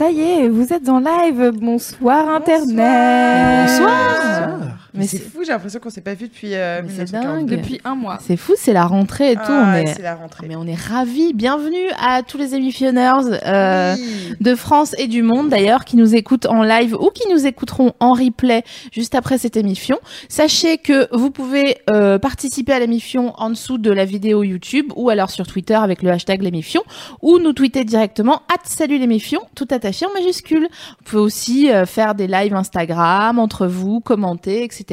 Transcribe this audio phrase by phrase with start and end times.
[0.00, 1.50] Ça y est, vous êtes en live.
[1.60, 3.68] Bonsoir, Internet.
[3.68, 4.87] Bonsoir.
[4.98, 7.46] Mais c'est fou, j'ai l'impression qu'on s'est pas vu depuis euh, Mais c'est 1942.
[7.46, 7.58] dingue.
[7.60, 8.18] Depuis un mois.
[8.20, 9.42] C'est fou, c'est la rentrée et tout.
[9.48, 9.86] Ah, on est...
[9.94, 10.46] c'est la rentrée.
[10.48, 11.32] Mais on est ravis.
[11.34, 14.34] Bienvenue à tous les émissionneurs euh, Oui.
[14.40, 17.92] de France et du monde d'ailleurs qui nous écoutent en live ou qui nous écouteront
[18.00, 19.98] en replay juste après cette émission.
[20.28, 25.10] Sachez que vous pouvez euh, participer à l'émission en dessous de la vidéo YouTube ou
[25.10, 26.82] alors sur Twitter avec le hashtag l'émission
[27.22, 30.68] ou nous tweeter directement at salut l'émission tout attaché en majuscule.
[30.70, 34.87] Vous pouvez aussi euh, faire des lives Instagram entre vous, commenter, etc.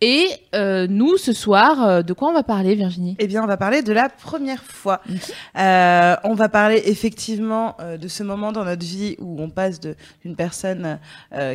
[0.00, 3.16] Et euh, nous ce soir, euh, de quoi on va parler Virginie?
[3.18, 5.00] Eh bien, on va parler de la première fois.
[5.58, 10.36] Euh, on va parler effectivement de ce moment dans notre vie où on passe d'une
[10.36, 10.98] personne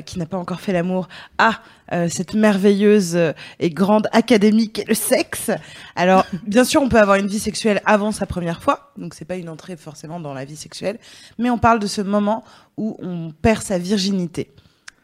[0.05, 1.59] qui n'a pas encore fait l'amour à
[2.07, 3.17] cette merveilleuse
[3.59, 5.51] et grande académie qu'est le sexe.
[5.95, 9.25] Alors, bien sûr, on peut avoir une vie sexuelle avant sa première fois, donc c'est
[9.25, 10.99] pas une entrée forcément dans la vie sexuelle,
[11.37, 12.43] mais on parle de ce moment
[12.77, 14.51] où on perd sa virginité.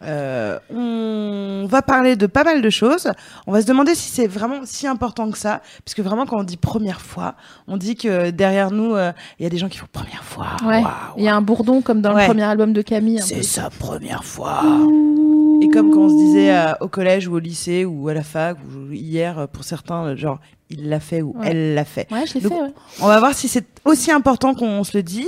[0.01, 3.09] Euh, on va parler de pas mal de choses.
[3.47, 6.43] On va se demander si c'est vraiment si important que ça, puisque vraiment quand on
[6.43, 7.35] dit première fois,
[7.67, 10.47] on dit que derrière nous, euh, il y a des gens qui font première fois.
[10.65, 10.83] Ouais.
[11.17, 12.21] Il y a un bourdon comme dans Ouais.
[12.23, 13.21] le premier album de Camille.
[13.21, 14.61] c'est sa première fois.
[15.61, 18.23] Et comme quand on se disait euh, au collège ou au lycée ou à la
[18.23, 21.47] fac ou hier euh, pour certains, genre il l'a fait ou Ouais.
[21.51, 22.07] elle l'a fait.
[22.11, 22.59] Ouais, je l'ai Donc, fait.
[22.59, 22.73] Ouais.
[23.01, 25.27] On va voir si c'est aussi important qu'on se le dit.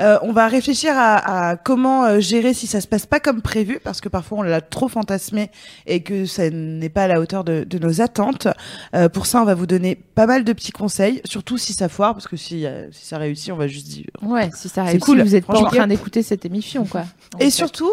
[0.00, 3.40] Euh, on va réfléchir à, à comment euh, gérer si ça se passe pas comme
[3.40, 5.50] prévu, parce que parfois on l'a trop fantasmé
[5.86, 8.46] et que ça n'est pas à la hauteur de, de nos attentes.
[8.94, 11.88] Euh, pour ça, on va vous donner pas mal de petits conseils, surtout si ça
[11.88, 14.04] foire, parce que si, euh, si ça réussit, on va juste dire.
[14.22, 17.04] Ouais, si ça C'est réussit, cool, vous êtes pas en train d'écouter cette émission, quoi.
[17.40, 17.90] Et surtout,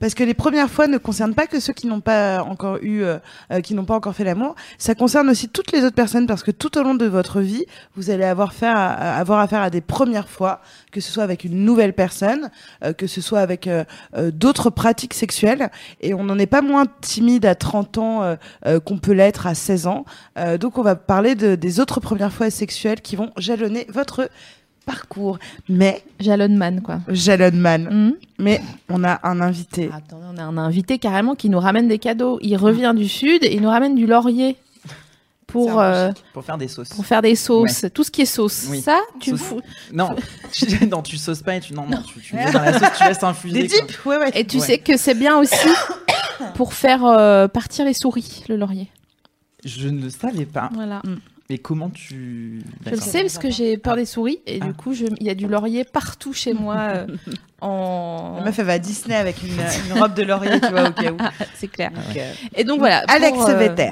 [0.00, 3.02] parce que les premières fois ne concernent pas que ceux qui n'ont pas encore eu,
[3.02, 3.18] euh,
[3.52, 4.54] euh, qui n'ont pas encore fait l'amour.
[4.78, 7.64] Ça concerne aussi toutes les autres personnes parce que tout au long de votre vie,
[7.94, 10.60] vous allez avoir faire, à- à- avoir affaire à des premières fois,
[10.90, 12.50] que ce soit avec une nouvelle personne,
[12.84, 13.84] euh, que ce soit avec euh,
[14.16, 15.70] euh, d'autres pratiques sexuelles.
[16.00, 18.36] Et on n'en est pas moins timide à 30 ans euh,
[18.66, 20.04] euh, qu'on peut l'être à 16 ans.
[20.36, 24.28] Euh, donc on va parler de, des autres premières fois sexuelles qui vont jalonner votre
[24.90, 25.38] parcours.
[25.68, 27.00] Mais Jalonman, quoi.
[27.08, 27.88] jalonman.
[27.90, 28.12] Hmm.
[28.38, 29.90] Mais on a un invité.
[29.92, 32.38] Attendez, on a un invité carrément qui nous ramène des cadeaux.
[32.42, 34.56] Il revient du sud et il nous ramène du laurier
[35.46, 36.90] pour, euh, pour faire des sauces.
[36.90, 37.84] pour faire des sauces.
[37.92, 38.66] Tout ce qui est sauce.
[38.70, 38.80] Oui.
[38.80, 39.46] Ça, tu le Sauce.
[39.48, 39.60] fous.
[39.92, 40.10] Non,
[40.52, 42.88] tu, non, tu sauces pas et tu non, non, tu, tu mets dans la sauce,
[42.98, 43.62] tu laisses infuser.
[43.62, 44.30] Des dips Ouais, ouais.
[44.34, 44.66] Et tu Ouais.
[44.66, 45.54] sais que c'est bien aussi
[46.54, 48.88] pour faire euh, partir les souris, le laurier.
[49.64, 50.70] Je ne savais pas.
[50.72, 51.02] Voilà.
[51.50, 54.66] Mais comment tu Je le sais parce que j'ai peur des souris et Ah.
[54.66, 57.06] du coup, je- il y a du laurier partout chez moi euh,
[57.60, 58.36] en.
[58.38, 59.50] La meuf, elle va à Disney avec une,
[59.92, 61.16] une robe de laurier, tu vois, au cas où.
[61.56, 61.90] C'est clair.
[61.90, 63.02] Donc, euh, Et donc voilà.
[63.02, 63.90] pour, Alex euh, Vetter.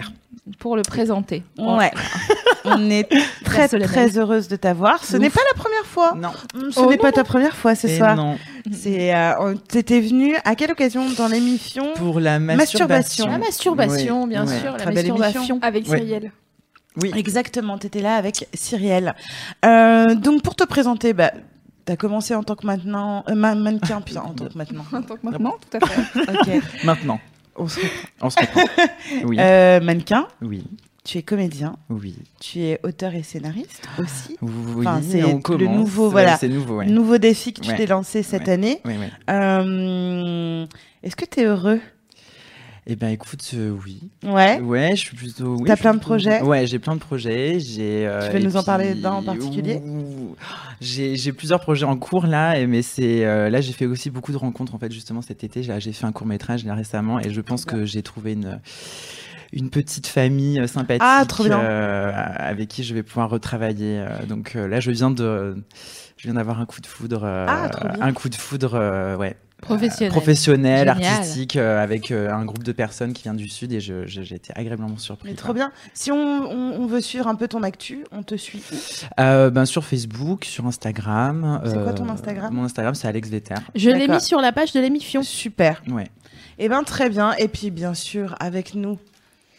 [0.60, 1.42] Pour le présenter.
[1.58, 1.90] Ouais.
[2.64, 3.08] On est
[3.44, 5.02] très, très heureuse de t'avoir.
[5.04, 6.14] Ce n'est pas la première fois.
[6.16, 6.30] Non.
[6.70, 8.14] Ce Oh n'est non, pas ta première fois ce Et soir.
[8.16, 8.36] non.
[8.72, 13.26] C'est, euh, on- t'étais venue à quelle occasion dans l'émission Pour la Masturbation.
[13.26, 13.26] masturbation.
[13.26, 14.60] La masturbation, Oui, bien ouais.
[14.60, 14.76] sûr.
[14.78, 15.58] La masturbation.
[15.60, 16.30] Avec Ouais.
[17.02, 17.12] Oui.
[17.16, 19.14] Exactement, t'étais là avec Cyrielle.
[19.64, 21.32] Euh, donc pour te présenter, bah,
[21.84, 24.84] t'as commencé en tant que maintenant euh, ma- mannequin, putain, en tant que maintenant.
[24.92, 26.20] En tant que maintenant, tout à fait.
[26.58, 27.20] Ok, Maintenant,
[27.56, 27.98] on se reprend.
[28.22, 28.62] on se reprend.
[29.26, 29.36] Oui.
[29.40, 30.64] Euh, mannequin, Oui.
[31.04, 32.16] tu es comédien, Oui.
[32.40, 34.36] tu es auteur et scénariste aussi.
[34.42, 34.86] Oui.
[34.86, 35.76] Enfin, c'est on le commence.
[35.76, 36.36] nouveau, Ouais, voilà.
[36.36, 36.86] C'est nouveau, ouais.
[36.86, 37.76] Nouveau défi que tu Ouais.
[37.76, 38.52] t'es lancé cette Ouais.
[38.52, 38.80] année.
[38.84, 39.06] Oui, oui.
[39.30, 40.66] Euh,
[41.02, 41.80] Est-ce que tu es heureux
[42.90, 44.00] Eh ben, écoute, euh, oui.
[44.24, 44.58] Ouais.
[44.60, 45.56] Ouais, je suis plutôt.
[45.58, 47.60] Oui, T'as plein de plutôt- projets Ouais, j'ai plein de projets.
[47.60, 48.06] J'ai.
[48.06, 49.78] euh, Tu veux nous en parler d'un en particulier?
[50.80, 54.32] J'ai j'ai plusieurs projets en cours là, mais c'est euh, là j'ai fait aussi beaucoup
[54.32, 55.62] de rencontres en fait justement cet été.
[55.62, 58.58] J'ai fait un court métrage là récemment, et je pense que j'ai trouvé une
[59.52, 61.58] une petite famille sympathique Ah, trop bien.
[61.60, 64.02] euh, avec qui je vais pouvoir retravailler.
[64.28, 65.62] donc euh, là, je viens de
[66.16, 68.06] je viens d'avoir un coup de foudre, euh, Ah, bien.
[68.06, 70.12] un coup de foudre, ouais, Professionnel.
[70.12, 74.06] professionnel, artistique, euh, avec euh, un groupe de personnes qui vient du sud et je-
[74.06, 75.28] je- j'ai été agréablement surpris.
[75.30, 75.72] Mais trop bien.
[75.94, 78.62] Si on, on- on veut suivre un peu ton actu, on te suit
[79.18, 81.60] Euh, ben, sur Facebook, sur Instagram.
[81.64, 82.54] C'est quoi euh, ton Instagram?
[82.54, 83.54] Mon Instagram, c'est Alex Vetter.
[83.74, 85.22] Je l'ai mis sur la page de l'émission.
[85.24, 85.82] Super.
[85.88, 86.06] Ouais.
[86.58, 87.32] Eh ben très bien.
[87.34, 88.98] Et puis bien sûr avec nous,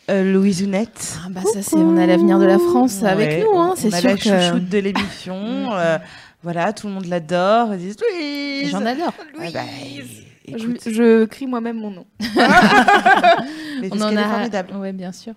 [0.10, 1.18] euh, Louise Ounette.
[1.26, 4.10] Ah bah ça c'est on a l'avenir de la France avec nous hein, c'est sûr
[4.10, 5.36] la que chouchoute de l'émission.
[5.74, 5.98] euh,
[6.44, 7.74] Voilà, tout le monde l'adore.
[7.74, 8.70] Ils disent Louise.
[8.72, 9.14] J'en adore.
[9.40, 9.60] Ah bah,
[10.48, 12.06] Je, écoute, je crie moi-même mon nom.
[13.82, 14.30] mais On en qu'elle est a.
[14.30, 14.76] formidable.
[14.78, 15.34] Ouais, bien sûr.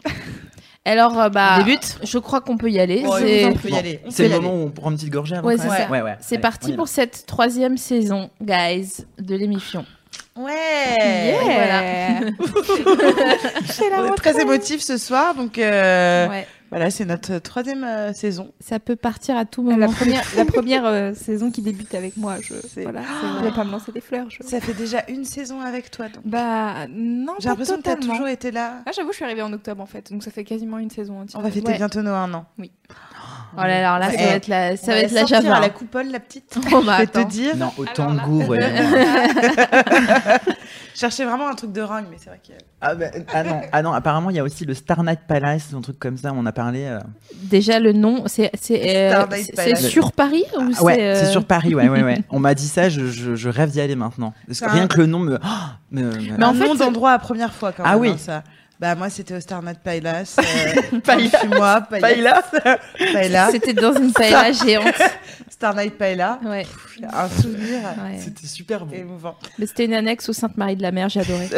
[0.84, 3.02] Alors, euh, bah, On débute Je crois qu'on peut y aller.
[3.02, 4.00] Bon, C'est- on peut y aller.
[4.06, 4.62] On C'est peut le moment aller.
[4.62, 5.88] où on prend une petite gorgée avant Ouais, c'est.
[5.88, 6.16] Ouais, ouais.
[6.32, 9.84] On parti pour cette troisième saison, guys, de l'émission.
[10.36, 10.52] Ouais.
[10.98, 12.20] Yeah.
[12.20, 12.26] La
[14.02, 16.46] On est très émotifs ce soir, donc euh, Ouais.
[16.72, 18.52] Voilà, c'est notre troisième euh, saison.
[18.58, 19.92] Ça peut partir à tout La moment.
[19.92, 23.02] première, la première euh, saison qui débute avec moi, je voilà,
[23.38, 24.28] je vais pas me lancer des fleurs.
[24.30, 26.22] je- Ça fait déjà une saison avec toi, donc.
[26.26, 28.82] Bah non, J'ai l'impression que tu as toujours été là.
[28.86, 31.20] Ah, j'avoue, je suis arrivée en octobre en fait, donc ça fait quasiment une saison
[31.20, 31.38] entière.
[31.38, 31.76] On va fêter Ouais.
[31.76, 32.46] bientôt nos un an.
[33.54, 35.56] Oh là là, là, ça va être la, ça On va être la Java.
[35.56, 36.56] à la coupole, la petite.
[36.72, 37.56] Oh, bah, je vais te dire.
[37.56, 38.60] Non, autant de ouais.
[40.94, 42.52] Je cherchais vraiment un truc de ringue, mais c'est vrai que.
[42.80, 45.68] ah, bah, ah non, ah non, apparemment il y a aussi le Star Night Palace,
[45.76, 46.84] un truc comme ça, on a parlé.
[46.84, 46.98] euh.
[47.34, 49.24] Déjà, le nom, c'est c'est euh,
[49.76, 52.18] sur Paris ou Ah ouais, euh, c'est sur Paris, ouais, ouais, ouais.
[52.30, 54.32] On m'a dit ça, je, je, je rêve d'y aller maintenant.
[54.46, 55.38] Parce que C'est rien un- que le nom me.
[55.42, 55.46] oh,
[55.90, 58.00] me- me- Mais en en fait, nom d'endroit à première fois quand Ah même.
[58.00, 58.10] oui.
[58.10, 58.42] hein, ça.
[58.82, 60.36] Bah moi c'était au Star Night Palace.
[60.40, 61.38] Euh, Paella.
[61.56, 62.42] moi Paella.
[63.12, 63.48] Paella.
[63.52, 64.92] C'était dans une paella géante.
[65.50, 66.40] Star Night Paella.
[66.44, 66.66] Ouais,
[67.12, 68.18] Un souvenir ouais.
[68.18, 68.96] C'était super bon.
[68.96, 69.36] émouvant.
[69.60, 71.48] Mais c'était une annexe au Sainte-Marie de la Mer, j'ai adoré.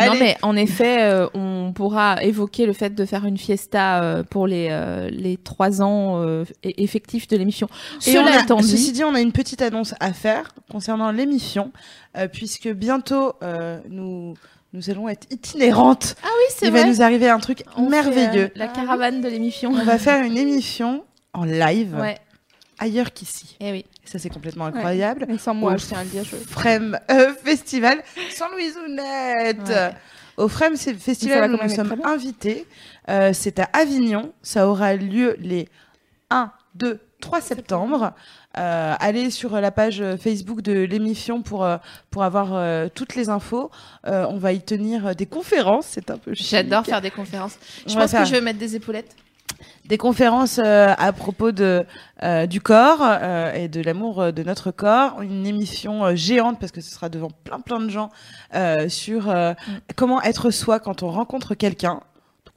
[0.00, 4.24] non, mais en effet, euh, on pourra évoquer le fait de faire une fiesta euh,
[4.24, 7.68] pour les, euh, les trois ans euh, e- effectifs de l'émission.
[8.00, 11.70] Cela étant dit, ceci dit, on a une petite annonce à faire concernant l'émission,
[12.18, 14.34] euh, puisque bientôt euh, nous
[14.72, 16.14] nous allons être itinérantes.
[16.22, 16.88] ah oui, c'est Il va vrai.
[16.90, 18.44] nous arriver un truc On fait, merveilleux.
[18.44, 19.70] euh, la caravane de l'émission.
[19.72, 22.18] On va faire une émission en live Ouais,
[22.78, 23.56] ailleurs qu'ici.
[23.60, 23.84] eh oui.
[24.04, 25.24] Ça c'est complètement incroyable.
[25.28, 26.24] Mais sans moi, je tiens à le dire.
[26.24, 29.68] je- Frame euh, Festival sans Louisounette.
[29.68, 29.90] Ouais.
[30.36, 32.66] Au Frame Festival, nous sommes invités.
[33.08, 34.32] Euh, c'est à Avignon.
[34.42, 35.68] Ça aura lieu les
[36.30, 38.12] 1, 2, 3 septembre.
[38.58, 41.76] Euh, allez sur la page Facebook de l'émission pour, euh,
[42.10, 43.70] pour avoir euh, toutes les infos.
[44.06, 45.86] Euh, on va y tenir des conférences.
[45.90, 46.32] C'est un peu.
[46.34, 47.58] J'adore faire des conférences.
[47.86, 49.14] Je On pense faire que je vais mettre des épaulettes.
[49.84, 51.84] des conférences euh, à propos de
[52.22, 56.58] euh, du corps euh, et de l'amour euh, de notre corps, une émission euh, géante
[56.58, 58.10] parce que ce sera devant plein plein de gens
[58.54, 59.72] euh, sur euh, Mm.
[59.96, 62.00] comment être soi quand on rencontre quelqu'un.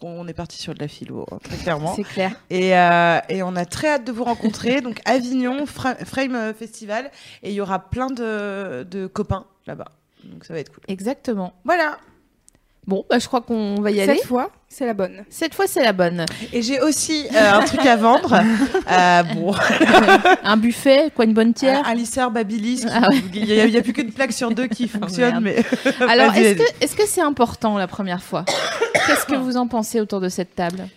[0.06, 2.36] On est parti sur de la philo hein, très clairement C'est clair.
[2.50, 6.54] et, euh, et on a très hâte de vous rencontrer donc Avignon Fra- Frame euh,
[6.54, 7.10] Festival
[7.42, 9.88] et il y aura plein de, de copains là-bas
[10.26, 10.84] donc ça va être cool.
[10.88, 11.54] Exactement.
[11.66, 11.98] Voilà.
[12.86, 14.16] Bon, bah, je crois qu'on va y aller.
[14.18, 15.24] Cette fois, c'est la bonne.
[15.30, 16.26] Cette fois, c'est la bonne.
[16.52, 18.42] Et j'ai aussi euh, un truc à vendre.
[18.92, 19.54] Euh, bon,
[20.44, 21.88] Un buffet, quoi, une bonne tière.
[21.88, 22.86] un lisseur Babyliss.
[22.92, 23.22] Ah ouais.
[23.34, 25.64] Il n'y a, a plus qu'une plaque sur deux qui fonctionne, mais
[26.08, 28.44] Alors, est-ce que c'est important la première fois
[29.08, 30.88] Qu'est-ce que vous en pensez autour de cette table?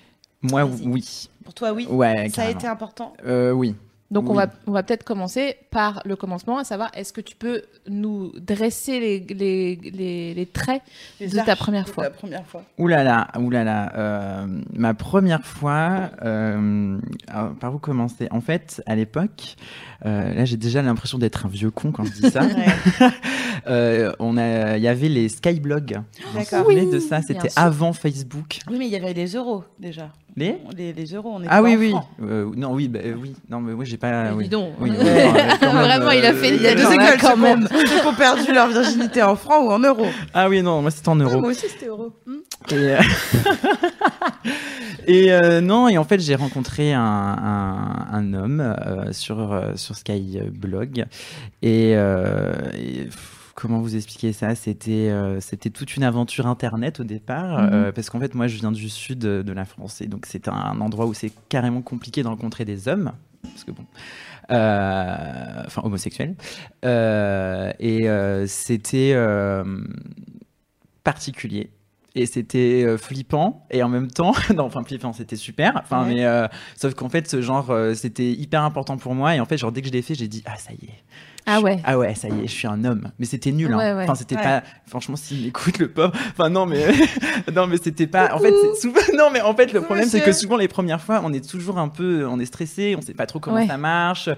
[0.43, 1.29] Moi, oui.
[1.45, 1.87] pour toi, oui.
[1.89, 3.13] Ouais, Ça a été important.
[3.25, 3.75] Euh, oui.
[4.11, 7.35] Donc on va on va peut-être commencer par le commencement, à savoir est-ce que tu
[7.35, 10.83] peux nous dresser les les, les, les traits
[11.21, 12.63] Les de ta première de fois ta première fois.
[12.79, 13.93] Ouh là là, ouh là là.
[13.97, 18.29] euh, ma première fois, euh, alors, par où commencer?
[18.31, 19.57] En fait, à l'époque,
[20.05, 22.43] euh, là j'ai déjà l'impression d'être un vieux con quand je dis ça.
[23.67, 23.73] Ouais.
[23.73, 25.97] Euh, on a, il y avait les skyblogs.
[25.97, 26.65] Vous vous D'accord.
[26.67, 27.21] souvenez de ça?
[27.23, 28.59] C'était avant Facebook.
[28.71, 30.11] Oui, mais il y avait les euros déjà.
[30.39, 30.57] Les?
[30.77, 31.95] Les, les euros, on est Ah oui oui.
[32.23, 33.35] Euh, non oui bah, euh, oui.
[33.49, 34.25] Non mais moi j'ai pas.
[34.25, 34.45] Mais oui.
[34.45, 34.75] dis donc.
[34.79, 34.97] Oui, Ouais.
[34.99, 37.67] oui, quand même, Vraiment, il a fait- Il y a deux écoles, quand même.
[37.71, 40.07] ceux qui ont perdu leur virginité en francs ou en euros.
[40.35, 41.41] Ah oui non, moi c'était en euros.
[41.41, 42.13] Moi aussi, c'était euros.
[42.27, 42.35] Hmm.
[42.71, 42.99] Et, euh,
[45.07, 49.73] et, euh, non, et en fait, j'ai rencontré un, un, un homme euh, sur, euh,
[49.77, 51.05] sur Skyblog.
[51.63, 52.53] Et, euh,
[53.57, 54.55] comment vous expliquer ça?
[54.55, 57.63] C'était euh, c'était toute une aventure Internet au départ.
[57.63, 57.71] Mhm.
[57.73, 60.01] euh, parce qu'en fait, moi, je viens du sud de, la France.
[60.01, 63.13] Et donc, c'est un endroit où c'est carrément compliqué de rencontrer des hommes.
[63.43, 63.85] Parce que bon.
[64.51, 66.37] euh, enfin, homosexuels.
[66.85, 68.07] Euh, et
[68.47, 69.15] c'était.
[71.05, 71.71] particulier.
[72.19, 75.73] Et c'était euh, flippant et en même temps, non, enfin flippant, c'était super.
[75.83, 76.15] Enfin, Ouais.
[76.15, 79.37] mais euh, sauf qu'en fait, ce genre, euh, c'était hyper important pour moi.
[79.37, 81.05] Et en fait, genre dès que je l'ai fait, j'ai dit ah ça y est.
[81.49, 81.79] Ah ouais.
[81.85, 83.11] Ah ouais, ça y est, je suis un homme.
[83.19, 83.73] Mais c'était nul.
[83.73, 83.79] hein.
[83.79, 84.03] Ouais, ouais.
[84.05, 84.43] Enfin, c'était Ouais.
[84.43, 84.63] pas.
[84.87, 86.13] Franchement, s'il m'écoute le pauvre.
[86.33, 86.85] Enfin non, mais
[87.55, 88.35] non, mais c'était pas.
[88.35, 89.01] En fait, souvent.
[89.17, 91.79] Non, mais en fait, le problème, c'est que souvent les premières fois, on est toujours
[91.79, 93.67] un peu, on est stressé, on sait pas trop comment Ouais.
[93.67, 94.29] ça marche.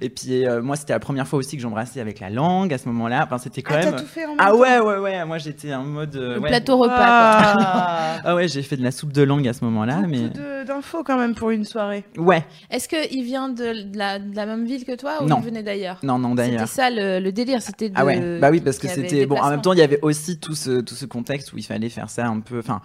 [0.00, 2.78] Et puis euh, moi, c'était la première fois aussi que j'embrassais avec la langue à
[2.78, 3.24] ce moment-là.
[3.26, 4.00] Enfin, c'était quand Ah, t'as même.
[4.00, 5.24] tout fait en même Ah temps ouais, ouais, ouais.
[5.24, 6.16] Moi, j'étais en mode.
[6.16, 6.48] euh, Le ouais.
[6.48, 6.94] plateau repas.
[6.96, 7.04] quoi.
[7.06, 7.98] Ah.
[8.24, 11.02] Ah ouais, j'ai fait de la soupe de langue à ce moment-là, Beaucoup mais d'infos
[11.02, 12.04] quand même pour une soirée.
[12.16, 15.38] ouais, Est-ce qu'il vient de, la, de la même ville que toi ou Non.
[15.40, 15.98] il venait d'ailleurs?
[16.04, 17.94] Non, non C'était ça le, le délire, c'était de.
[17.96, 19.36] Ah ouais, bah oui, parce que c'était bon.
[19.38, 21.88] En même temps, il y avait aussi tout ce tout ce contexte où il fallait
[21.88, 22.58] faire ça un peu.
[22.58, 22.80] Enfin,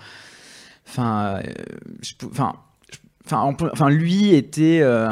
[0.87, 1.53] enfin, euh,
[2.31, 2.53] enfin.
[3.29, 5.05] Enfin, lui était euh,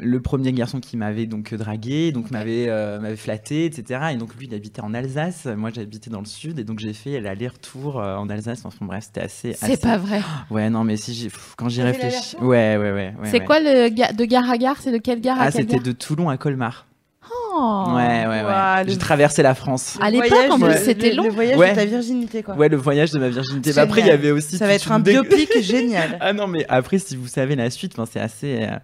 [0.00, 4.10] le premier garçon qui m'avait donc dragué, donc m'avait euh, m'avait flatté, etc.
[4.12, 6.92] Et donc lui, il habitait en Alsace, moi j'habitais dans le sud, et donc j'ai
[6.92, 8.66] fait l'aller-retour en Alsace.
[8.66, 9.52] Enfin bref, c'était assez.
[9.52, 10.20] assez- C'est pas vrai.
[10.50, 12.92] Ouais, non, mais si j'ai, quand j'y réfléchis, ouais, ouais, ouais.
[12.92, 13.44] ouais, c'est ouais.
[13.46, 14.76] quoi le ga- de gare à gare?
[14.78, 15.82] C'est de quelle gare à Ah, quelle c'était gare?
[15.84, 16.86] de Toulon à Colmar.
[17.32, 17.84] Oh.
[17.94, 18.84] Ouais, ouais, ouais.
[18.86, 19.98] J'ai traversé la France.
[20.00, 21.24] À Le l'époque, voyage en plus, c'était long.
[21.24, 21.70] Le voyage Ouais.
[21.70, 22.54] de ta virginité, quoi.
[22.54, 23.72] Ouais, le voyage de ma virginité.
[23.72, 24.56] Bah, après, il y avait aussi.
[24.56, 26.16] Ça va être un dé- biopic génial.
[26.20, 28.76] Ah non, mais après, si vous savez la suite, c'est assez, euh,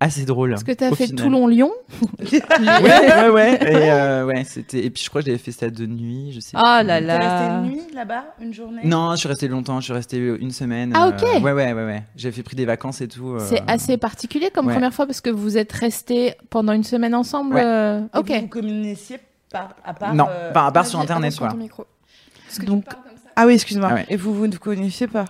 [0.00, 0.50] assez drôle.
[0.50, 1.08] Parce que t'as au fait.
[1.08, 1.70] Toulon-Lyon.
[2.20, 2.40] Ouais,
[2.80, 3.54] ouais, ouais.
[3.62, 4.84] Et, euh, ouais, c'était.
[4.84, 6.56] Et puis, je crois que j'avais fait ça de nuit, je sais.
[6.56, 6.86] Oh plus.
[6.86, 7.18] là T'es là.
[7.18, 8.80] resté une nuit là-bas, une journée?
[8.84, 9.80] Non, je suis resté longtemps.
[9.80, 10.92] Je suis resté une semaine.
[10.94, 11.42] Ah, euh, ok.
[11.42, 12.02] ouais, ouais, ouais, ouais.
[12.16, 13.34] J'ai fait pris des vacances et tout.
[13.34, 14.72] euh, C'est assez particulier comme ouais.
[14.72, 17.54] première fois parce que vous êtes restés pendant une semaine ensemble.
[17.56, 17.62] Ouais.
[17.64, 18.28] euh, Et Ok.
[18.30, 19.18] Vous, vous communiquiez
[19.50, 20.14] par, à part.
[20.14, 21.48] Non, euh, enfin, à part sur Vas-y, internet, quoi.
[21.48, 23.30] Parce que Donc- tu parles comme ça.
[23.36, 23.88] Ah oui, excuse-moi.
[23.90, 24.06] Ah ouais.
[24.08, 25.20] Et vous, vous ne vous connaissiez pas?
[25.22, 25.24] euh,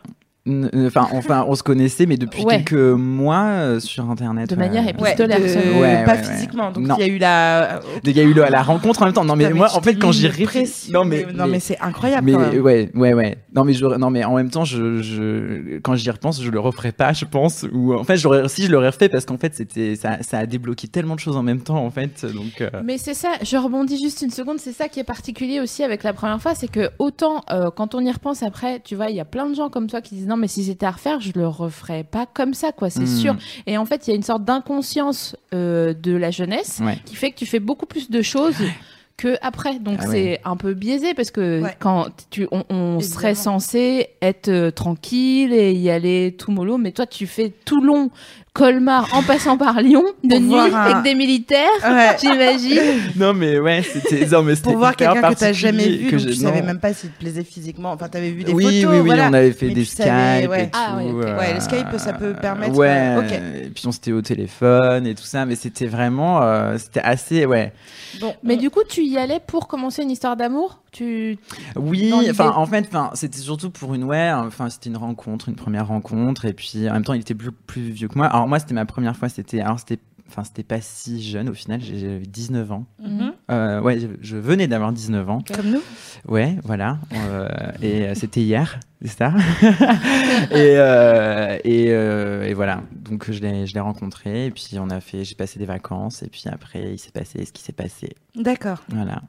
[0.46, 2.56] Enfin, enfin, on se connaissait, mais depuis Ouais.
[2.62, 4.50] quelques mois euh, sur internet.
[4.50, 4.68] De ouais.
[4.68, 5.40] manière épistolaire.
[5.40, 5.80] de- seulement.
[5.80, 6.70] Ouais, pas physiquement.
[6.70, 7.80] Donc il y a eu la.
[8.04, 9.24] Il y a eu le- la rencontre en même temps.
[9.24, 10.92] Non, mais moi, en fait, quand j'y réfléchis.
[10.92, 11.26] Non, mais.
[11.34, 12.26] non, mais c'est incroyable.
[12.26, 12.60] Mais quand même.
[12.60, 13.38] ouais, ouais, ouais.
[13.54, 16.60] Non, mais je, non, mais en même temps, je, je, quand j'y repense, je le
[16.60, 17.64] referai pas, je pense.
[17.72, 20.46] Ou en fait, j'aurais, si je l'aurais refait, parce qu'en fait, c'était, ça, ça a
[20.46, 22.26] débloqué tellement de choses en même temps, en fait.
[22.26, 25.60] Donc, euh, Mais c'est ça, je rebondis juste une seconde, c'est ça qui est particulier
[25.60, 28.94] aussi avec la première fois, c'est que autant euh, quand on y repense après, tu
[28.94, 30.86] vois, il y a plein de gens comme toi qui disent non mais si c'était
[30.86, 33.06] à refaire, je le referais pas comme ça quoi, c'est Hmm.
[33.20, 33.36] sûr.
[33.66, 36.98] Et en fait, il y a une sorte d'inconscience euh, de la jeunesse ouais.
[37.04, 38.56] qui fait que tu fais beaucoup plus de choses
[39.16, 39.78] que après.
[39.78, 40.40] Donc Ah c'est ouais.
[40.44, 41.76] un peu biaisé parce que Ouais.
[41.78, 46.90] quand tu, on, on serait censé être euh, tranquille et y aller tout mollo, mais
[46.92, 48.10] toi tu fais Toulon,
[48.64, 52.16] Colmar en passant par Lyon de nuit un- avec des militaires, Ouais.
[52.20, 52.78] j'imagine.
[53.16, 56.11] Non, mais ouais, c'était, non, mais c'était Pour voir quelqu'un que t'as jamais vu, que
[56.12, 57.90] donc je- tu savais même pas s'il te plaisait physiquement.
[57.90, 58.92] Enfin, t'avais vu des oui, photos.
[58.94, 59.28] oui, oui, voilà.
[59.28, 60.62] on avait fait Mais des tu savais, Skype ouais.
[60.62, 60.78] et tout.
[60.80, 63.32] Ah ouais, euh, Ouais, le Skype, ça peut permettre, Ouais, euh, ok.
[63.66, 67.46] et puis on s'était au téléphone et tout ça, mais c'était vraiment, euh, c'était assez,
[67.46, 67.73] ouais.
[68.20, 70.78] Bon, Mais on- du coup, tu y allais pour commencer une histoire d'amour?
[70.94, 71.38] Tu
[71.74, 75.56] Oui, enfin en fait, enfin c'était surtout pour une ouais, enfin c'était une rencontre, une
[75.56, 78.26] première rencontre, et puis en même temps il était plus, plus vieux que moi.
[78.26, 79.98] Alors moi c'était ma première fois, c'était alors c'était,
[80.28, 82.86] enfin c'était pas si jeune au final, j'avais 19 ans.
[83.02, 83.32] Mhm.
[83.50, 85.42] Euh, ouais, je, je venais d'avoir 19 ans.
[85.52, 85.82] Comme nous.
[86.28, 86.98] Ouais, voilà.
[87.12, 87.48] Euh,
[87.82, 89.34] et euh, c'était hier, c'est ça.
[90.52, 92.82] et euh, et, et voilà.
[92.94, 96.22] Donc je l'ai je l'ai rencontré, et puis on a fait, j'ai passé des vacances,
[96.22, 98.14] et puis après il s'est passé ce qui s'est passé.
[98.36, 98.84] D'accord.
[98.90, 99.22] Voilà.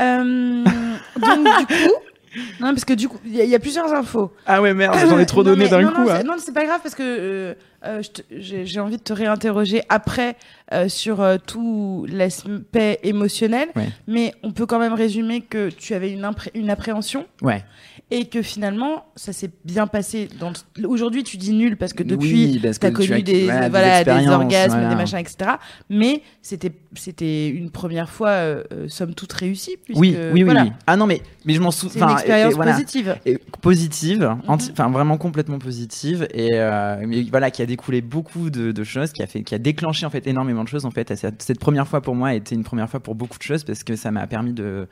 [0.00, 1.94] Euh, donc du coup,
[2.60, 4.32] non parce que du coup, il y, a- il y a plusieurs infos.
[4.46, 6.00] Ah ouais merde, j'en ai trop donné d'un coup.
[6.02, 6.16] Non, hein.
[6.18, 7.54] c'est- non, c'est pas grave parce que euh,
[7.84, 10.36] euh, j'ai envie de te réinterroger après
[10.72, 13.68] euh, sur euh, tout l'aspect émotionnel.
[13.76, 13.88] Ouais.
[14.06, 17.64] Mais on peut quand même résumer que tu avais une, une appréhension Ouais.
[18.10, 20.28] Et que finalement ça s'est bien passé.
[20.38, 23.44] Dans le- Aujourd'hui, tu dis nul parce que depuis Oui, parce tu as connu des,
[23.44, 24.88] voilà, des orgasmes, voilà.
[24.88, 25.52] des machins, etc.
[25.88, 29.76] Mais c'était c'était une première fois, euh, euh, somme toute réussie.
[29.84, 30.72] Puisque, Oui, oui, oui, voilà, oui.
[30.86, 32.06] Ah non, mais, mais je m'en C'est souviens.
[32.08, 32.72] une expérience voilà.
[32.72, 33.16] positive.
[33.26, 34.40] Et positive, Mhm.
[34.72, 39.12] enfin vraiment complètement positive, et euh, mais voilà qui a découlé beaucoup de, de choses,
[39.12, 41.12] qui a fait, qui a déclenché en fait énormément de choses en fait.
[41.38, 43.84] Cette première fois pour moi a été une première fois pour beaucoup de choses parce
[43.84, 44.88] que ça m'a permis de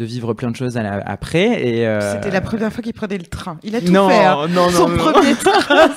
[0.00, 2.94] de vivre plein de choses à la- après et euh, C'était la première fois qu'il
[2.94, 3.58] prenait le train.
[3.62, 4.16] Il a tout non, fait.
[4.24, 4.46] hein.
[4.48, 5.88] non, non, Son non, premier train.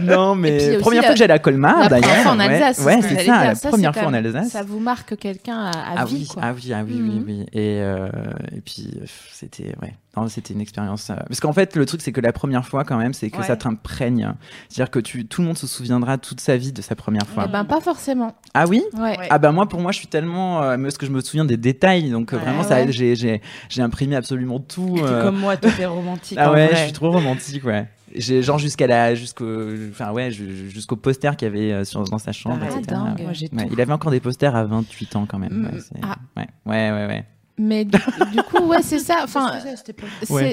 [0.02, 2.08] non, mais première la- fois que j'allais à Colmar La d'ailleurs.
[2.08, 2.62] première fois en ouais.
[2.62, 2.84] Alsace.
[2.84, 3.34] Ouais, c'est ça, dire.
[3.34, 4.50] la Ça, première fois en Alsace.
[4.50, 6.42] Ça vous marque quelqu'un à, à ah vie, oui, quoi.
[6.44, 7.08] ah oui, ah oui, Mhm.
[7.10, 7.46] oui, oui.
[7.52, 8.08] Et, euh,
[8.56, 8.88] et puis
[9.32, 11.08] c'était ouais, non, c'était une expérience.
[11.10, 13.38] euh, Parce qu'en fait, le truc c'est que la première fois quand même, c'est que
[13.38, 13.44] Ouais.
[13.44, 14.34] ça t'imprègne.
[14.68, 17.44] C'est-à-dire que tu, tout le monde se souviendra toute sa vie de sa première fois.
[17.48, 18.34] Eh ben, pas forcément.
[18.54, 18.82] Ah oui?
[18.98, 19.16] Ouais.
[19.30, 21.56] Ah bah moi pour moi je suis tellement euh, parce que je me souviens des
[21.56, 23.40] détails donc euh, Ouais, vraiment ça j'ai j'ai
[23.70, 26.36] j'ai imprimé absolument tout euh, comme moi, toi t'es romantique.
[26.40, 26.76] ah en ouais vrai.
[26.76, 31.34] je suis trop romantique ouais j'ai genre jusqu'à la jusqu'au enfin ouais ju- jusqu'au poster
[31.36, 32.82] qu'il y avait euh, sur dans sa chambre Ah, etc.
[32.88, 33.22] dingue.
[33.22, 33.68] Moi tout.
[33.72, 35.64] Il avait encore des posters à 28 ans quand même Mm.
[35.64, 36.16] ouais, c'est- Ah.
[36.36, 37.24] ouais ouais ouais ouais
[37.58, 37.98] Mais du,
[38.32, 39.18] du coup, ouais, c'est ça.
[39.24, 39.58] Enfin,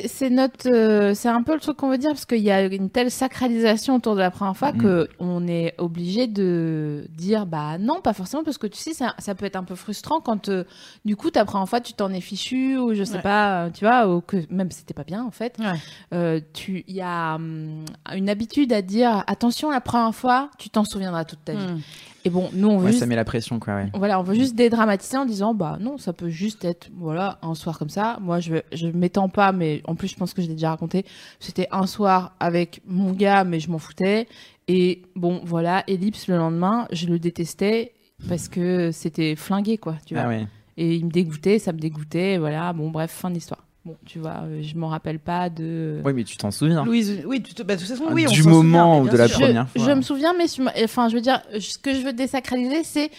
[0.07, 2.61] c'est notre, euh, c'est un peu le truc qu'on veut dire parce qu'il y a
[2.65, 4.77] une telle sacralisation autour de la première fois Mm.
[4.77, 9.15] que on est obligé de dire bah non, pas forcément parce que tu sais ça,
[9.17, 10.65] ça peut être un peu frustrant quand euh,
[11.05, 13.21] du coup ta première fois tu t'en es fichu ou je sais Ouais.
[13.21, 15.57] pas, euh, tu vois, ou que même c'était pas bien en fait.
[15.59, 15.65] Ouais.
[16.13, 20.69] Euh, tu, il y a hum, une habitude à dire attention la première fois, tu
[20.69, 21.57] t'en souviendras toute ta vie.
[21.65, 21.79] Hmm.
[22.25, 24.23] Et bon, nous on veut Ouais, juste ça met la pression quoi ouais voilà, on
[24.23, 27.89] veut juste dédramatiser en disant bah non, ça peut juste être voilà un soir comme
[27.89, 28.17] ça.
[28.21, 31.05] Moi, je je m'étends pas, mais en plus, je pense que je l'ai déjà raconté.
[31.39, 34.27] C'était un soir avec mon gars, mais je m'en foutais.
[34.67, 37.93] Et bon, voilà, ellipse le lendemain, je le détestais
[38.27, 40.23] parce que c'était flingué quoi, tu vois.
[40.23, 40.45] ah ouais
[40.77, 42.73] Et il me dégoûtait, ça me dégoûtait, voilà.
[42.73, 43.65] Bon, bref, fin de l'histoire.
[43.85, 46.01] Bon, tu vois, euh, je m'en rappelle pas de.
[46.03, 46.83] Oui, mais tu t'en souviens.
[46.83, 49.17] Louise, oui, tu te- bah, de toute façon, oui, on du moment souvient, ou de
[49.17, 49.39] la sûr.
[49.39, 49.89] première je, fois.
[49.89, 50.45] je me souviens, mais
[50.83, 53.09] enfin, je veux dire, ce que je veux désacraliser, c'est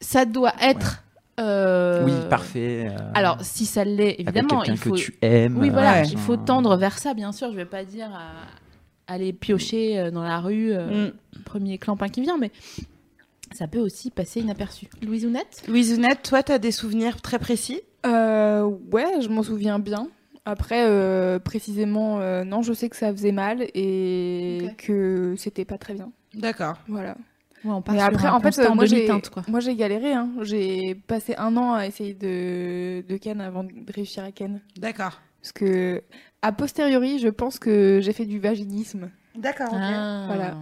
[0.00, 1.04] ça doit être.
[1.38, 2.88] euh, Oui, parfait.
[2.90, 4.90] euh, Alors, si ça l'est, avec évidemment, quelqu'un il faut.
[4.94, 5.56] que tu aimes.
[5.56, 6.08] Oui, euh, voilà, Ouais.
[6.08, 7.50] il faut tendre vers ça, bien sûr.
[7.52, 11.42] Je vais pas dire à aller piocher euh, dans la rue, euh, Mm.
[11.44, 12.50] premier clampin qui vient, mais
[13.52, 14.86] ça peut aussi passer inaperçu.
[15.02, 17.80] Louise Ounette Louise Ounette, toi, tu as des souvenirs très précis?
[18.06, 18.62] Euh,
[18.92, 20.08] ouais, je m'en souviens bien.
[20.44, 24.76] Après, euh, précisément, euh, non, je sais que ça faisait mal et Ok.
[24.86, 26.10] que c'était pas très bien.
[26.34, 26.76] D'accord.
[26.88, 27.16] Voilà.
[27.64, 29.42] Ouais, on part Mais sur après, en fait, moi, j'ai, quoi.
[29.48, 30.12] moi, j'ai galéré.
[30.12, 30.30] Hein.
[30.42, 34.60] J'ai passé un an à essayer de, de ken avant de réussir à ken.
[34.78, 35.20] D'accord.
[35.42, 36.02] Parce que,
[36.42, 39.10] a posteriori, je pense que j'ai fait du vaginisme.
[39.36, 40.24] D'accord, Ah.
[40.28, 40.56] Voilà.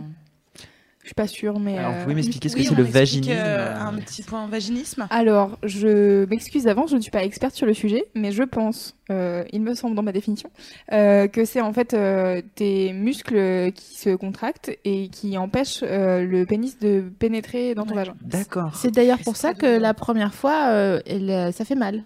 [1.07, 1.79] Je suis pas sûre, mais.
[1.79, 4.25] Alors, vous euh, pouvez m'expliquer ce que Oui, c'est on le vaginisme euh, Un petit
[4.25, 5.07] point vaginisme.
[5.11, 8.97] Alors, je m'excuse d'avance, je ne suis pas experte sur le sujet, mais je pense,
[9.13, 10.51] euh, il me semble dans ma définition,
[10.93, 16.27] euh, que c'est en fait euh, tes muscles qui se contractent et qui empêchent euh,
[16.27, 17.99] le pénis de pénétrer dans ton Ouais.
[18.03, 18.17] vagin.
[18.23, 18.75] D'accord.
[18.75, 20.71] C'est d'ailleurs pour ça que la première fois,
[21.07, 22.03] elle, ça fait mal.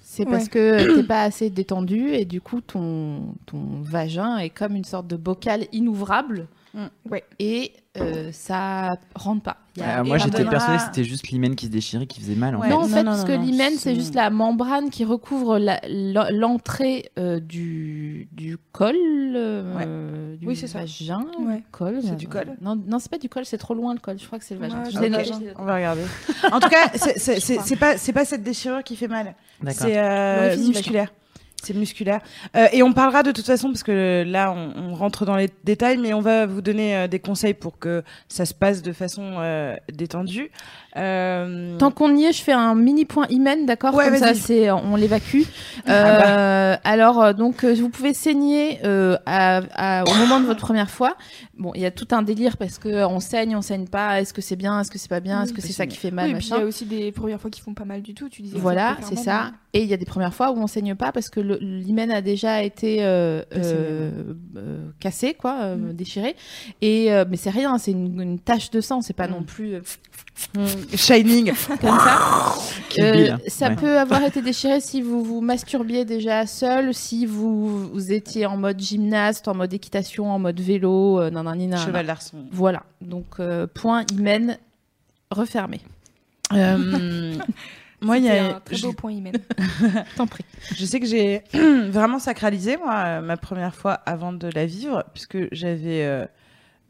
[0.00, 0.50] C'est parce Ouais.
[0.50, 5.06] que t'es pas assez détendu et du coup ton, ton vagin est comme une sorte
[5.06, 6.86] de bocal inouvrable Mm.
[7.10, 7.22] Ouais.
[7.38, 9.58] et euh, ça rentre pas.
[9.76, 12.20] Il y a- Ah, moi, j'étais persuadée que c'était juste l'hymen qui se déchirait, qui
[12.20, 12.56] faisait mal.
[12.56, 12.68] En Ouais.
[12.68, 12.72] fait.
[12.74, 15.58] non, en fait, non, parce que l'hymen, c'est juste la membrane qui recouvre
[16.30, 18.94] l'entrée euh, du, du col,
[19.34, 20.80] euh, du Oui, c'est ça.
[20.80, 21.56] vagin, Ouais.
[21.56, 21.98] du col.
[22.02, 24.18] C'est euh, du col Non, non c'est pas du col, c'est trop loin le col.
[24.18, 24.82] Je crois que c'est le vagin.
[24.82, 25.02] Ouais, Je ok.
[25.02, 25.52] l'ai noté, je l'ai noté.
[25.58, 26.02] On va regarder.
[26.50, 29.34] En tout cas, c'est- pas, pas cette déchirure qui fait mal.
[29.68, 31.12] C'est euh, musculaire.
[31.62, 32.20] C'est musculaire.
[32.56, 35.48] Euh, et on parlera de toute façon, parce que là, on, on rentre dans les
[35.64, 38.92] détails, mais on va vous donner euh, des conseils pour que ça se passe de
[38.92, 40.50] façon euh, détendue.
[40.96, 44.34] Euh, Tant qu'on y est, je fais un mini point hymen, d'accord Ouais, Comme ça,
[44.34, 45.42] c'est, on l'évacue.
[45.86, 45.92] Ah
[46.72, 51.16] Euh, alors, donc, vous pouvez saigner euh, à- à- au moment de votre première fois.
[51.58, 54.20] Bon, il y a tout un délire parce que on saigne, on saigne pas.
[54.20, 55.86] Est-ce que c'est bien Est-ce que c'est pas bien Oui, Est-ce que peut c'est ça
[55.86, 57.74] qui fait mal Oui, et puis il y a aussi des premières fois qui font
[57.74, 58.58] pas mal du tout, tu disais.
[58.58, 59.52] Voilà, c'est ça.
[59.74, 62.10] Et il y a des premières fois où on saigne pas parce que le- l'hymen
[62.10, 64.10] a déjà été euh, euh,
[64.56, 65.92] euh, cassé, quoi, Mm.
[65.92, 66.36] déchiré.
[66.80, 69.00] Et mais c'est rien, c'est une, une tache de sang.
[69.02, 69.30] C'est pas Mm.
[69.32, 69.74] non plus
[70.94, 71.52] Shining.
[71.80, 72.54] comme ça.
[72.98, 73.76] Euh, ça Ouais.
[73.76, 78.58] peut avoir été déchiré si vous vous masturbiez déjà seul, si vous, vous étiez en
[78.58, 81.78] mode gymnaste, en mode équitation, en mode vélo, euh, nanana.
[81.78, 82.44] Cheval d'arçon.
[82.52, 84.58] Voilà, donc euh, point hymen
[85.30, 85.80] refermé.
[88.02, 88.56] Moi, il y a.
[88.56, 89.32] un très je- beau point hymen.
[90.16, 90.44] T'en prie.
[90.74, 91.42] Je sais que j'ai
[91.90, 96.26] vraiment sacralisé, moi, ma première fois avant de la vivre, puisque j'avais euh,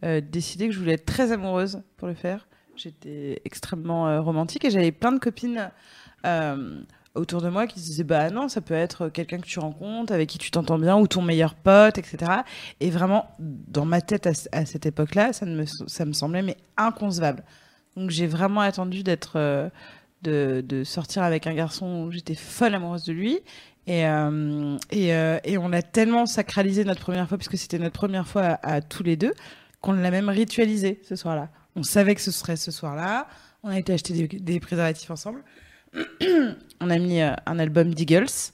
[0.04, 2.46] euh, décidé que je voulais être très amoureuse pour le faire.
[2.76, 5.70] J'étais extrêmement euh, romantique et j'avais plein de copines
[7.14, 10.12] autour de moi qui se disaient Bah non, ça peut être quelqu'un que tu rencontres,
[10.12, 12.32] avec qui tu t'entends bien, ou ton meilleur pote, etc.
[12.80, 16.12] Et vraiment, dans ma tête à, ce- à cette époque-là, ça, ne me, ça me
[16.12, 17.42] semblait mais inconcevable.
[17.96, 19.38] Donc j'ai vraiment attendu d'être.
[20.22, 23.40] De, sortir avec un garçon où j'étais folle amoureuse de lui.
[23.86, 28.28] Et, euh, euh, et on a tellement sacralisé notre première fois, puisque c'était notre première
[28.28, 29.34] fois à, à tous les deux,
[29.80, 31.48] qu'on l'a même ritualisé ce soir-là.
[31.74, 33.26] On savait que ce serait ce soir-là.
[33.64, 35.42] On a été acheter des, des préservatifs ensemble.
[36.80, 38.52] on a mis euh, un album d'Eagles.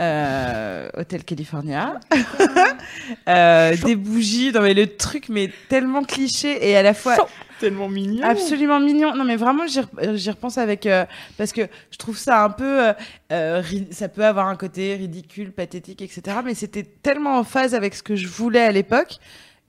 [0.00, 2.00] Euh, Hotel California,
[3.28, 7.28] Euh, des bougies, non mais le truc mais tellement cliché et à la fois
[7.60, 8.26] Tellement mignon.
[8.26, 9.14] Absolument mignon.
[9.14, 10.84] Non, mais vraiment, j'y rep- j'y repense avec.
[10.86, 11.04] euh,
[11.38, 11.60] parce que
[11.92, 12.92] je trouve ça un peu.
[13.32, 16.38] euh, ça peut avoir un côté ridicule, pathétique, etc.
[16.44, 19.18] Mais c'était tellement en phase avec ce que je voulais à l'époque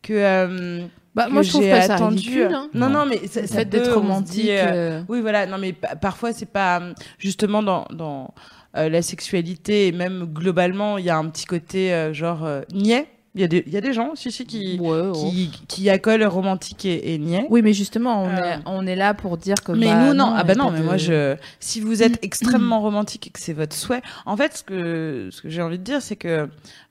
[0.01, 0.13] que.
[0.13, 2.15] euh, Bah, moi, je trouve j'ai pas ça attendu.
[2.17, 2.53] ridicule.
[2.55, 2.67] hein.
[2.73, 3.05] Non, Non.
[3.05, 4.31] mais ça, Le ça fait peut, d'être romantique.
[4.41, 5.45] dit, euh, euh, Oui, voilà.
[5.45, 6.79] Non, mais pa- parfois, c'est pas.
[6.81, 7.85] euh, Justement, dans.
[7.91, 8.33] dans
[8.73, 13.07] la sexualité et même globalement, il y a un petit côté euh, genre euh, niais.
[13.35, 15.89] Il y, a des- il y a des gens aussi, aussi qui, ouais, qui, qui
[15.89, 17.47] accolent romantique et, et niais.
[17.49, 19.71] Oui, mais justement, on, Euh, est, on est là pour dire que.
[19.71, 20.33] Mais bah, nous, non.
[20.35, 21.35] Ah bah non, mais de- moi, je...
[21.59, 25.41] si vous êtes extrêmement romantique et que c'est votre souhait, en fait, ce que, ce
[25.41, 26.47] que j'ai envie de dire, c'est que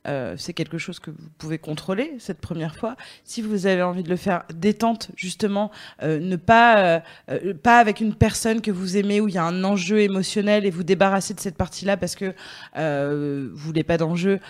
[0.09, 2.96] euh, c'est quelque chose que vous pouvez contrôler cette première fois.
[3.22, 5.70] Si vous avez envie de le faire détente, justement,
[6.02, 7.00] euh, ne pas, euh,
[7.31, 10.66] euh, pas avec une personne que vous aimez où il y a un enjeu émotionnel
[10.66, 12.35] et vous débarrasser de cette partie-là parce que
[12.76, 14.40] euh, vous voulez pas d'enjeu.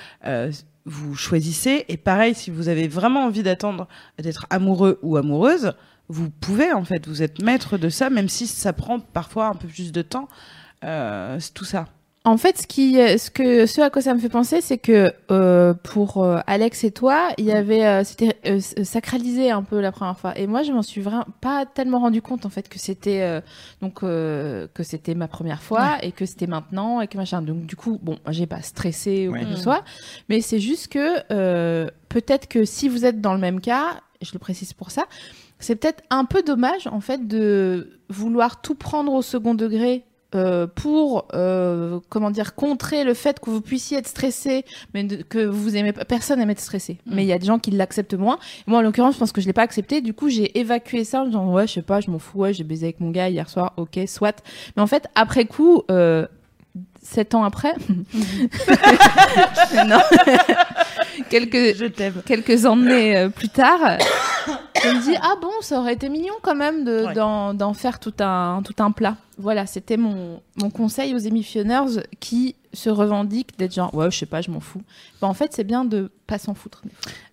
[0.85, 3.87] Vous choisissez et pareil si vous avez vraiment envie d'attendre
[4.19, 5.75] d'être amoureux ou amoureuse
[6.09, 9.55] vous pouvez en fait, vous êtes maître de ça, même si ça prend parfois un
[9.55, 10.29] peu plus de temps.
[10.85, 11.87] Euh, tout ça.
[12.25, 14.79] En fait, ce qui, euh, ce que, ce à quoi ça me fait penser, c'est
[14.79, 19.51] que euh, pour euh, Alex et toi, il y avait, euh, c'était euh, s- sacralisé
[19.51, 20.39] un peu la première fois.
[20.39, 23.41] Et moi, je m'en suis vraiment pas tellement rendu compte en fait que c'était euh,
[23.81, 27.43] donc euh, que c'était ma première fois et que c'était maintenant et que machin.
[27.43, 29.83] Donc du coup, bon, j'ai pas stressé ou quoi que ce soit,
[30.29, 34.31] mais c'est juste que euh, peut-être que si vous êtes dans le même cas, je
[34.33, 35.07] le précise pour ça,
[35.59, 40.05] c'est peut-être un peu dommage en fait de vouloir tout prendre au second degré
[40.35, 44.65] euh, pour euh, comment dire contrer le fait que vous puissiez être stressé
[44.95, 46.99] mais de- que vous aimez pas- personne aime être stressé.
[47.07, 48.39] Mais il y a des gens qui l'acceptent moins.
[48.67, 50.01] Moi en l'occurrence je pense que je l'ai pas accepté.
[50.01, 52.39] Du coup j'ai évacué ça en disant ouais je sais pas je m'en fous.
[52.39, 53.73] Ouais j'ai baisé avec mon gars hier soir.
[53.77, 54.43] Ok soit.
[54.77, 56.27] Mais en fait après coup euh,
[57.03, 57.75] sept ans après
[59.87, 59.99] non
[61.31, 62.23] quelques Je t'aime.
[62.25, 63.79] quelques années euh, plus tard,
[64.83, 67.15] je me dis ah bon, ça aurait été mignon quand même de- Ouais.
[67.15, 69.17] d'en d'en faire tout un tout un plat.
[69.39, 71.89] Voilà, c'était mon mon conseil aux émissionneurs
[72.21, 74.83] qui se revendiquent d'être genre ouais je sais pas, je m'en fous.
[75.21, 76.83] Bah, en fait c'est bien de pas s'en foutre.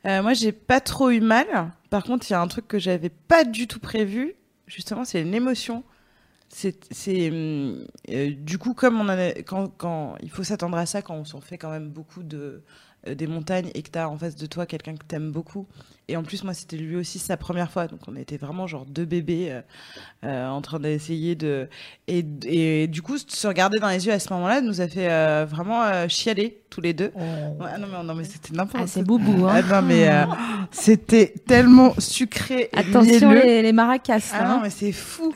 [0.05, 1.45] Euh, moi, j'ai pas trop eu mal.
[1.89, 4.33] Par contre, il y a un truc que j'avais pas du tout prévu.
[4.67, 5.83] Justement, c'est une émotion.
[6.51, 10.85] C'est, hum, euh, du coup comme on en a, quand, quand il faut s'attendre à
[10.87, 12.63] ça quand on s'en fait quand même beaucoup de
[13.07, 15.67] euh, des montagnes et que t'as en face de toi quelqu'un que t'aimes beaucoup.
[16.09, 18.85] Et en plus, moi, c'était lui aussi sa première fois, donc on était vraiment genre
[18.85, 19.61] deux bébés euh,
[20.25, 21.69] euh, en train d'essayer de
[22.07, 25.09] et, et du coup se regarder dans les yeux à ce moment-là nous a fait
[25.09, 27.11] euh, vraiment euh, chialer tous les deux.
[27.15, 29.61] Ouais, non mais non mais c'était n'importe Ah c'est boubou ah hein.
[29.69, 30.25] non, mais euh,
[30.71, 32.69] c'était tellement sucré.
[32.73, 34.31] et Attention les, les maracas.
[34.33, 34.55] Ah hein.
[34.55, 35.33] non, mais c'est fou.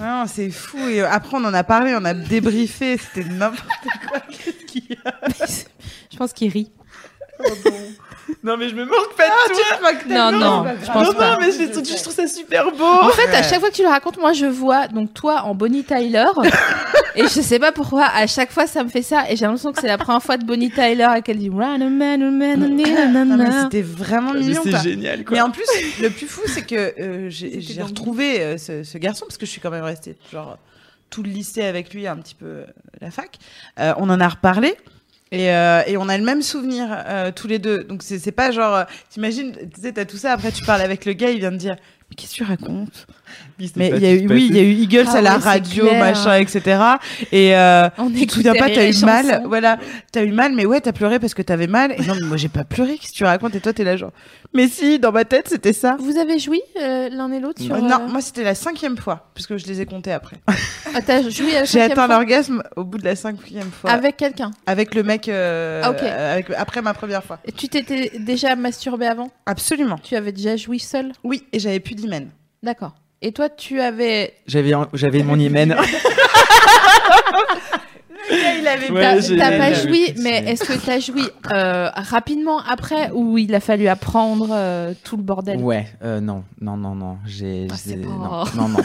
[0.00, 0.78] Ah Non, c'est fou.
[0.88, 2.96] Et euh, après, on en a parlé, on a débriefé.
[2.98, 3.66] C'était n'importe
[4.08, 4.20] quoi.
[4.30, 5.28] Qu'est-ce qu'il y a?
[6.10, 6.72] Je pense qu'il rit.
[8.44, 9.56] Non, mais je me moque pas de Ah, toi.
[9.56, 11.30] tu te moques Non, non, je pense non, pas.
[11.32, 12.84] non, mais je, trouve- je trouve ça super beau.
[12.84, 15.54] En fait, à chaque fois que tu le racontes, moi je vois donc toi en
[15.54, 16.26] Bonnie Tyler
[17.16, 19.72] et je sais pas pourquoi à chaque fois ça me fait ça et j'ai l'impression
[19.72, 22.30] que c'est la première fois de Bonnie Tyler et qu'elle dit Run a man, a
[22.30, 23.62] man, a man, a Non, mais man.
[23.64, 24.60] c'était vraiment Mais mignon.
[24.62, 25.36] c'est génial, quoi.
[25.36, 25.64] Mais en plus,
[26.00, 29.46] le plus fou, c'est que euh, j'ai j'ai retrouvé euh, ce, ce garçon parce que
[29.46, 30.58] je suis quand même restée genre
[31.10, 32.64] tout le lycée avec lui, un petit peu euh,
[33.00, 33.38] la fac.
[33.80, 34.76] Euh, on en a reparlé.
[35.30, 37.84] Et, euh, et on a le même souvenir euh, tous les deux.
[37.84, 40.32] Donc c'est pas genre, euh, t'imagines, tu sais, t'as tout ça.
[40.32, 41.76] Après tu parles avec le gars, il vient de dire,
[42.16, 43.06] qu'est-ce que tu racontes?
[43.76, 45.42] Mais il y a eu, oui, il y a eu Eagles Ah à la ouais,
[45.42, 46.80] radio, machin, etc.
[47.32, 49.78] Et euh, On tu te souviens pas, t'as eu mal, voilà,
[50.12, 51.92] t'as eu mal, mais ouais, t'as pleuré parce que t'avais mal.
[51.92, 53.54] Et non, mais moi j'ai pas pleuré, qu'est-ce que tu racontes?
[53.54, 54.12] Et toi t'es là genre,
[54.54, 55.96] mais si, dans ma tête c'était ça.
[56.00, 58.96] Vous avez joui euh, l'un et l'autre sur Euh, non, euh, moi c'était la cinquième
[58.96, 60.36] fois, puisque je les ai comptés après.
[60.94, 63.90] ah, t'as joui à la J'ai atteint l'orgasme au bout de la cinquième fois.
[63.90, 64.52] avec quelqu'un.
[64.66, 67.40] Avec le mec, euh, Ah, avec, après ma première fois.
[67.44, 69.30] Et tu t'étais déjà masturbé avant?
[69.46, 69.98] Absolument.
[70.02, 71.12] Tu avais déjà joui seul?
[71.24, 72.30] Oui, et j'avais plus d'hymen.
[72.62, 72.94] D'accord.
[73.20, 74.34] Et toi, tu avais.
[74.46, 75.76] J'avais, j'avais mon hymen.
[78.30, 81.88] il avait Ouais, T'as j'ai- t'as pas j'avais joui, mais est-ce que t'as joui euh,
[81.94, 85.58] rapidement après ou il a fallu apprendre euh, tout le bordel?
[85.60, 88.78] Ouais, euh, non, non, non, non, j'ai, Ah, j'ai- c'est pas- non, non, non,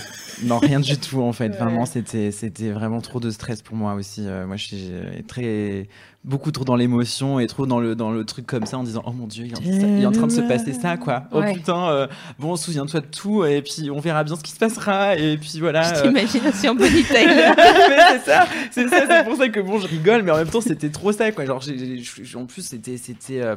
[0.43, 1.49] non, rien du tout en fait.
[1.53, 1.57] Ouais.
[1.57, 4.23] Vraiment, c'était, c'était vraiment trop de stress pour moi aussi.
[4.25, 5.87] Euh, moi, je suis euh, très,
[6.25, 9.03] beaucoup trop dans l'émotion et trop dans le, dans le truc comme ça en disant,
[9.05, 11.23] oh mon dieu, il est en, train de se passer ça, quoi.
[11.31, 11.53] Oh Ouais.
[11.53, 12.07] putain, euh,
[12.39, 15.59] bon, souviens-toi de tout et puis on verra bien ce qui se passera et puis
[15.59, 15.85] voilà.
[15.97, 16.27] Euh, Bonnie
[17.03, 17.51] Tyler.
[17.57, 20.49] mais c'est ça, c'est ça, c'est pour ça que bon, je rigole, mais en même
[20.49, 21.45] temps, c'était trop ça, quoi.
[21.45, 22.01] Genre, j'ai-
[22.35, 23.55] en plus, c'était, c'était, euh,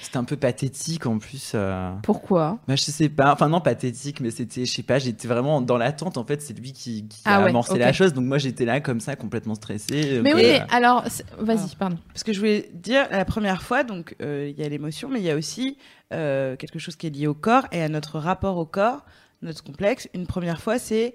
[0.00, 1.52] c'était un peu pathétique en plus.
[1.54, 1.92] euh.
[2.02, 2.58] Pourquoi?
[2.68, 5.76] Bah, je sais pas, enfin non, pathétique, mais c'était, je sais pas, j'étais vraiment dans
[5.76, 6.16] l'attente.
[6.16, 8.64] En fait, c'est lui qui, qui Ah a ouais, amorcé la chose, donc moi j'étais
[8.64, 10.20] là comme ça, complètement stressé.
[10.22, 11.04] Mais oui, euh, mais alors,
[11.38, 11.98] vas-y, pardon.
[12.08, 15.20] Parce que je voulais dire, la première fois, donc euh, il y a l'émotion, mais
[15.20, 15.78] il y a aussi
[16.12, 19.04] euh, quelque chose qui est lié au corps et à notre rapport au corps,
[19.42, 20.08] notre complexe.
[20.14, 21.14] Une première fois, c'est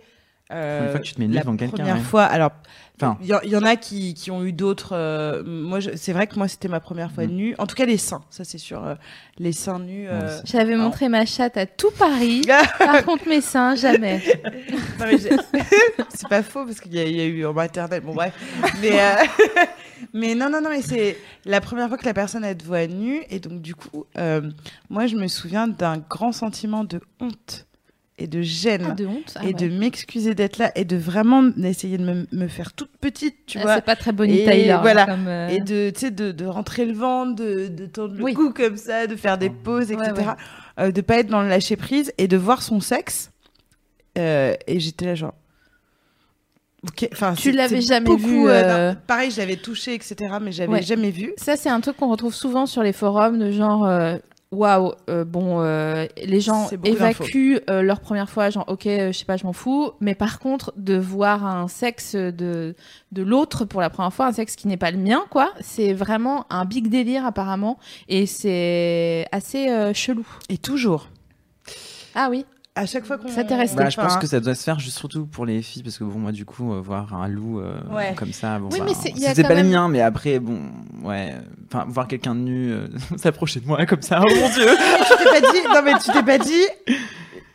[0.53, 2.01] euh, fois que tu te mets la devant quelqu'un, Première ouais.
[2.01, 2.51] fois, alors,
[2.95, 3.17] Enfin.
[3.21, 4.93] il y, en- il y en a qui, qui ont eu d'autres.
[4.93, 7.31] euh, moi, c'est vrai que moi, c'était ma première fois Mm.
[7.31, 7.55] nue.
[7.57, 8.85] En tout cas, les seins, ça c'est sûr.
[8.85, 8.95] euh,
[9.39, 10.07] les seins nus.
[10.07, 10.39] Euh.
[10.45, 12.41] J'avais montré ma chatte à tout Paris.
[12.79, 14.21] Par contre, mes seins, jamais.
[16.09, 18.01] C'est pas faux parce qu'il y, a- il y a eu en maternelle.
[18.01, 18.33] Bon bref,
[18.81, 19.15] mais euh,
[20.13, 22.87] mais non non non mais c'est la première fois que la personne elle te voit
[22.87, 24.41] nue et donc du coup euh,
[24.89, 27.65] moi je me souviens d'un grand sentiment de honte
[28.19, 29.33] et de gêne Ah, de honte.
[29.35, 29.53] Ah et ouais.
[29.53, 33.57] de m'excuser d'être là et de vraiment essayer de me, me faire toute petite tu
[33.57, 35.05] Ah, vois C'est pas très Bonnie Et hein, voilà.
[35.05, 38.23] Comme, euh, et de tu sais de, de rentrer le ventre de, de tendre le
[38.23, 38.33] Oui.
[38.33, 40.33] cou comme ça de faire des pauses etc Ouais, ouais.
[40.79, 43.31] Euh, de pas être dans le lâcher prise et de voir son sexe
[44.17, 45.33] Euh, et j'étais là genre
[46.85, 50.15] Ok, enfin, Tu l'avais jamais beaucoup, vu, euh, euh, non, pareil, je l'avais touché, etc.,
[50.41, 50.81] mais j'avais Ouais.
[50.81, 51.31] jamais vu.
[51.37, 54.17] Ça, c'est un truc qu'on retrouve souvent sur les forums de genre euh,
[54.53, 59.17] waouh, euh, bon, euh, les gens évacuent euh, leur première fois, genre, ok, euh, je
[59.17, 59.91] sais pas, je m'en fous.
[59.99, 62.75] Mais par contre, de voir un sexe de,
[63.11, 65.93] de l'autre pour la première fois, un sexe qui n'est pas le mien, quoi, c'est
[65.93, 67.77] vraiment un big délire apparemment.
[68.07, 70.25] Et c'est assez chelou.
[70.49, 71.09] Et toujours.
[72.15, 72.45] Ah oui.
[72.75, 73.27] À chaque fois qu'on.
[73.27, 73.43] Resté.
[73.75, 75.97] Bah, je pense Enfin, que ça doit se faire juste surtout pour les filles parce
[75.99, 78.13] que bon moi du coup euh, voir un loup euh, Ouais.
[78.15, 80.57] comme ça bon Oui, bah, c'était pas les même- miens mais après bon
[81.03, 81.35] ouais
[81.71, 84.65] enfin voir quelqu'un de nu euh, s'approcher de moi comme ça oh mon dieu
[85.07, 85.59] tu t'es pas dit.
[85.71, 86.97] Non, mais tu t'es pas dit.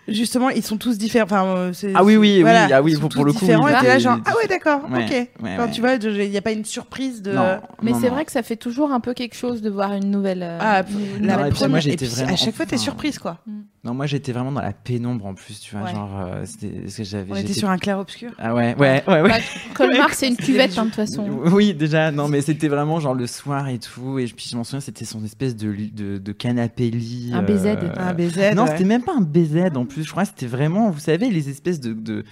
[0.06, 1.24] Justement, ils sont tous différents.
[1.26, 3.40] Enfin, euh, Ah oui, oui, oui, ah oui, ils sont pour- pour tous le coup,
[3.40, 5.42] différents, oui, et t'es là, des- genre, ah ouais, d'accord, Ouais, ok.
[5.44, 7.32] ouais, tu vois, il n'y a pas une surprise de.
[7.32, 10.10] non Mais c'est vrai que ça fait toujours un peu quelque chose de voir une
[10.10, 10.42] nouvelle.
[10.42, 10.82] euh, Ah,
[11.18, 13.36] une la moi, première- j'étais vraiment- à chaque fois, t'es surprise, quoi.
[13.84, 15.92] Non moi j'étais vraiment dans la pénombre en plus tu vois Ouais.
[15.94, 18.32] genre euh, c'était parce que j'avais On était j'étais- sur un clair-obscur.
[18.38, 19.36] ah ouais ouais ouais ouais Bah,
[19.74, 21.28] Colmar, c'est une cuvette, hein, de toute façon.
[21.52, 24.18] Oui, déjà, non, mais c'était vraiment genre le soir et tout.
[24.18, 27.30] Et puis je m'en souviens, c'était son espèce de, lit- de, de canapé lit.
[27.32, 27.66] Un BZ.
[27.96, 28.54] Un BZ.
[28.56, 28.70] non, ouais.
[28.72, 30.02] c'était même pas un BZ en plus.
[30.04, 32.24] Je crois que c'était vraiment, vous savez, les espèces de, de,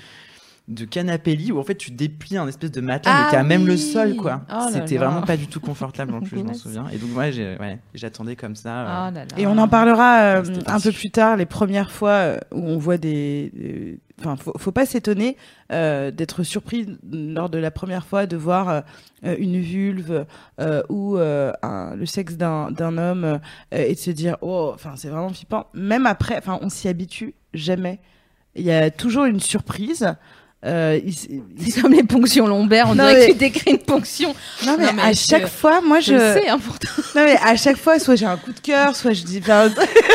[0.68, 3.37] de canapé lit où en fait tu déplies un espèce de matelas Ah mais qui
[3.37, 4.42] a même le sol, quoi.
[4.52, 6.87] Oh c'était vraiment pas du tout confortable en plus, je m'en souviens.
[6.92, 8.81] Et donc, ouais, j'ai- ouais, j'attendais comme ça.
[8.81, 9.38] euh, Oh là là.
[9.38, 12.79] Et on en parlera euh, un peu plus tard, les premières fois euh, où on
[12.79, 14.00] voit des.
[14.18, 15.37] Enfin, faut, faut pas s'étonner
[15.72, 18.68] euh, d'être surpris lors de la première fois de voir
[19.24, 20.24] euh, une vulve
[20.59, 23.38] euh, ou euh, un- le sexe d'un d'un homme euh,
[23.70, 25.66] et de se dire oh, enfin c'est vraiment flippant.
[25.74, 28.00] Même après, enfin on s'y habitue jamais.
[28.55, 30.14] Il y a toujours une surprise.
[30.66, 30.98] Euh,
[31.70, 34.35] C'est comme les ponctions lombaires, on Non, dirait mais- que tu décris une ponction.
[34.64, 36.12] non mais, Non, mais à chaque fois, moi Je je.
[36.14, 36.88] le sais, hein, pourtant.
[37.14, 39.40] Non mais à chaque fois, soit j'ai un coup de cœur, soit je dis.
[39.42, 39.66] genre,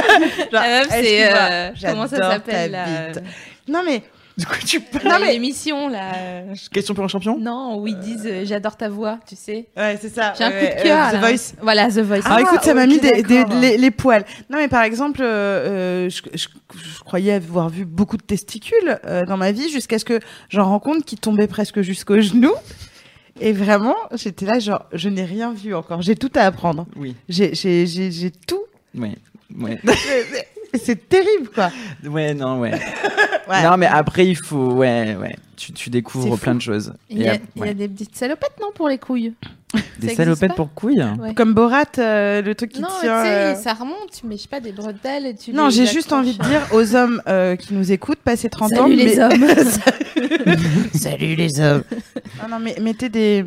[0.52, 1.32] La meuf, c'est.
[1.34, 2.78] euh, comment ça s'appelle
[3.16, 3.24] bite.
[3.68, 4.04] Non mais
[4.42, 5.04] Du coup, tu parles.
[5.08, 6.14] Non, mais l'émission là.
[6.16, 7.38] euh, Question pour un champion?
[7.38, 9.68] Non, où ils disent euh, j'adore ta voix, tu sais.
[9.78, 10.34] ouais c'est ça.
[10.38, 11.10] J'ai un ouais, coup de euh, cœur.
[11.10, 11.20] The là.
[11.20, 11.54] Voice.
[11.62, 12.22] Voilà, The Voice.
[12.26, 13.60] Ah, écoute, ça m'a ok, mis des, des- d'accord.
[13.60, 14.26] les, les poils.
[14.50, 19.00] Non, mais par exemple, euh, euh, je, je- je croyais avoir vu beaucoup de testicules
[19.06, 22.52] euh, dans ma vie jusqu'à ce que j'en rencontre qui tombaient presque jusqu'au genou.
[23.40, 26.02] Et vraiment, j'étais là, genre, je n'ai rien vu encore.
[26.02, 26.86] J'ai tout à apprendre.
[26.96, 27.16] Oui.
[27.30, 28.64] J'ai, j'ai, j'ai, j'ai tout.
[28.96, 29.16] Ouais.
[29.58, 29.80] Ouais.
[30.80, 31.70] C'est terrible, quoi.
[32.06, 32.80] ouais, non, ouais.
[33.50, 33.64] Ouais.
[33.64, 34.72] Non, mais après, il faut.
[34.76, 35.36] Ouais, ouais.
[35.58, 36.94] Tu, tu découvres plein de choses.
[37.10, 37.74] Il y, a, ap- il y a ouais.
[37.74, 39.34] des petites salopettes, non, pour les couilles?
[40.00, 41.04] Des salopettes pour couilles?
[41.20, 41.34] Ouais.
[41.34, 43.24] Comme Borat, euh, le truc qui Non, tu tient.
[43.24, 46.14] sais, euh, ça remonte, mais je sais pas, des bretelles et tu Non, j'ai juste
[46.14, 46.70] envie de accroches.
[46.70, 48.76] dire aux hommes euh, qui nous écoutent, passez 30 ans.
[48.88, 49.46] Salut les mais- hommes.
[50.94, 51.84] Salut les hommes.
[52.42, 53.44] Non, non, mais mettez des,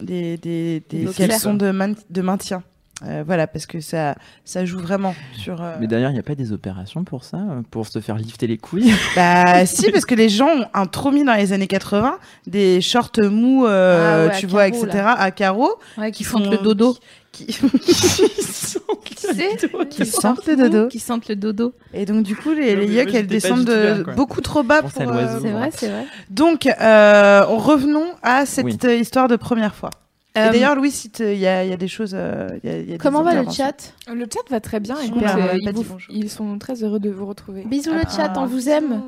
[0.00, 2.62] des, des, des Des caleçons de, man- de maintien.
[3.04, 5.60] Euh, voilà, parce que ça, ça joue vraiment sur.
[5.62, 8.16] euh, Mais d'ailleurs, il n'y a pas des opérations pour ça euh, Pour se faire
[8.16, 8.92] lifter les couilles?
[9.16, 12.80] Bah, si, parce que les gens ont un trop mis dans les années 80, des
[12.80, 15.78] shorts mous, euh, Ah ouais, tu vois, carreaux, etc., à carreaux.
[15.98, 16.96] Ouais, qui Qui sentent font- le dodo.
[17.32, 17.46] Qui...
[17.46, 17.54] Tu
[19.16, 19.58] sais
[19.90, 20.88] Qui sentent le dodo.
[20.88, 21.72] Qui sentent le dodo.
[21.94, 24.90] Et donc, du coup, les, les yucks, elles descendent de beaucoup trop bas pour.
[25.00, 26.06] euh, C'est vrai, c'est vrai.
[26.30, 28.76] Donc, euh, revenons à cette Oui.
[29.00, 29.90] histoire de première fois.
[30.38, 30.88] Euh, d'ailleurs, Louis,
[31.20, 32.12] il y a, il y a des choses.
[32.14, 33.64] euh, il y a- il y a des comment va le interventions.
[34.06, 34.98] chat Le chat va très bien.
[35.00, 37.64] Écoute, on euh, ils, vous- sont très heureux de vous retrouver.
[37.64, 38.10] Bisous le Ah.
[38.16, 39.02] chat, on vous aime.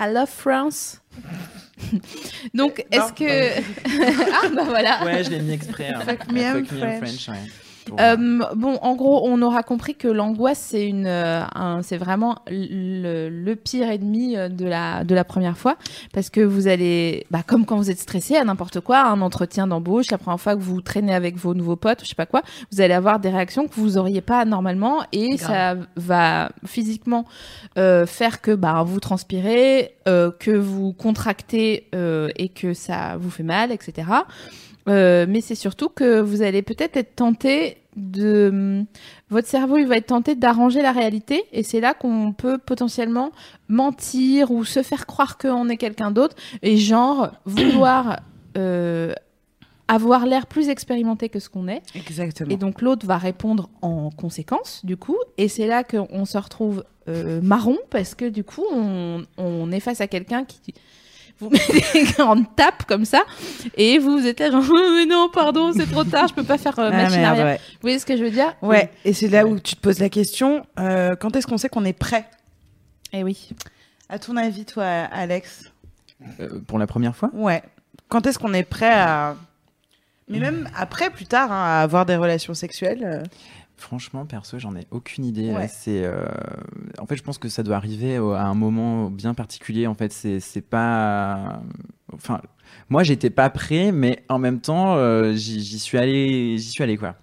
[0.00, 1.00] I love France.
[2.54, 3.60] Donc, est-ce que.
[4.44, 5.04] ah, bah voilà.
[5.04, 5.88] Ouais, je l'ai mis exprès.
[5.94, 6.00] hein.
[6.00, 7.28] Fuck me, I'm French.
[7.28, 7.36] ouais.
[7.98, 12.36] Euh, bon, en gros, on aura compris que l'angoisse, c'est une, euh, un- c'est vraiment
[12.48, 15.76] le, le pire ennemi euh, de la, de la première fois,
[16.12, 19.66] parce que vous allez, bah, comme quand vous êtes stressé à n'importe quoi, un entretien
[19.66, 22.42] d'embauche, la première fois que vous traînez avec vos nouveaux potes, je sais pas quoi,
[22.70, 27.24] vous allez avoir des réactions que vous auriez pas normalement, et ça va physiquement
[27.78, 33.30] euh, faire que bah, vous transpirez, euh, que vous contractez euh, et que ça vous
[33.30, 34.08] fait mal, etc.
[34.88, 38.84] Euh, mais c'est surtout que vous allez peut-être être tenté de
[39.28, 43.32] votre cerveau il va être tenté d'arranger la réalité et c'est là qu'on peut potentiellement
[43.68, 48.20] mentir ou se faire croire qu'on est quelqu'un d'autre et genre vouloir
[48.56, 49.12] euh,
[49.88, 52.50] avoir l'air plus expérimenté que ce qu'on est Exactement.
[52.50, 55.16] et donc l'autre va répondre en conséquence, du coup.
[55.36, 59.80] Et c'est là qu'on se retrouve euh, marron parce que du coup on, on est
[59.80, 60.74] face à quelqu'un qui
[61.40, 61.58] vous met
[61.94, 63.22] des grandes tapes comme ça
[63.76, 66.58] et vous êtes là genre Oh, mais non pardon c'est trop tard je peux pas
[66.58, 67.46] faire euh, Ah, machine merde, arrière.
[67.46, 67.60] ouais.
[67.74, 68.54] Vous voyez ce que je veux dire?
[68.62, 71.68] Ouais, et c'est là où tu te poses la question euh, quand est-ce qu'on sait
[71.68, 72.26] qu'on est prêt?
[73.12, 73.50] Et oui.
[74.08, 75.70] À ton avis, toi, Alex?
[76.40, 77.30] Euh, pour la première fois?
[77.32, 77.62] Ouais.
[78.08, 79.36] Quand est-ce qu'on est prêt à.
[80.28, 83.22] Mais même après, plus tard, hein, à avoir des relations sexuelles.
[83.80, 85.50] Franchement, perso, j'en ai aucune idée.
[85.52, 85.66] Ouais.
[85.68, 86.26] C'est, euh,
[86.98, 89.86] en fait, je pense que ça doit arriver au- à un moment bien particulier.
[89.86, 91.62] En fait, c'est, c'est pas.
[92.12, 92.42] Enfin,
[92.90, 96.84] moi, j'étais pas prêt, mais en même temps, euh, j'y, j'y suis allé, j'y suis
[96.84, 97.16] allé quoi.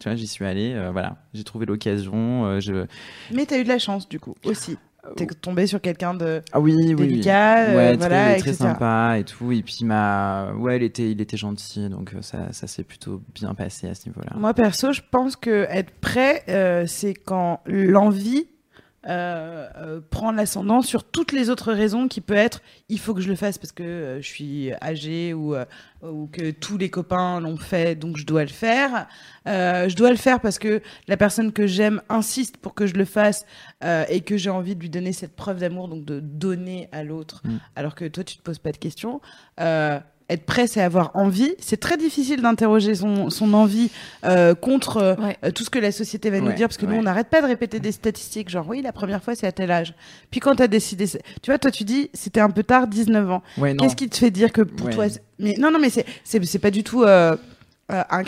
[0.00, 2.58] Tu vois, j'y suis allé, euh, voilà, j'ai trouvé l'occasion.
[2.60, 2.86] je...
[3.32, 4.78] Mais t'as eu de la chance, du coup, aussi.
[5.16, 6.42] T'es tombé sur quelqu'un de.
[6.52, 7.08] Ah oui, oui, oui.
[7.08, 9.50] Délicat, euh, voilà, très, sympa et tout.
[9.50, 12.84] Et puis, il m'a, ouais, il était, il était gentil, donc euh, ça, ça s'est
[12.84, 14.36] plutôt bien passé à ce niveau-là.
[14.36, 18.46] Moi, perso, je pense que être prêt, euh, c'est quand l'envie
[19.08, 22.60] euh, euh, prend l'ascendant sur toutes les autres raisons qui peut être
[22.90, 25.64] il faut que je le fasse parce que euh, je suis âgé ou, euh,
[26.02, 29.06] ou que tous les copains l'ont fait donc je dois le faire.
[29.48, 32.94] Euh, je dois le faire parce que la personne que j'aime insiste pour que je
[32.94, 33.46] le fasse
[33.84, 37.02] euh, et que j'ai envie de lui donner cette preuve d'amour, donc de donner à
[37.02, 37.56] l'autre, Mm.
[37.76, 39.20] alors que toi tu te poses pas de questions.
[40.30, 41.54] Être prêt, c'est avoir envie.
[41.58, 43.90] C'est très difficile d'interroger son, son envie
[44.24, 45.36] euh, contre euh, Ouais.
[45.44, 47.42] euh, tout ce que la société va nous dire, parce que nous, on n'arrête pas
[47.42, 49.92] de répéter des statistiques, genre oui, la première fois, c'est à tel âge.
[50.30, 51.18] Puis quand tu as décidé, tu
[51.50, 53.42] vois, toi, tu dis, c'était un peu tard, 19 ans.
[53.78, 54.94] Qu'est-ce qui te fait dire que pour Ouais.
[54.94, 57.36] toi, c'est- mais non, non, mais c'est c'est c'est pas du tout euh,
[57.90, 58.22] euh, un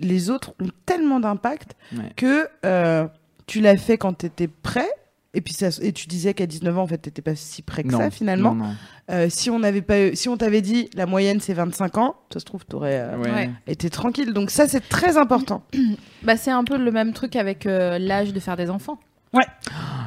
[0.00, 2.12] les autres ont tellement d'impact Ouais.
[2.16, 3.06] que euh,
[3.46, 4.88] tu l'as fait quand tu étais prêt.
[5.38, 7.84] Et puis ça, et tu disais qu'à 19 ans, en fait, t'étais pas si prêt
[7.84, 8.56] que non, ça finalement.
[8.56, 8.74] non, non.
[9.12, 12.16] Euh, si on n'avait pas, eu- si on t'avait dit la moyenne c'est 25 ans,
[12.32, 13.30] ça se trouve t'aurais euh, Ouais.
[13.30, 13.50] Ouais.
[13.68, 14.32] été tranquille.
[14.32, 15.62] Donc ça c'est très important.
[16.24, 18.98] Bah, c'est un peu le même truc avec euh, l'âge de faire des enfants.
[19.32, 19.38] Ah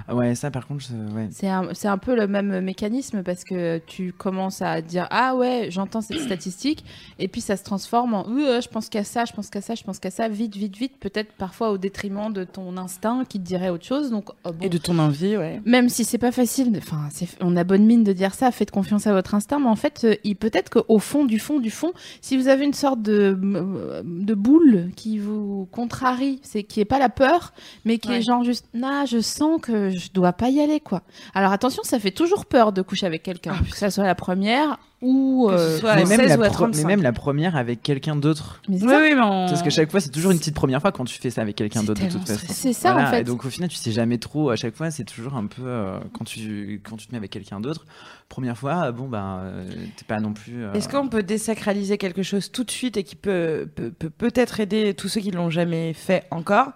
[0.10, 0.86] Ouais, ça, par contre,
[1.16, 1.28] ouais.
[1.32, 5.36] C'est un, c'est un peu le même mécanisme parce que tu commences à dire Ah
[5.36, 6.84] ouais, j'entends cette statistique,
[7.20, 9.76] et puis ça se transforme en euh, je pense qu'à ça, je pense qu'à ça,
[9.76, 13.40] je pense qu'à ça, vite, vite, vite, peut-être parfois au détriment de ton instinct qui
[13.40, 14.10] te dirait autre chose.
[14.12, 15.62] Donc, oh, bon, Et de ton envie, ouais.
[15.66, 17.08] même si c'est pas facile, enfin,
[17.42, 20.02] on a bonne mine de dire ça, faites confiance à votre instinct, mais en fait,
[20.04, 23.38] euh, il peut-être qu'au fond du fond du fond, si vous avez une sorte de,
[23.44, 27.54] euh, de boule qui vous contrarie, c'est qui est pas la peur,
[27.86, 28.18] mais qui Ouais.
[28.18, 31.02] est genre juste, nah, je sens que je dois pas y aller, quoi.
[31.34, 34.16] Alors attention, ça fait toujours peur de coucher avec quelqu'un, Ah, que ça soit la
[34.16, 36.88] première ou euh, soit à mais, même 16 la ou à pro- mais 35.
[36.88, 38.62] même la première avec quelqu'un d'autre.
[38.70, 39.00] mais c'est Oui, ça.
[39.02, 39.48] oui, mais on...
[39.48, 41.56] Parce que chaque fois, c'est toujours une petite première fois quand tu fais ça avec
[41.56, 42.46] quelqu'un C'est d'autre de toute façon.
[42.50, 43.22] C'est ça Voilà, en fait.
[43.22, 44.52] Et donc au final, tu sais jamais trop.
[44.52, 47.32] À chaque fois, c'est toujours un peu euh, quand tu quand tu te mets avec
[47.32, 47.86] quelqu'un d'autre.
[48.30, 50.64] Première fois, euh, bon ben, euh, t'es pas non plus.
[50.64, 54.10] euh, Est-ce qu'on peut désacraliser quelque chose tout de suite et qui peut peut- peut
[54.12, 56.72] peut-être aider tous ceux qui l'ont jamais fait encore?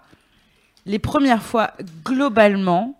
[0.84, 1.72] Les premières fois,
[2.04, 2.95] globalement,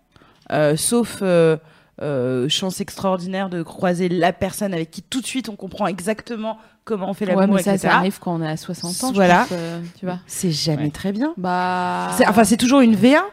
[0.75, 1.57] sauf euh,
[2.01, 6.57] euh, chance extraordinaire de croiser la personne avec qui tout de suite on comprend exactement
[6.85, 7.89] comment on fait Ouais, l'amour, mais ça, etc.
[7.89, 9.39] ça arrive quand on a 60 ans, Voilà.
[9.41, 10.19] pense, euh, tu vois.
[10.27, 10.89] C'est jamais Ouais.
[10.91, 11.33] très bien.
[11.37, 13.23] Bah, Enfin, c'est toujours une V1.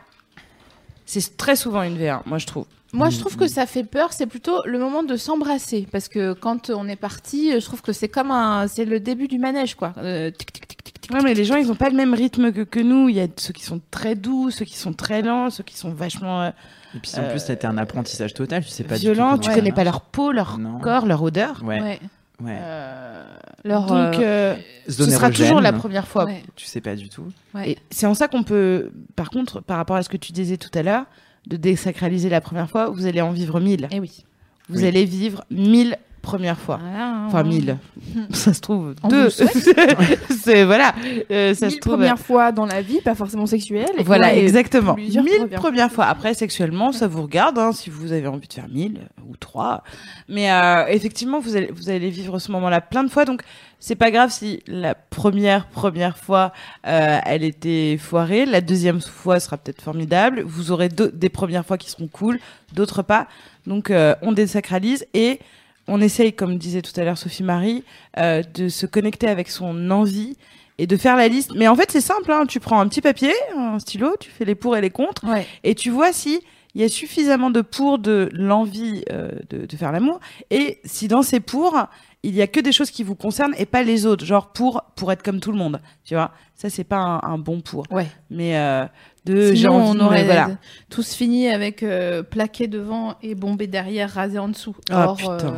[1.06, 2.64] C'est très souvent une V1, moi je trouve.
[2.94, 4.12] Moi, je trouve que ça fait peur.
[4.12, 7.92] C'est plutôt le moment de s'embrasser, parce que quand on est parti, je trouve que
[7.92, 9.92] c'est comme un, c'est le début du manège, quoi.
[9.98, 11.12] Euh, tic, tic, tic, tic, tic.
[11.12, 13.08] Ouais, mais les gens, ils ont pas le même rythme que, que nous.
[13.08, 15.76] Il y a ceux qui sont très doux, ceux qui sont très lents, ceux qui
[15.76, 16.50] sont vachement euh,
[16.94, 18.62] Et puis en plus, ça a été un apprentissage total.
[18.64, 19.38] Tu sais pas du tout.
[19.40, 20.78] Tu connais pas leur peau, leur Non.
[20.78, 21.62] corps, leur odeur.
[21.64, 21.80] Ouais.
[21.80, 22.00] Ouais.
[22.42, 22.58] ouais.
[22.60, 23.24] Euh,
[23.64, 24.56] Leur, donc, euh, euh,
[24.88, 26.24] ce sera toujours la première fois.
[26.26, 26.42] ouais.
[26.54, 27.26] Tu sais pas du tout.
[27.64, 30.56] Et c'est en ça qu'on peut, par contre, par rapport à ce que tu disais
[30.58, 31.04] tout à l'heure,
[31.46, 33.88] de désacraliser la première fois, vous allez en vivre mille.
[33.90, 34.24] Eh oui.
[34.68, 34.86] Vous Oui.
[34.86, 36.80] allez vivre mille premières fois.
[36.82, 37.42] Voilà, Enfin, hein.
[37.44, 37.78] mille.
[38.30, 39.28] ça se trouve On deux.
[40.30, 40.94] c'est voilà.
[41.30, 41.94] Euh, ça se Mille trouve.
[41.94, 43.86] premières fois dans la vie, pas forcément sexuelle.
[43.98, 44.94] et Voilà, exactement.
[44.96, 46.06] Mille premières fois.
[46.06, 49.36] Après, sexuellement, ça vous regarde, hein, si vous avez envie de faire mille euh, ou
[49.36, 49.84] trois.
[50.28, 53.24] Mais euh, effectivement, vous allez, vous allez vivre ce moment-là plein de fois.
[53.24, 53.42] Donc,
[53.80, 56.52] c'est pas grave si la première, première fois,
[56.86, 58.46] euh, elle était foirée.
[58.46, 60.42] La deuxième fois sera peut-être formidable.
[60.46, 62.38] Vous aurez des premières fois qui seront cool,
[62.72, 63.26] d'autres pas.
[63.66, 65.38] Donc, euh, on désacralise et
[65.88, 67.84] on essaye, comme disait tout à l'heure Sophie Marie,
[68.18, 70.36] euh, de se connecter avec son envie
[70.78, 71.52] et de faire la liste.
[71.54, 72.32] Mais en fait, c'est simple.
[72.32, 72.46] Hein.
[72.48, 75.46] Tu prends un petit papier, un stylo, tu fais les pour et les contre, Ouais.
[75.62, 76.40] et tu vois si
[76.74, 80.18] il y a suffisamment de pour de l'envie euh, de, de faire l'amour,
[80.50, 81.76] et si dans ces pour
[82.24, 84.82] il y a que des choses qui vous concernent et pas les autres, genre pour
[84.96, 86.32] pour être comme tout le monde, tu vois.
[86.54, 87.84] Ça c'est pas un, un bon pour.
[87.90, 88.06] Ouais.
[88.30, 88.86] Mais euh,
[89.24, 90.50] de Sinon, envie, on aurait voilà.
[90.90, 94.76] tous fini avec euh, plaqué devant et bombé derrière, rasé en dessous.
[94.90, 95.54] Ah, or, putain.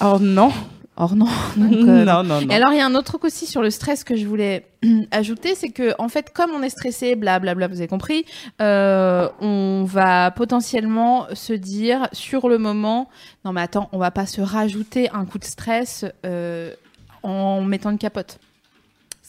[0.00, 0.52] Oh non,
[0.96, 1.26] or non.
[1.56, 2.48] Donc, euh, non non non.
[2.48, 4.66] Et alors, il y a un autre truc aussi sur le stress que je voulais
[5.10, 8.24] ajouter, c'est que en fait, comme on est stressé, blablabla, vous avez compris,
[8.60, 13.08] euh, on va potentiellement se dire sur le moment,
[13.44, 16.72] non mais attends, on va pas se rajouter un coup de stress euh,
[17.22, 18.38] en mettant une capote.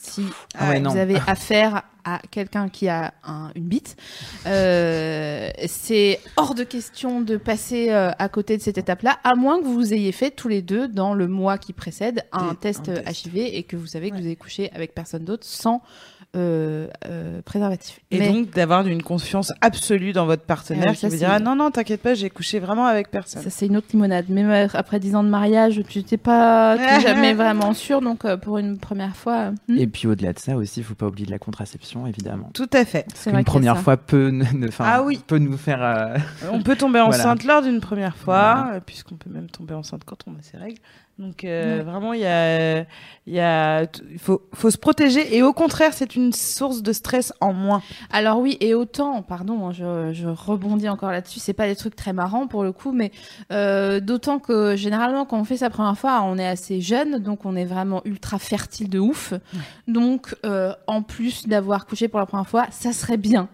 [0.05, 0.25] Si
[0.57, 3.95] Ah ouais, vous avez affaire à quelqu'un qui a un- une bite,
[4.45, 9.59] euh, c'est hors de question de passer euh, à côté de cette étape-là, à moins
[9.61, 12.89] que vous ayez fait tous les deux dans le mois qui précède un Des- test,
[12.89, 13.25] un test.
[13.25, 15.81] HIV et que vous savez que vous avez couché avec personne d'autre sans
[16.35, 17.99] euh, euh, préservatif.
[18.11, 21.55] Et Mais- donc d'avoir une confiance absolue dans votre partenaire Ouais, qui vous dira non
[21.55, 23.41] non t'inquiète pas j'ai couché vraiment avec personne.
[23.43, 24.29] Ça, c'est une autre limonade.
[24.29, 28.01] Même après 10 ans de mariage, tu n'étais pas t'es jamais vraiment sûr.
[28.01, 30.95] Donc, euh, pour une première fois, hmm, Et puis au-delà de ça aussi, il faut
[30.95, 32.49] pas oublier de la contraception, évidemment.
[32.53, 33.05] Tout à fait.
[33.13, 35.19] c'est Une première fois peut, ne- ne- enfin, Ah oui.
[35.27, 35.83] peut nous faire.
[35.83, 36.17] euh,
[36.51, 37.15] On peut tomber Voilà.
[37.23, 38.81] enceinte lors d'une première fois, Voilà.
[38.81, 40.79] puisqu'on peut même tomber enceinte quand on a ses règles.
[41.19, 42.79] Donc euh, vraiment, il y a,
[43.27, 43.85] il y a,
[44.17, 45.35] faut, faut se protéger.
[45.35, 47.83] Et au contraire, c'est une source de stress en moins.
[48.11, 51.95] Alors oui, et autant, pardon, hein, je, je rebondis encore là-dessus, c'est pas des trucs
[51.95, 53.11] très marrants pour le coup, mais
[53.51, 57.45] euh, d'autant que généralement quand on fait sa première fois, on est assez jeune, donc
[57.45, 59.33] on est vraiment ultra fertile de ouf.
[59.87, 63.49] Donc euh, en plus d'avoir couché pour la première fois, ça serait bien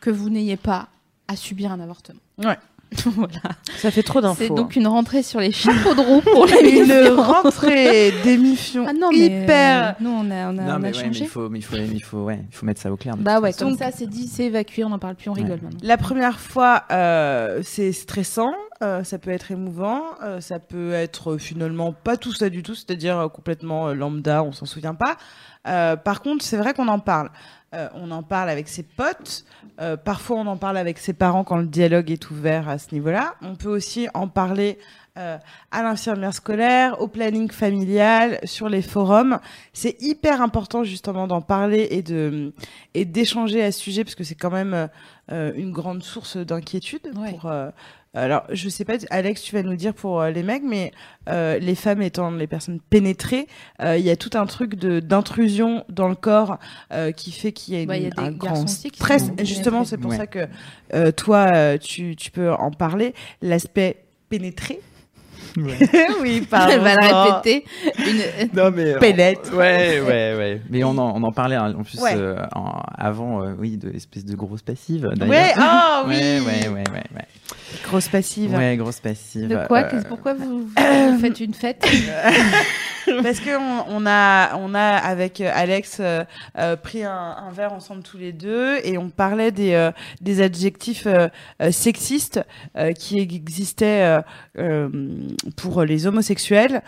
[0.00, 0.88] que vous n'ayez pas
[1.28, 2.20] à subir un avortement.
[2.38, 2.56] Ouais.
[3.04, 3.32] voilà.
[3.76, 4.54] Ça fait trop C'est d'infos.
[4.54, 9.10] donc une rentrée sur les chapeaux de roue pour les une rentrée d'émission Ah non,
[9.12, 9.88] mais hyper.
[9.88, 11.58] euh, nous on a, on a, Non, on a mais, ouais, mais il faut, mais
[11.58, 13.16] il faut, il faut, ouais, il faut mettre ça au clair.
[13.16, 15.78] Bah ouais, comme ça c'est dit, c'est évacué, on n'en parle plus, on rigole maintenant.
[15.82, 18.52] La première fois, euh, c'est stressant,
[18.82, 22.62] euh, ça peut être émouvant, euh, ça peut être euh, finalement pas tout ça du
[22.62, 25.16] tout, c'est-à-dire complètement lambda, on s'en souvient pas.
[25.64, 27.30] Par contre, c'est vrai qu'on en parle.
[27.94, 29.44] On en parle avec ses potes,
[30.04, 33.34] parfois on en parle avec ses parents quand le dialogue est ouvert à ce niveau-là.
[33.42, 34.78] On peut aussi en parler
[35.16, 39.40] à l'infirmière scolaire, au planning familial, sur les forums.
[39.74, 42.54] C'est hyper important justement d'en parler et de
[42.94, 44.88] et d'échanger à ce sujet parce que c'est quand même
[45.30, 47.32] euh, une grande source d'inquiétude Ouais.
[47.32, 47.44] pour.
[47.50, 47.68] euh,
[48.14, 50.92] alors, je sais pas, Alex, tu vas nous dire pour euh, les mecs, mais
[51.28, 53.46] euh, les femmes étant les personnes pénétrées,
[53.82, 56.58] euh, il y a tout un truc de d'intrusion dans le corps
[56.92, 59.30] euh, qui fait qu'il y a, une, Bah, il y a des un grand stress.
[59.42, 60.16] Justement, c'est pour Ouais.
[60.16, 60.48] ça que
[60.94, 63.14] euh, toi, tu, tu peux en parler.
[63.42, 63.96] L'aspect
[64.28, 64.80] pénétré.
[66.20, 66.72] oui, pardon.
[66.74, 67.64] Elle va le répéter.
[67.98, 68.48] Une...
[68.54, 69.52] Non mais Pénètre.
[69.54, 70.60] Ouais, ouais, ouais.
[70.70, 72.14] Mais on en, on en parlait hein, en plus Ouais.
[72.16, 75.08] euh, en- avant, euh, oui, de l'espèce de grosse passive.
[75.20, 76.14] Ouais, ah oui.
[76.16, 77.24] ouais, ouais, ouais, ouais, ouais.
[77.84, 78.54] Grosse passive.
[78.54, 79.48] Ouais, grosse passive.
[79.48, 81.86] De quoi euh, Pourquoi vous, vous faites une fête
[83.22, 86.24] Parce que on, on a, on a avec euh, Alex euh,
[86.58, 89.90] euh, pris un, un verre ensemble tous les deux et on parlait des, euh,
[90.20, 91.28] des adjectifs euh,
[91.62, 92.40] euh, sexistes
[92.76, 94.20] euh, qui existaient euh,
[94.58, 94.88] euh,
[95.56, 96.82] pour les homosexuels,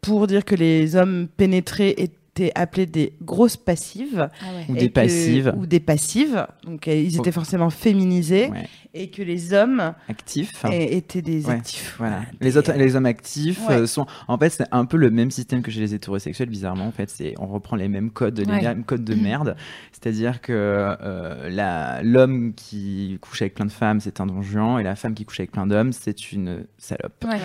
[0.00, 2.14] pour dire que les hommes pénétrés étaient
[2.54, 4.28] appelés des grosses passives
[4.68, 5.54] Ou et des que- passives.
[5.56, 8.68] ou des passives donc euh, ils étaient forcément féminisés Ouais.
[8.94, 10.64] et que les hommes Actifs.
[10.70, 12.20] étaient des Ouais, actifs Voilà.
[12.40, 13.74] Des- Les, autres, les hommes actifs Ouais.
[13.76, 14.06] euh, sont.
[14.28, 16.86] En fait, c'est un peu le même système que chez les hétérosexuels, bizarrement.
[16.86, 18.62] En fait, c'est on reprend les mêmes codes, les Ouais.
[18.62, 19.56] mêmes codes de merde.
[19.92, 24.78] C'est-à-dire que euh, la- l'homme qui couche avec plein de femmes, c'est un don juan,
[24.78, 27.24] et la femme qui couche avec plein d'hommes, c'est une salope.
[27.24, 27.38] Ouais.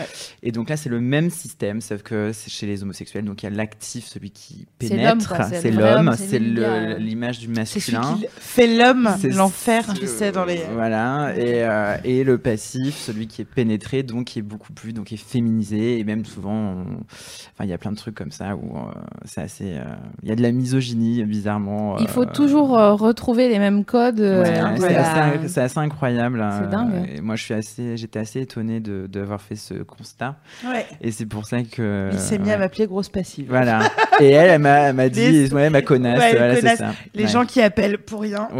[0.44, 3.26] Et donc là, c'est le même système, sauf que c'est chez les homosexuels.
[3.26, 7.40] Donc il y a l'actif, celui qui pénètre, c'est c'est l'homme, homme, c'est c'est l'image
[7.40, 8.18] du c'est celui masculin.
[8.20, 12.96] qui fait l'homme C'est l'enfer tu sais dans les Voilà, et, euh, et le passif,
[12.96, 16.26] celui qui est pénétré, donc qui est beaucoup plus, donc qui est féminisé, et même
[16.26, 18.92] souvent, on- enfin, il y a plein de trucs comme ça où euh,
[19.26, 19.74] c'est assez.
[19.78, 19.84] euh,
[20.24, 21.98] Il y a de la misogynie, bizarrement.
[22.00, 24.20] Il faut toujours euh, retrouver les mêmes codes.
[24.20, 26.44] Ouais, c'est assez, c'est assez incroyable.
[26.58, 27.10] C'est euh, dingue.
[27.16, 31.12] et moi, je suis assez, j'étais assez étonné de d'avoir fait ce constat, ouais et
[31.12, 32.10] c'est pour ça que.
[32.12, 33.48] Il s'est mis à m'appeler grosse passive.
[33.50, 33.82] Voilà.
[34.20, 36.19] Et elle, elle m'a elle m'a dit, Les- ouais, ma connasse.
[36.19, 36.80] Ouais, voilà, c'est connasse.
[36.80, 36.91] ça.
[37.13, 37.30] Les Ouais.
[37.30, 38.47] gens qui appellent pour rien.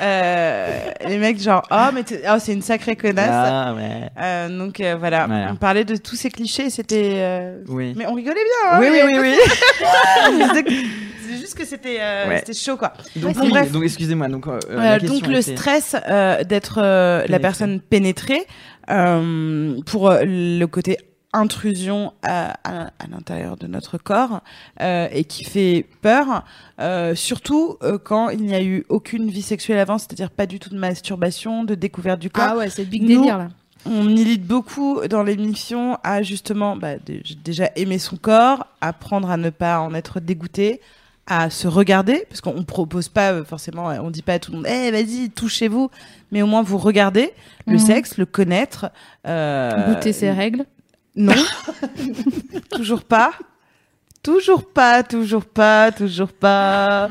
[0.00, 3.28] Euh, les mecs genre oh mais oh, c'est une sacrée connasse.
[3.32, 3.74] Ah.
[4.20, 5.26] Euh, donc euh, voilà.
[5.26, 5.48] Voilà.
[5.52, 7.12] on parlait de tous ces clichés, c'était.
[7.16, 7.94] euh, Oui.
[7.96, 8.72] Mais on rigolait bien.
[8.72, 10.64] Hein, Oui, oui, mais- oui, oui.
[11.28, 12.92] c'est juste que c'était euh, c'était chaud quoi.
[13.16, 13.72] Donc, oui, bref.
[13.72, 14.28] donc excusez-moi.
[14.28, 18.46] Donc, euh, Euh, la donc le était- stress euh, d'être euh, la personne pénétrée
[18.90, 20.96] euh, pour euh, le côté
[21.32, 24.40] intrusion à, à, à l'intérieur de notre corps
[24.80, 26.44] euh, et qui fait peur,
[26.80, 30.58] euh, surtout euh, quand il n'y a eu aucune vie sexuelle avant, c'est-à-dire pas du
[30.58, 32.48] tout de masturbation, de découverte du corps.
[32.52, 33.48] Ah ouais, c'est le big Nous- délire là.
[33.86, 39.36] On milite beaucoup dans l'émission à justement bah, dé- déjà aimer son corps, apprendre à
[39.36, 40.80] ne pas en être dégoûté,
[41.26, 44.66] à se regarder, parce qu'on propose pas forcément, on dit pas à tout le monde,
[44.68, 45.90] eh vas-y, touchez-vous,
[46.32, 47.30] mais au moins vous regardez
[47.66, 47.78] le Mhm.
[47.78, 48.90] sexe, le connaître.
[49.24, 50.64] Goûter ses règles.
[51.18, 51.34] Non,
[52.70, 53.32] toujours pas.
[54.22, 57.08] Toujours pas, toujours pas, toujours pas.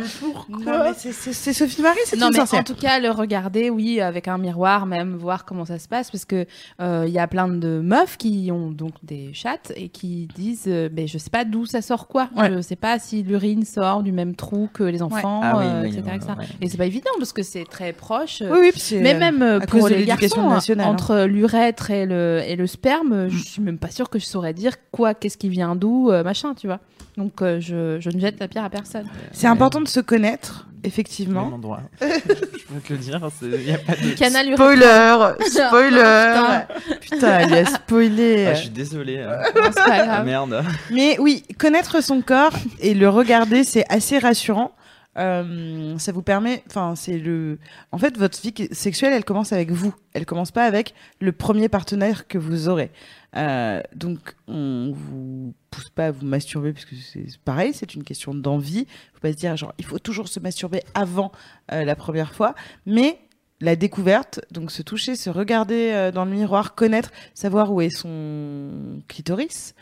[0.50, 2.62] Mais c'est- Sophie Marie, c'est Non une mais sorcière.
[2.62, 6.12] en tout cas le regarder oui avec un miroir même voir comment ça se passe
[6.12, 6.46] parce que
[6.82, 10.66] euh, il y a plein de meufs qui ont donc des chattes et qui disent
[10.68, 12.52] euh, mais je sais pas d'où ça sort quoi Ouais.
[12.54, 15.82] je sais pas si l'urine sort du même trou que les enfants Ah oui, euh,
[15.84, 16.34] oui, etc, ouais, etc.
[16.38, 16.46] ouais.
[16.62, 19.14] et c'est pas évident parce que c'est très proche euh, Oui, oui, puis c'est, mais
[19.18, 20.92] même euh, pour les garçons, nationale, hein.
[20.92, 24.54] entre l'urètre et le, et le sperme, je suis même pas sûre que je saurais
[24.54, 26.80] dire quoi, qu'est-ce qui vient d'où, euh, machin, tu vois.
[27.18, 29.08] Donc euh, je, je ne jette la pierre à personne.
[29.32, 31.46] C'est important de se connaître, Même effectivement.
[31.54, 31.82] endroit.
[32.02, 34.14] je peux te le dire, il y a pas de.
[34.16, 35.18] Canal Spoiler,
[35.50, 36.60] spoiler.
[37.02, 38.46] Putain, il a spoilé.
[38.50, 39.18] Ah, je suis désolé.
[39.18, 39.38] euh.
[39.54, 40.26] Pas Ah, grave.
[40.26, 40.64] merde.
[40.92, 44.72] Mais oui, connaître son corps et le regarder, c'est assez rassurant.
[45.18, 47.60] Euh, ça vous permet, enfin, c'est le.
[47.92, 49.94] En fait, votre vie sexuelle, elle commence avec vous.
[50.14, 52.92] Elle commence pas avec le premier partenaire que vous aurez.
[53.36, 58.34] Euh, donc, on vous pousse pas à vous masturber puisque c'est pareil, c'est une question
[58.34, 58.88] d'envie.
[59.14, 61.32] Faut pas se dire genre, il faut toujours se masturber avant
[61.72, 62.56] euh, la première fois,
[62.86, 63.20] mais
[63.60, 69.02] la découverte, donc se toucher, se regarder dans le miroir, connaître, savoir où est son
[69.08, 69.74] clitoris,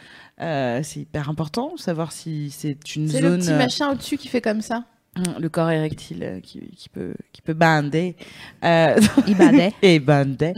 [0.42, 4.28] euh, c'est hyper important, savoir si c'est une C'est zone, le petit machin au-dessus qui
[4.28, 4.84] fait comme ça.
[5.40, 8.16] Le corps érectile euh, qui, qui peut qui peut bander,
[8.64, 8.96] euh,
[9.28, 9.74] Il badait.
[9.82, 10.54] et bander.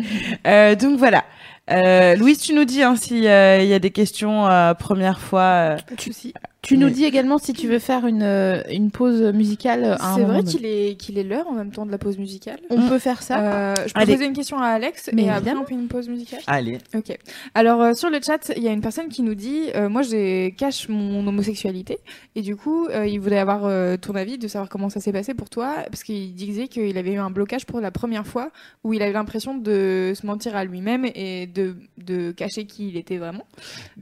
[0.45, 1.23] Euh, donc voilà.
[1.69, 5.41] Euh, Louise, tu nous dis hein, s'il y a des questions euh, première fois.
[5.41, 6.33] euh, Pas de souci.
[6.67, 10.43] Tu nous dis également si tu veux faire une, euh, une pause musicale C'est vrai
[10.43, 12.59] qu'il est qu'il est l'heure en même temps de la pause musicale.
[12.69, 13.39] On peut faire ça.
[13.39, 14.13] Euh, je peux Allez.
[14.15, 16.41] poser une question à Alex Mais et après on fait une pause musicale.
[16.45, 16.79] Allez.
[16.93, 17.17] Ok.
[17.55, 20.01] Alors euh, sur le chat, il y a une personne qui nous dit, euh, moi
[20.01, 21.99] j'ai cache mon homosexualité
[22.35, 25.13] et du coup euh, il voulait avoir euh, ton avis de savoir comment ça s'est
[25.13, 28.51] passé pour toi parce qu'il disait qu'il avait eu un blocage pour la première fois
[28.83, 32.97] où il avait l'impression de se mentir à lui-même et de, de cacher qui il
[32.97, 33.45] était vraiment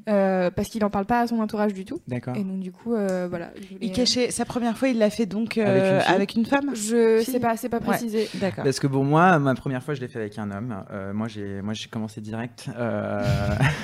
[0.09, 2.35] euh, parce qu'il en parle pas à son entourage du tout D'accord.
[2.35, 3.51] et donc du coup euh, voilà.
[3.81, 6.75] Il cachait sa première fois, il l'a fait donc euh, Avec une avec une femme.
[6.75, 7.33] Je Fille.
[7.33, 7.83] sais pas, c'est pas Ouais.
[7.85, 8.27] précisé.
[8.35, 8.63] D'accord.
[8.63, 10.83] Parce que pour moi, ma première fois, je l'ai fait avec un homme.
[10.91, 13.21] Euh, moi, j'ai, moi, j'ai commencé direct euh,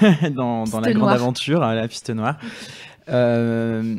[0.32, 1.12] dans, dans la Piste grande noire.
[1.14, 2.38] aventure, à la piste noire.
[3.10, 3.96] Euh,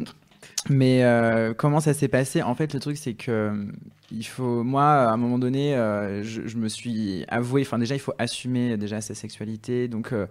[0.70, 2.42] mais euh, comment ça s'est passé?
[2.42, 3.64] En fait, le truc, c'est que euh,
[4.10, 7.62] il faut, moi, à un moment donné, euh, je, je me suis avoué.
[7.62, 9.88] Enfin, déjà, il faut assumer déjà sa sexualité.
[9.88, 10.26] Donc euh,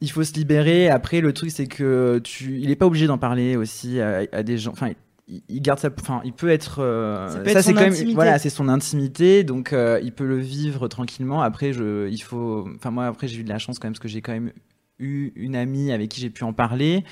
[0.00, 0.88] il faut se libérer.
[0.88, 4.42] Après, le truc, c'est que tu, il est pas obligé d'en parler aussi à, à
[4.42, 4.72] des gens.
[4.72, 4.90] Enfin,
[5.28, 5.80] il, il garde.
[6.00, 6.80] Enfin, il peut être.
[6.80, 7.92] euh, Ça peut ça, être c'est son quand même.
[7.92, 8.14] intimité.
[8.14, 9.42] Voilà, c'est son intimité.
[9.44, 11.40] Donc, euh, il peut le vivre tranquillement.
[11.42, 12.68] Après, je, il faut.
[12.76, 14.52] Enfin, moi, après, j'ai eu de la chance quand même parce que j'ai quand même
[14.98, 17.04] eu une amie avec qui j'ai pu en parler.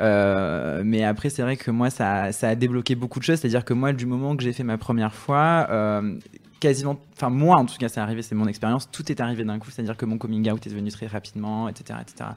[0.00, 3.40] Euh, mais après, c'est vrai que moi, ça, ça a débloqué beaucoup de choses.
[3.40, 6.18] C'est-à-dire que moi, du moment que j'ai fait ma première fois, euh,
[6.66, 8.90] quasiment, enfin moi en tout cas, c'est arrivé, c'est mon expérience.
[8.90, 9.70] Tout est arrivé d'un coup.
[9.70, 12.30] C'est-à-dire que mon coming out est venu très rapidement, etc., etc.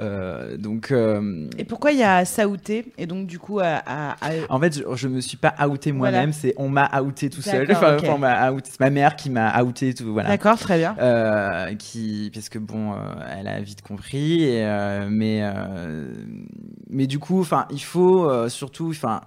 [0.00, 4.10] Euh, donc, euh, Et pourquoi il y a Saouté et donc du coup à, à-
[4.20, 6.32] à- en fait, je, je me suis pas outé moi-même.
[6.32, 7.66] C'est on m'a outé tout seul.
[7.70, 8.04] Enfin, ok.
[8.08, 10.12] enfin, c'est ma mère qui m'a outé tout.
[10.12, 10.28] Voilà.
[10.28, 10.94] D'accord, très bien.
[10.98, 12.96] Euh, qui parce que bon euh,
[13.38, 14.66] elle a vite compris et,
[15.08, 15.42] mais
[16.88, 19.20] mais du coup enfin il faut surtout enfin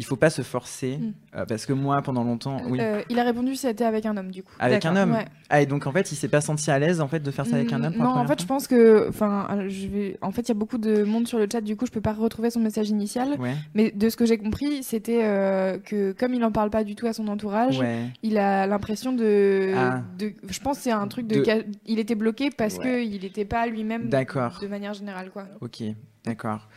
[0.00, 1.12] il faut pas se forcer Mm.
[1.36, 4.30] euh, parce que moi pendant longtemps oui Euh, il a répondu c'était avec un homme
[4.30, 4.52] du coup.
[4.58, 5.26] avec un homme ouais.
[5.50, 7.44] ah et donc en fait il s'est pas senti à l'aise en fait de faire
[7.46, 10.16] ça avec un homme la Non, en fait, je pense que, enfin, euh, je vais,
[10.22, 11.60] en fait, il y a beaucoup de monde sur le chat.
[11.60, 13.38] Du coup, je peux pas retrouver son message initial.
[13.38, 16.82] ouais Mais de ce que j'ai compris, c'était euh, que comme il en parle pas
[16.84, 20.02] du tout à son entourage, ouais il a l'impression de, Ah.
[20.18, 23.24] de, je pense que c'est un truc de, De- il était bloqué parce que il
[23.24, 24.08] était pas lui-même.
[24.08, 24.58] D'accord.
[24.62, 25.44] De manière générale, quoi.
[25.60, 25.82] ok
[26.24, 26.68] d'accord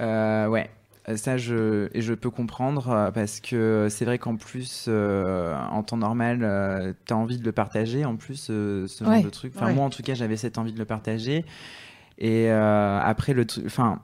[0.00, 0.70] Euh, ouais
[1.16, 5.82] ça je et je peux comprendre euh, parce que c'est vrai qu'en plus euh, en
[5.82, 9.22] temps normal tu as envie de le partager en plus euh, ce genre Ouais.
[9.22, 9.74] de truc enfin Ouais.
[9.74, 11.44] moi en tout cas j'avais cette envie de le partager
[12.18, 14.00] et euh, après le truc enfin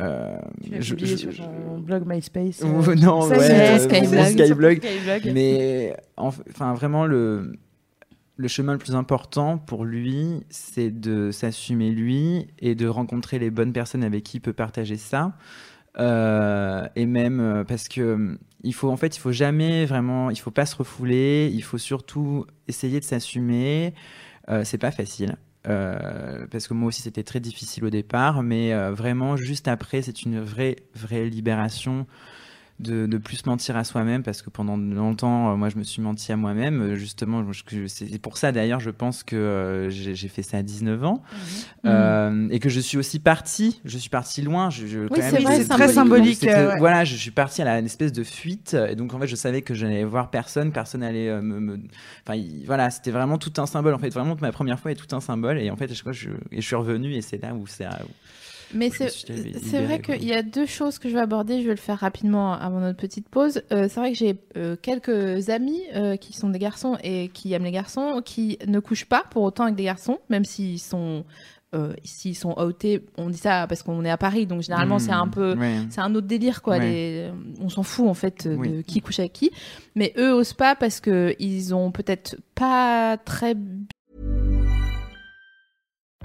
[0.00, 2.62] euh, Tu je- publié je- sur ton blog MySpace.
[2.62, 4.80] Ou- euh, non ça, ouais c'est- euh, Skyblog.
[4.84, 7.52] Skyblog mais en- enfin vraiment le
[8.40, 13.50] le chemin le plus important pour lui, c'est de s'assumer lui et de rencontrer les
[13.50, 15.32] bonnes personnes avec qui il peut partager ça.
[16.00, 20.30] Euh, et même euh, parce que euh, il faut en fait, il faut jamais vraiment,
[20.30, 21.50] il faut pas se refouler.
[21.52, 23.94] Il faut surtout essayer de s'assumer.
[24.50, 25.36] Euh, c'est pas facile.
[25.64, 30.40] Parce que moi aussi c'était très difficile au départ, mais vraiment juste après c'est une
[30.40, 32.06] vraie vraie libération
[32.80, 36.30] de, plus mentir à soi-même parce que pendant longtemps, euh, moi, je me suis menti
[36.32, 36.80] à moi-même.
[36.80, 37.44] euh, Justement,
[37.88, 41.90] c'est pour ça d'ailleurs, je pense que euh, j'ai fait ça à 19 ans Mhm.
[41.90, 43.80] Euh, et que je suis aussi parti.
[43.84, 44.70] Je suis parti loin.
[44.70, 45.08] Je, Oui,
[45.56, 46.38] c'est très symbolique.
[46.56, 46.78] euh, ouais.
[46.78, 49.36] Voilà, je suis parti à la, une espèce de fuite et donc en fait, je
[49.36, 51.78] savais que je n'allais voir personne, personne allait euh, me, me-
[52.26, 53.94] Enfin, il- voilà, c'était vraiment tout un symbole.
[53.94, 56.30] En fait, vraiment ma première fois est tout un symbole et en fait, je, je,
[56.52, 57.86] je suis revenu et c'est là où c'est.
[58.74, 61.60] Mais c'est vrai qu'il y a deux choses que je vais aborder.
[61.62, 63.62] Je vais le faire rapidement avant notre petite pause.
[63.72, 67.52] Euh, c'est vrai que j'ai euh, quelques amis euh, qui sont des garçons et qui
[67.52, 71.24] aiment les garçons, qui ne couchent pas pour autant avec des garçons, même s'ils sont
[71.74, 73.04] euh, s'ils sont outés.
[73.18, 75.76] On dit ça parce qu'on est à Paris, donc généralement c'est un peu Mmh, Ouais.
[75.90, 76.78] c'est un autre délire quoi.
[76.78, 76.90] Ouais.
[76.90, 78.84] Les- on s'en fout en fait de Oui.
[78.86, 79.50] qui couche avec qui.
[79.94, 83.54] Mais eux osent pas parce que ils ont peut-être pas très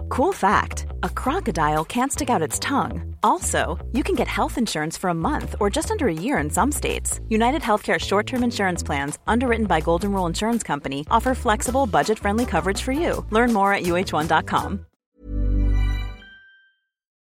[0.10, 3.16] Cool fact a crocodile can't stick out its tongue.
[3.24, 6.50] Also, you can get health insurance for a month or just under a year in
[6.50, 7.20] some states.
[7.30, 12.20] United Healthcare short term insurance plans, underwritten by Golden Rule Insurance Company, offer flexible, budget
[12.20, 13.26] friendly coverage for you.
[13.32, 14.86] Learn more at uh1.com.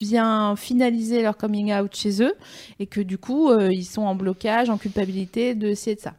[0.01, 2.35] bien finaliser leur coming out chez eux
[2.79, 6.01] et que du coup euh, ils sont en blocage, en culpabilité de ci et de
[6.01, 6.15] ça.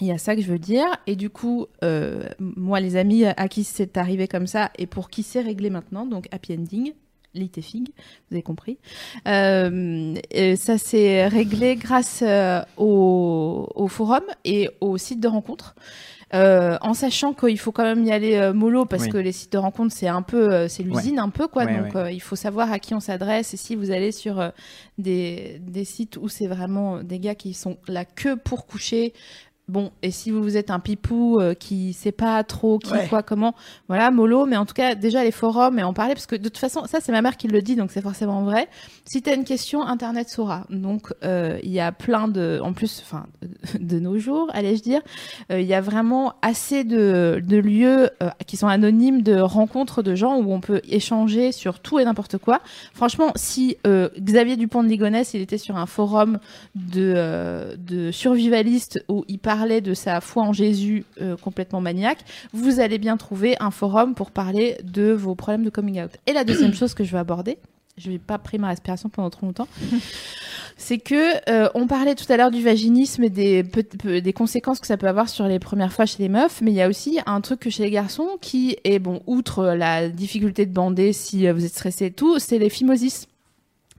[0.00, 0.86] Il y a ça que je veux dire.
[1.06, 5.08] Et du coup, euh, moi, les amis à qui c'est arrivé comme ça et pour
[5.08, 6.92] qui c'est réglé maintenant, donc happy ending,
[7.34, 7.88] lit et fig,
[8.30, 8.78] vous avez compris.
[9.28, 15.74] Euh, et ça s'est réglé grâce euh, au, au forum et au site de rencontre.
[16.32, 19.08] Euh, en sachant qu'il faut quand même y aller euh, mollo parce Oui.
[19.10, 21.78] que les sites de rencontre c'est un peu euh, c'est l'usine un peu quoi Ouais,
[21.78, 22.16] donc ouais.
[22.16, 24.50] il faut savoir à qui on s'adresse et si vous allez sur
[24.98, 29.12] des, des sites où c'est vraiment des gars qui sont là que pour coucher
[29.66, 33.06] Bon, et si vous êtes un pipou euh, qui sait pas trop qui, Ouais.
[33.08, 33.54] quoi, comment,
[33.88, 36.42] voilà, mollo, mais en tout cas, déjà les forums et en parler, parce que de
[36.44, 38.68] toute façon, ça c'est ma mère qui le dit, donc c'est forcément vrai.
[39.06, 40.66] Si t'as une question, Internet saura.
[40.68, 43.24] Donc, euh, il y a plein de, en plus, enfin,
[43.80, 45.00] de nos jours, allais-je dire,
[45.50, 50.02] euh, il y a vraiment assez de, de lieux euh, qui sont anonymes, de rencontres
[50.02, 52.60] de gens où on peut échanger sur tout et n'importe quoi.
[52.92, 53.78] Franchement, si
[54.18, 56.38] Xavier Dupont de Ligonnès, il était sur un forum
[56.74, 62.18] de, de survivalistes où il parlait de sa foi en Jésus euh, complètement maniaque,
[62.52, 66.10] vous allez bien trouver un forum pour parler de vos problèmes de coming out.
[66.26, 67.58] Et la deuxième chose que je veux aborder,
[67.96, 69.68] je vais pas pris ma respiration pendant trop longtemps.
[70.76, 74.96] C'est que euh, on parlait tout à l'heure du vaginisme et des, conséquences que ça
[74.96, 77.40] peut avoir sur les premières fois chez les meufs, mais il y a aussi un
[77.40, 81.52] truc que chez les garçons qui est bon, outre la difficulté de bander si euh,
[81.52, 83.28] vous êtes stressé et tout, c'est les phimosis.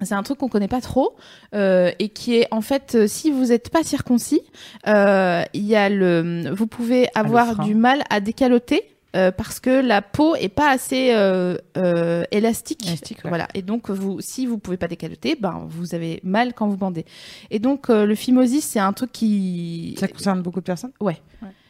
[0.02, 1.16] C'est un truc qu'on connaît pas trop
[1.54, 4.42] euh, et qui est en fait, euh, si vous n'êtes pas circoncis,
[4.88, 7.66] euh, il y a le, vous pouvez avoir frein.
[7.66, 8.84] du mal à décaloter
[9.16, 12.86] euh, parce que la peau est pas assez euh, euh, élastique.
[12.86, 13.30] Élastique, ouais.
[13.30, 13.48] Voilà.
[13.54, 17.06] Et donc, vous, si vous pouvez pas décaloter, ben vous avez mal quand vous bandez.
[17.50, 20.92] Et donc, euh, le phimosis, c'est un truc qui Ça concerne beaucoup de personnes?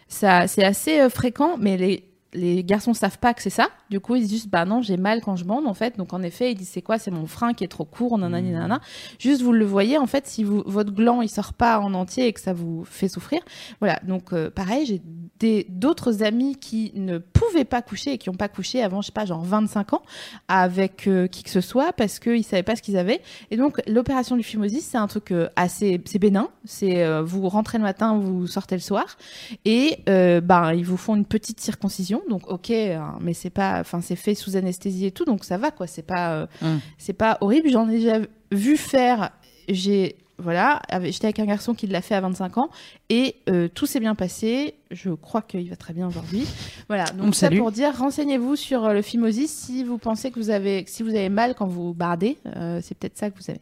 [0.08, 2.04] Ça c'est assez fréquent, mais les
[2.34, 3.70] les garçons savent pas que c'est ça.
[3.90, 5.98] Du coup, ils disent juste, bah non, j'ai mal quand je bande, en fait.
[5.98, 6.98] Donc, en effet, ils disent, c'est quoi?
[6.98, 8.82] C'est mon frein qui est trop court, nanani, nanana.
[9.20, 12.28] Juste, vous le voyez, en fait, si vous, votre gland, il sort pas en entier
[12.28, 13.42] et que ça vous fait souffrir.
[13.80, 14.00] Voilà.
[14.06, 15.02] Donc, euh, pareil, j'ai
[15.40, 19.08] des, d'autres amis qui ne pouvaient pas coucher et qui ont pas couché avant, je
[19.08, 20.02] sais pas, genre 25 ans
[20.48, 23.22] avec euh, qui que ce soit parce qu'ils savaient pas ce qu'ils avaient.
[23.52, 26.50] Et donc, l'opération du phimosis, c'est un truc euh, assez, c'est bénin.
[26.64, 29.18] C'est, euh, vous rentrez le matin, vous sortez le soir.
[29.66, 34.02] Et ben ils vous font une petite circoncision, donc ok, hein, mais c'est pas, enfin
[34.02, 35.88] c'est fait sous anesthésie et tout, donc ça va quoi.
[35.88, 36.78] C'est pas, euh, Mm.
[36.98, 37.70] c'est pas horrible.
[37.70, 38.20] J'en ai déjà
[38.52, 39.32] vu faire.
[39.68, 42.70] J'ai voilà, j'étais avec un garçon qui l'a fait à 25 ans
[43.10, 44.76] et euh, tout s'est bien passé.
[44.92, 46.46] Je crois qu'il va très bien aujourd'hui.
[46.88, 47.58] Voilà, On donc le ça salue.
[47.58, 51.10] pour dire, renseignez-vous sur euh, le phimosis si vous pensez que vous avez, si vous
[51.10, 53.60] avez mal quand vous bardez, euh, c'est peut-être ça que vous avez.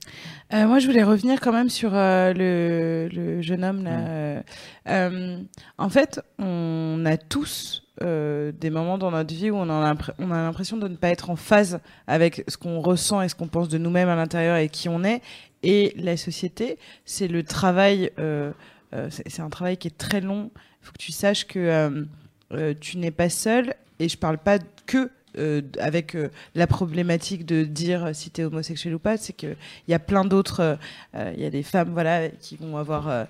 [0.53, 4.41] Euh, moi, je voulais revenir quand même sur le, le jeune homme là.
[4.87, 5.37] Ouais.
[5.77, 10.31] En fait, on a tous euh, des moments dans notre vie où on a on
[10.31, 13.47] a l'impression de ne pas être en phase avec ce qu'on ressent et ce qu'on
[13.47, 15.21] pense de nous-mêmes à l'intérieur et qui on est.
[15.63, 18.11] Et la société, c'est le travail.
[18.19, 18.51] euh,
[18.93, 20.51] euh, c'est un travail qui est très long.
[20.81, 22.05] Il faut que tu saches que
[22.51, 23.73] euh, tu n'es pas seul.
[23.99, 28.43] Et je parle pas que euh, avec euh, la problématique de dire si tu es
[28.43, 29.55] homosexuel ou pas, c'est que
[29.87, 30.77] il y a plein d'autres
[31.15, 33.27] euh, il y a des femmes voilà qui vont avoir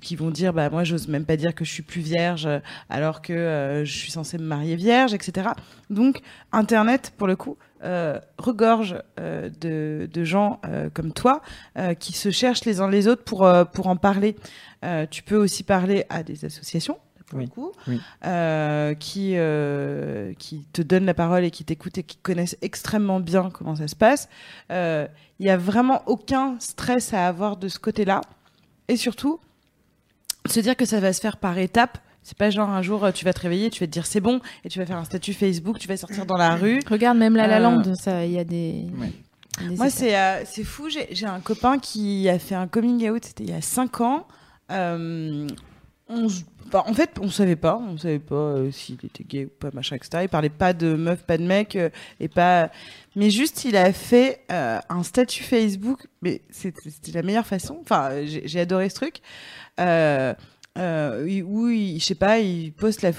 [0.00, 2.48] qui vont dire bah moi j'ose même pas dire que je suis plus vierge
[2.88, 5.50] alors que je suis censée me marier vierge etc
[5.90, 6.20] donc
[6.52, 7.56] internet pour le coup
[8.38, 10.60] regorge de, gens
[10.94, 11.42] comme toi
[11.98, 14.36] qui se cherchent les uns les autres pour pour en parler.
[15.10, 16.98] Tu peux aussi parler à des associations
[17.28, 18.00] pour le Oui, coup oui.
[18.24, 23.18] euh, qui euh, qui te donnent la parole et qui t'écoutent et qui connaissent extrêmement
[23.20, 24.28] bien comment ça se passe
[24.70, 25.06] euh,
[25.40, 28.22] il y a vraiment aucun stress à avoir de ce côté-là.
[28.88, 29.38] Et surtout,
[30.48, 31.98] se dire que ça va se faire par étapes.
[32.22, 34.20] C'est pas genre un jour euh, tu vas te réveiller, tu vas te dire c'est
[34.20, 36.80] bon et tu vas faire un statut Facebook, tu vas sortir dans la rue.
[36.90, 38.86] Regarde même La La Euh, Land, ça, il y a des.
[38.98, 39.12] Ouais.
[39.68, 43.08] des Moi c'est euh, c'est fou, j'ai j'ai un copain qui a fait un coming
[43.10, 44.26] out, c'était il y a 5 ans.
[44.72, 45.46] Euh,
[46.08, 49.44] on se- bah, en fait, on savait pas, on savait pas euh, s'il était gay
[49.44, 50.24] ou pas, machin, etc.
[50.24, 51.90] Il parlait pas de meuf, pas de mec, euh,
[52.20, 52.70] et pas.
[53.14, 57.78] Mais juste, il a fait euh, un statut Facebook, mais c'était la meilleure façon.
[57.80, 59.20] Enfin, j'ai adoré ce truc.
[59.78, 60.34] Euh,
[61.44, 63.12] où il, je sais pas, il poste la,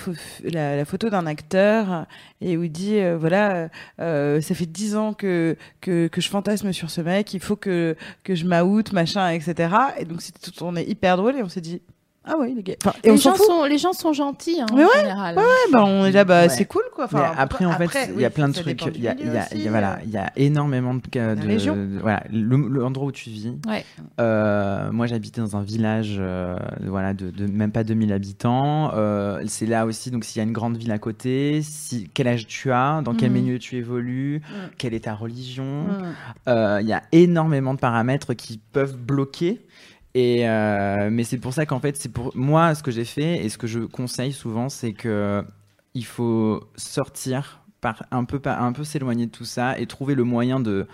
[0.43, 2.05] la, la photo d'un acteur
[2.39, 6.91] et où il dit voilà, ça fait dix ans que, que que je fantasme sur
[6.91, 9.75] ce mec, il faut que que je m'out, machin, etc.
[9.97, 11.81] Et donc c'était est hyper drôle et on s'est dit
[12.27, 12.77] Ah oui, les gay.
[12.83, 14.99] Enfin, et on Les s'en gens, sont, les gens sont gentils, hein, Mais en ouais,
[14.99, 15.37] général.
[15.37, 16.49] Ouais, bah, on est là, bah, Ouais.
[16.49, 17.05] c'est cool, quoi.
[17.05, 18.81] Enfin, Mais après, en fait, il y a plein de trucs.
[18.95, 19.99] Il y a, y y voilà, euh.
[20.05, 23.53] il y a énormément de cas de, voilà, le- l'endroit où tu vis.
[23.67, 23.85] Ouais.
[24.19, 28.91] Euh, moi, j'habitais dans un village, euh, voilà, de, de même pas 2000 habitants.
[28.93, 32.27] Euh, c'est là aussi, donc s'il y a une grande ville à côté, si quel
[32.27, 33.37] âge tu as, dans quel Mhm.
[33.41, 34.53] milieu tu évolues, Mm.
[34.77, 35.83] quelle est ta religion.
[35.83, 36.13] Mm.
[36.49, 39.61] Euh, Il y a énormément de paramètres qui peuvent bloquer.
[40.13, 43.43] Et euh, mais c'est pour ça qu'en fait, c'est pour moi ce que j'ai fait
[43.45, 45.43] et ce que je conseille souvent, c'est que
[45.93, 50.23] il faut sortir, par un peu, un peu s'éloigner de tout ça et trouver le
[50.23, 50.87] moyen de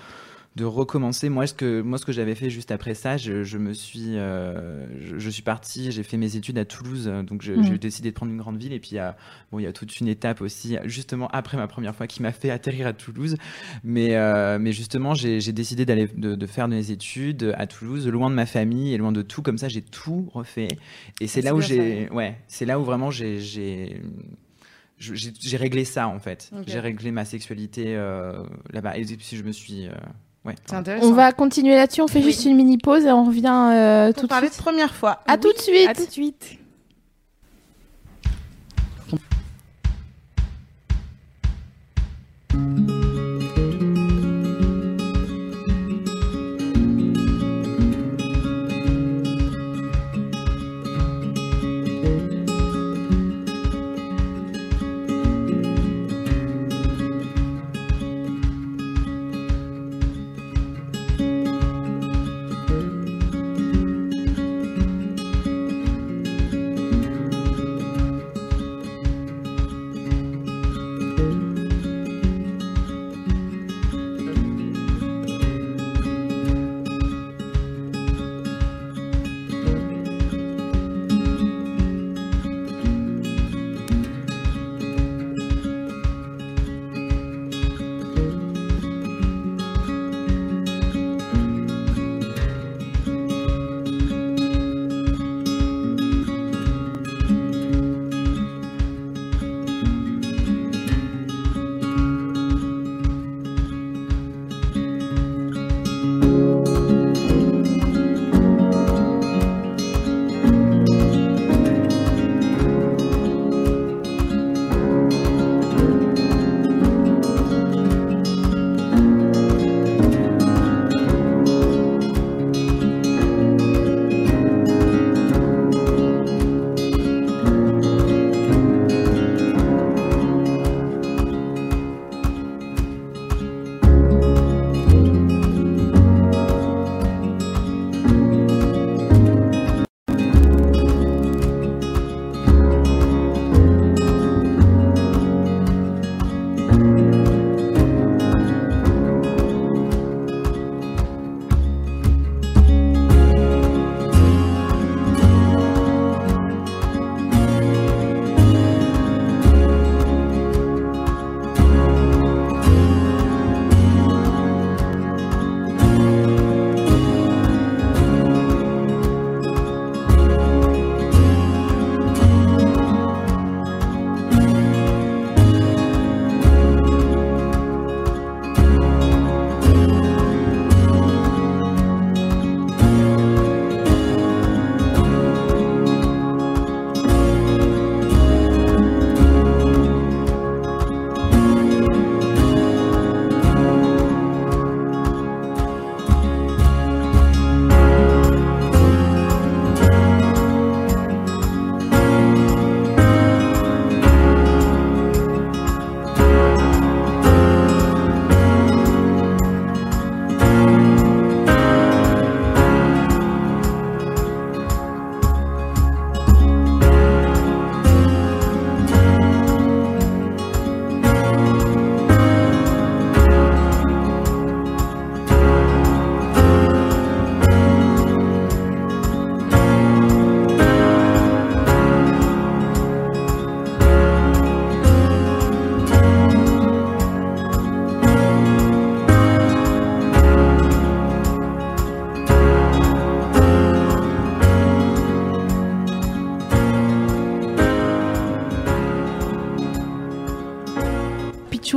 [0.55, 1.29] de recommencer.
[1.29, 4.17] Moi, ce que moi ce que j'avais fait juste après ça, je, je me suis
[4.17, 8.15] euh, je, je suis parti, j'ai fait mes études à Toulouse, donc j'ai décidé de
[8.15, 9.15] prendre une grande ville et puis il y a
[9.51, 12.31] bon il y a toute une étape aussi justement après ma première fois qui m'a
[12.31, 13.35] fait atterrir à Toulouse.
[13.83, 18.29] Mais, euh, mais justement, j'ai décidé d'aller de, de faire mes études à Toulouse, loin
[18.29, 19.41] de ma famille et loin de tout.
[19.41, 20.69] Comme ça, j'ai tout refait.
[21.19, 23.97] Et c'est là où j'ai, ouais, c'est là où vraiment j'ai, j'ai,
[25.57, 26.51] réglé ça en fait.
[26.67, 28.97] J'ai réglé ma sexualité euh, là-bas.
[28.97, 29.93] Et puis je me suis, euh,
[30.45, 30.55] ouais.
[30.65, 31.07] C'est intéressant.
[31.07, 32.25] On va continuer là-dessus, on fait Oui.
[32.25, 34.59] juste une mini pause et on revient euh, Pour tout de parler suite.
[34.59, 35.19] de première fois.
[35.27, 35.87] À tout de suite.
[35.89, 36.57] À tout de suite.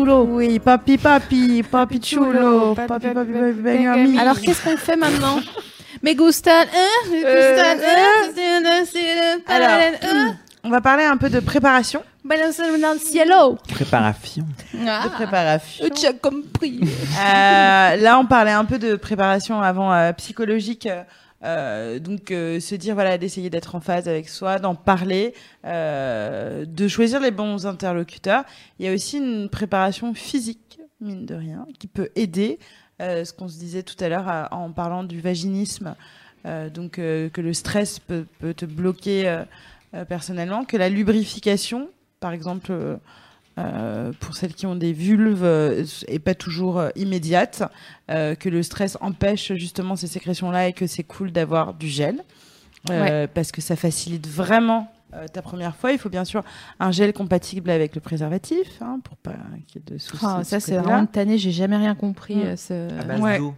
[0.06, 0.22] Chulo.
[0.22, 4.04] Oui, papi, papi, papi chulo, Papi, papi, papi, papi, papi, papi, Benjamin.
[4.04, 4.18] Benjamin.
[4.20, 5.42] Alors qu'est-ce qu'on fait maintenant hein,
[9.48, 12.04] hein, hein, On va parler un peu de préparation.
[12.24, 13.58] balance dans le cielo.
[13.68, 14.46] Préparation.
[14.86, 15.86] Ah, De préparation.
[15.92, 16.80] tu as compris.
[16.84, 20.88] Euh, là, on parlait un peu de préparation avant euh, psychologique.
[21.44, 25.34] Euh, donc, euh, se dire, voilà, d'essayer d'être en phase avec soi, d'en parler,
[25.64, 28.44] euh, de choisir les bons interlocuteurs.
[28.78, 32.58] Il y a aussi une préparation physique, mine de rien, qui peut aider.
[32.98, 35.94] Ce qu'on se disait tout à l'heure en parlant du vaginisme.
[36.44, 38.24] Donc, que le stress peut,
[38.56, 39.42] te bloquer
[40.08, 42.98] personnellement, que la lubrification, par exemple,
[43.58, 47.62] euh, pour celles qui ont des vulves, euh, est pas toujours euh, immédiate,
[48.10, 52.22] euh, que le stress empêche justement ces sécrétions-là et que c'est cool d'avoir du gel,
[53.34, 55.92] parce que ça facilite vraiment euh, ta première fois.
[55.92, 56.42] Il faut bien sûr
[56.80, 59.34] un gel compatible avec le préservatif, hein, pour pas
[59.66, 60.24] qu'il y ait de soucis.
[60.24, 61.38] Oh, de ça, ce c'est vraiment tanné.
[61.38, 62.42] J'ai jamais rien compris.
[62.56, 62.88] Ce...
[63.00, 63.38] À base Ouais.
[63.38, 63.54] d'eau.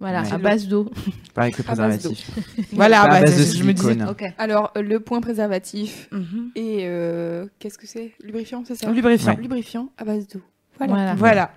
[0.00, 0.32] Voilà, Ouais.
[0.32, 0.90] à base d'eau.
[1.34, 2.30] Pas avec le préservatif.
[2.72, 3.88] Voilà, à bah, base de je me disais.
[3.92, 4.08] silicone.
[4.10, 4.24] Ok.
[4.38, 6.50] Alors, euh, le point préservatif Mhm.
[6.54, 8.12] et euh, qu'est-ce que c'est?
[8.22, 8.90] Lubrifiant, c'est ça?
[8.90, 9.36] Lubrifiant.
[9.36, 10.40] Lubrifiant à base d'eau.
[10.78, 10.92] Voilà.
[10.94, 11.14] Voilà.
[11.14, 11.50] Voilà.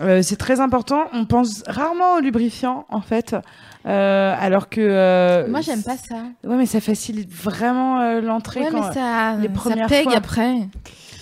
[0.00, 1.04] Euh, c'est très important.
[1.12, 3.34] On pense rarement au lubrifiant, en fait.
[3.86, 4.80] Euh, alors que.
[4.80, 6.16] euh, Moi, j'aime pas ça.
[6.44, 8.60] Ouais, mais ça facilite vraiment euh, l'entrée.
[8.60, 8.88] Ouais, quand...
[8.88, 10.16] mais ça, les ça premières pègue fois.
[10.16, 10.54] après.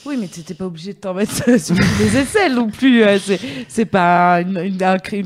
[0.04, 3.02] Oui, mais t'étais pas obligé de t'en mettre sur les aisselles non plus.
[3.02, 4.70] euh, C'est, c'est pas une,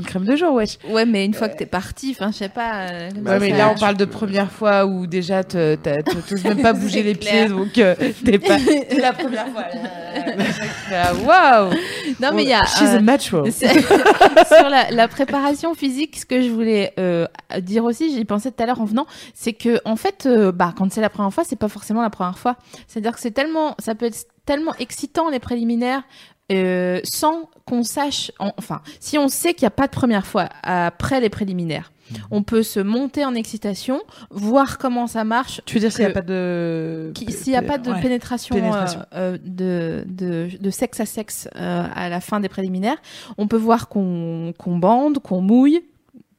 [0.03, 0.79] crème de jour, wesh.
[0.89, 2.87] Ouais, mais une fois que t'es parti, enfin, je sais pas.
[2.87, 7.03] ça, mais ça- là, on parle de première fois où déjà t'oses même pas bouger
[7.03, 8.57] les pieds, donc t'es pas.
[8.99, 9.65] La première fois.
[9.73, 10.43] là.
[10.91, 11.71] Waouh!
[12.19, 12.63] Non, mais il y a.
[12.65, 13.51] She's euh, a natural.
[13.51, 17.27] C'est- sur la, la préparation physique, ce que je voulais euh,
[17.59, 20.73] dire aussi, j'y pensais tout à l'heure en venant, c'est que en fait, euh, bah,
[20.77, 22.55] quand c'est la première fois, c'est pas forcément la première fois.
[22.87, 26.03] C'est-à-dire que c'est tellement, ça peut être tellement excitant les préliminaires.
[26.51, 30.25] euh, sans qu'on sache, en- enfin, si on sait qu'il n'y a pas de première
[30.27, 31.93] fois après les préliminaires,
[32.31, 36.11] on peut se monter en excitation, voir comment ça marche, Tu veux dire s'il n'y
[36.11, 37.11] a pas de.
[37.29, 38.01] S'il n'y a pas de Ouais.
[38.01, 39.01] pénétration, Pénétration.
[39.13, 42.97] euh, euh, de, de, de sexe à sexe euh, à la fin des préliminaires,
[43.37, 45.81] on peut voir qu'on qu'on bande, qu'on mouille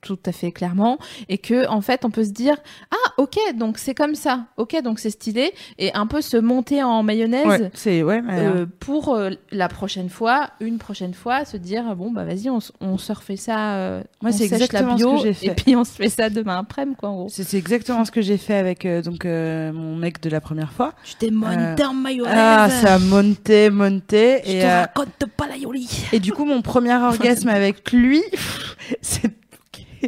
[0.03, 0.99] tout à fait clairement
[1.29, 2.57] et que en fait on peut se dire
[2.91, 6.83] ah ok donc c'est comme ça ok donc c'est stylé et un peu se monter
[6.83, 8.03] en mayonnaise Ouais, c'est.
[8.03, 12.25] Ouais, mais, euh, pour euh, la prochaine fois une prochaine fois se dire bon bah
[12.25, 15.17] vas-y on, on se refait ça euh, Moi, on c'est sèche la exactement ce bio
[15.17, 15.47] que j'ai fait.
[15.47, 18.21] et puis on se fait ça demain après quoi en gros C'est, exactement ce que
[18.23, 20.95] j'ai fait avec euh, donc euh, mon mec de la première fois.
[21.05, 24.41] tu t'es monté en mayonnaise Ah, ça a monté, monté.
[24.45, 27.93] je Et, te euh, raconte pas la Yoli et du coup, mon premier orgasme avec
[27.93, 28.21] lui,
[29.01, 29.31] c'est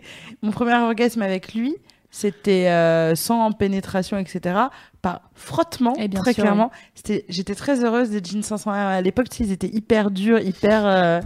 [0.42, 1.76] mon premier orgasme avec lui,
[2.10, 4.56] c'était euh, sans pénétration, etc.
[5.02, 6.70] Par frottement, Eh bien très sûr, clairement.
[6.94, 9.26] C'était, j'étais très heureuse des jeans 500 à l'époque.
[9.40, 10.86] Ils étaient hyper durs, hyper.
[10.86, 11.20] euh,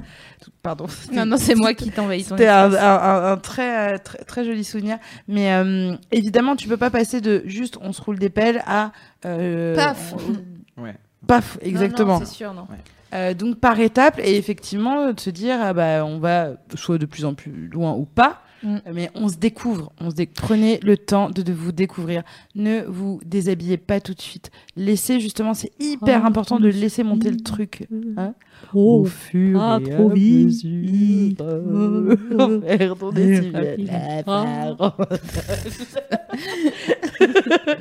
[0.63, 0.87] Pardon.
[1.13, 4.45] non non c'est moi qui t'envahis C'était un, un- un- un très, euh, très, très
[4.45, 4.99] joli souvenir.
[5.29, 8.93] Mais euh, évidemment, tu peux pas passer de juste on se roule des pelles à.
[9.27, 10.15] euh, Paf.
[10.17, 10.95] on- Ouais.
[11.27, 12.19] Paf, exactement.
[12.21, 12.67] c'est sûr non
[13.15, 17.07] Euh, donc par étapes et effectivement de se dire ah bah on va soit de
[17.07, 18.77] plus en plus loin ou pas Mm.
[18.93, 22.23] mais on se découvre on se dé- prenez le temps de, de vous découvrir
[22.57, 27.05] ne vous déshabillez pas tout de suite laissez justement c'est hyper Oh, important de laisser
[27.05, 27.87] monter le truc
[28.17, 28.35] hein.
[28.75, 31.35] Oh, au fur ah, et à mesure
[32.63, 33.85] vers ton décibel.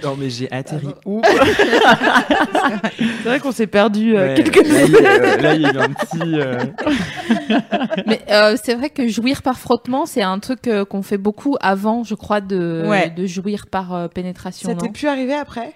[0.03, 1.21] Non, mais j'ai atterri où
[2.97, 5.77] c'est vrai qu'on s'est perdu euh, Ouais, quelques a- euh, là, il y a eu
[5.77, 6.39] un petit.
[6.39, 6.63] euh,
[8.07, 11.55] Mais euh, c'est vrai que jouir par frottement, c'est un truc euh, qu'on fait beaucoup
[11.61, 13.09] avant, je crois, de, Ouais.
[13.09, 14.69] de jouir par euh, pénétration.
[14.69, 15.73] ça t'est plus arrivé après?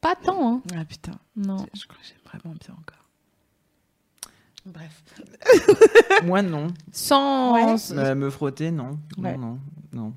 [0.00, 0.60] Pas tant, hein.
[0.76, 1.56] ah putain Non.
[1.74, 3.01] je crois que j'aime vraiment bien encore
[4.66, 5.02] bref
[6.24, 6.68] Moi, non.
[6.92, 7.54] Sans.
[7.54, 7.98] Ouais.
[7.98, 8.98] Euh, me frotter, non.
[9.18, 9.36] Ouais.
[9.36, 9.58] Non, non,
[9.92, 10.12] non.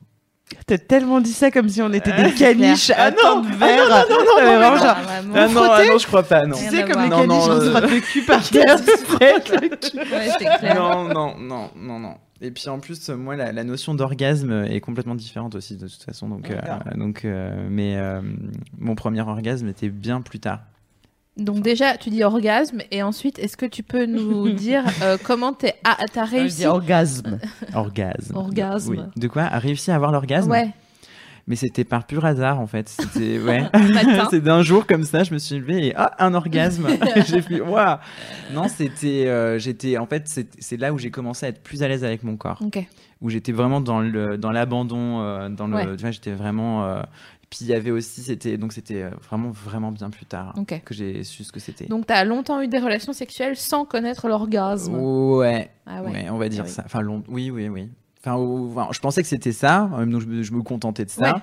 [0.67, 3.41] T'as tellement dit ça comme si on était Euh, des caniches Ah à non, tant
[3.41, 3.87] de verre.
[3.91, 4.97] ah non, non, non, Euh, non, vraiment, non, genre.
[5.07, 6.55] Ah non, ah non, je crois pas, non.
[6.55, 7.09] Tu sais, comme les.
[7.09, 8.77] Non, caniches, non, on se euh, frotte le cul par terre.
[10.75, 12.15] Non, non, non, non, non.
[12.41, 15.87] Et puis en plus, euh, moi, la, la notion d'orgasme est complètement différente aussi, de
[15.87, 16.27] toute façon.
[16.29, 16.59] Donc, euh,
[16.95, 18.21] donc euh, mais euh,
[18.77, 20.59] mon premier orgasme était bien plus tard.
[21.37, 25.51] Donc déjà, tu dis orgasme, et ensuite, est-ce que tu peux nous dire euh, comment
[25.53, 27.39] t'es- ah, t'as Je réussi dis orgasme.
[27.73, 28.35] Orgasme.
[28.35, 28.91] Orgasme.
[28.91, 28.99] Oui.
[29.21, 29.43] De quoi?
[29.43, 30.49] A réussi à avoir l'orgasme?
[30.51, 30.69] Ouais.
[31.47, 32.89] Mais c'était par pur hasard en fait.
[32.89, 33.63] C'était ouais.
[34.31, 36.87] C'est d'un jour comme ça, je me suis levée et ah un orgasme.
[37.27, 37.97] j'ai fait waouh.
[38.51, 41.83] Non, c'était euh, j'étais en fait c'est c'est là où j'ai commencé à être plus
[41.83, 42.83] à l'aise avec mon corps, Ok.
[43.21, 45.85] où j'étais vraiment dans le dans l'abandon, euh, dans le Ouais.
[45.95, 46.99] tu vois j'étais vraiment.
[47.55, 50.53] Puis il y avait aussi c'était donc c'était euh, vraiment vraiment bien plus tard
[50.83, 51.85] que j'ai su ce que c'était.
[51.85, 54.95] Donc t'as longtemps eu des relations sexuelles sans connaître l'orgasme.
[54.95, 56.29] Ouais, Ah ouais, ouais.
[56.29, 56.73] on va dire Ah oui.
[56.73, 56.83] ça.
[56.85, 57.89] Enfin long, oui oui oui.
[58.27, 61.35] Enfin, je pensais que c'était ça, donc je me, je me contentais de ça.
[61.35, 61.41] Ouais.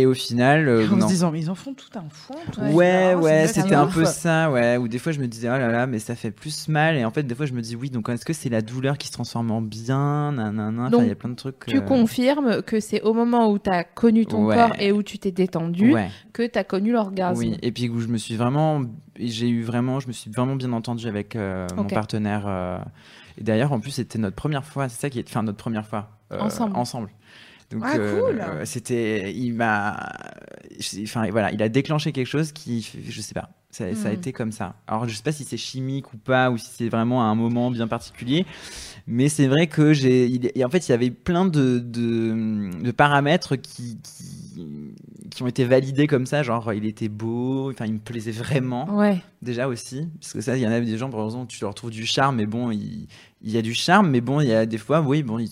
[0.00, 1.06] Et au final, euh, En non.
[1.06, 2.34] se disant, mais ils en font tout un fond.
[2.52, 4.76] tout Ouais, ça, ouais, c'était un peu ça, ouais.
[4.76, 6.96] Ou des fois, je me disais, oh là là, mais ça fait plus mal.
[6.96, 8.96] Et en fait, des fois, je me dis, oui, donc est-ce que c'est la douleur
[8.98, 10.82] qui se transforme en bien Nanana?
[10.82, 11.66] Enfin, Donc, il y a plein de trucs.
[11.66, 14.54] Tu euh, confirmes que c'est au moment où tu as connu ton Ouais.
[14.56, 17.38] corps et où tu t'es détendu Ouais, que tu as connu l'orgasme.
[17.40, 17.56] oui.
[17.62, 18.82] Et puis où je me suis vraiment.
[19.18, 19.98] J'ai eu vraiment.
[20.00, 22.44] Je me suis vraiment bien entendu avec euh, mon partenaire.
[22.46, 22.78] euh,
[23.36, 24.88] Et d'ailleurs, en plus, c'était notre première fois.
[24.88, 25.28] C'est ça qui est.
[25.28, 26.10] Enfin, notre première fois.
[26.32, 26.76] euh, Ensemble.
[26.76, 27.10] Ensemble.
[27.70, 28.40] Donc, Ah, cool.
[28.40, 29.32] euh, c'était.
[29.34, 30.10] Il m'a.
[31.02, 32.88] Enfin, voilà, il a déclenché quelque chose qui.
[33.08, 33.50] Je sais pas.
[33.70, 34.14] Ça, ça a Hmm.
[34.14, 34.76] été comme ça.
[34.86, 37.34] Alors, je sais pas si c'est chimique ou pas, ou si c'est vraiment à un
[37.34, 38.46] moment bien particulier.
[39.06, 40.40] Mais c'est vrai que j'ai.
[40.64, 44.64] En fait, il y avait plein de, de, de paramètres qui, qui,
[45.30, 46.42] qui ont été validés comme ça.
[46.42, 49.20] Genre, il était beau, enfin, il me plaisait vraiment, Ouais.
[49.42, 50.08] déjà aussi.
[50.18, 52.06] Parce que ça, il y en a des gens, par exemple, tu leur trouves du
[52.06, 53.06] charme, mais bon, il,
[53.42, 55.50] il y a du charme, mais bon, il y a des fois, oui, bon, il-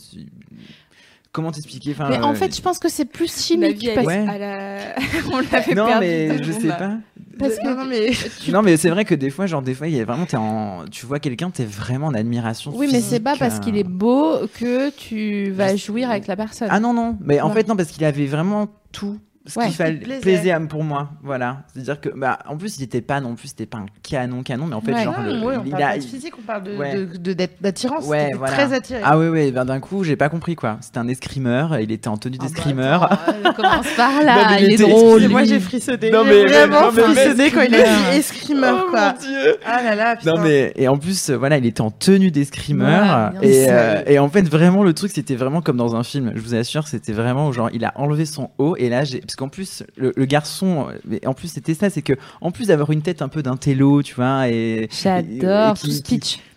[1.37, 3.79] comment t'expliquer enfin, Mais en euh, fait, je pense que c'est plus La chimique.
[3.79, 4.25] vie, elle parce- Ouais.
[4.25, 4.79] est à la...
[5.33, 6.01] On l'avait Non, perdu.
[6.07, 6.93] mais je sais pas.
[7.39, 8.11] Parce que Non, mais
[8.51, 10.39] Non, mais c'est vrai que des fois, genre, des fois, il y a vraiment, t'es
[10.39, 12.73] en, tu vois quelqu'un, t'es vraiment en admiration.
[12.75, 13.61] Oui, mais c'est physique, pas parce euh.
[13.61, 16.69] qu'il est beau que tu vas jouir avec la personne.
[16.71, 19.67] Ah non, non, mais en fait, non, parce qu'il avait vraiment tout ce Ouais.
[19.67, 20.21] qu'il fallait, plaisait.
[20.21, 21.11] plaisait à- pour moi.
[21.23, 21.59] Voilà.
[21.73, 24.67] C'est-à-dire que, bah, en plus, il était pas non plus, c'était pas un canon, canon,
[24.67, 25.05] mais en fait, Ouais.
[25.05, 25.89] genre, Non, le- ouais, on il parle a.
[25.91, 26.95] pas de physique, on parle de- Ouais.
[27.19, 28.53] de- de- voilà.
[28.53, 29.01] très attiré.
[29.05, 30.79] Ah oui, oui, ben d'un coup, j'ai pas compris quoi.
[30.81, 33.09] C'était un escrimeur, il était en tenue d'escrimeur.
[33.11, 35.29] Ah bah, euh, commence par là, Non, il il est drôle.
[35.29, 36.11] Moi j'ai frissonné.
[36.11, 39.13] Non, J'ai mais- vraiment non, mais frissonné quand il a dit escrimeur Oh, quoi.
[39.13, 39.57] mon Dieu.
[39.65, 40.33] Ah là là, putain.
[40.35, 44.19] Non mais et en plus euh, voilà il était en tenue d'escrimeur et, euh, et
[44.19, 47.13] en fait vraiment le truc c'était vraiment comme dans un film je vous assure c'était
[47.13, 50.25] vraiment genre il a enlevé son haut et là j'ai parce qu'en plus le, le
[50.25, 53.43] garçon mais en plus c'était ça c'est que en plus d'avoir une tête un peu
[53.43, 55.87] d'un télo tu vois et J'adore ce.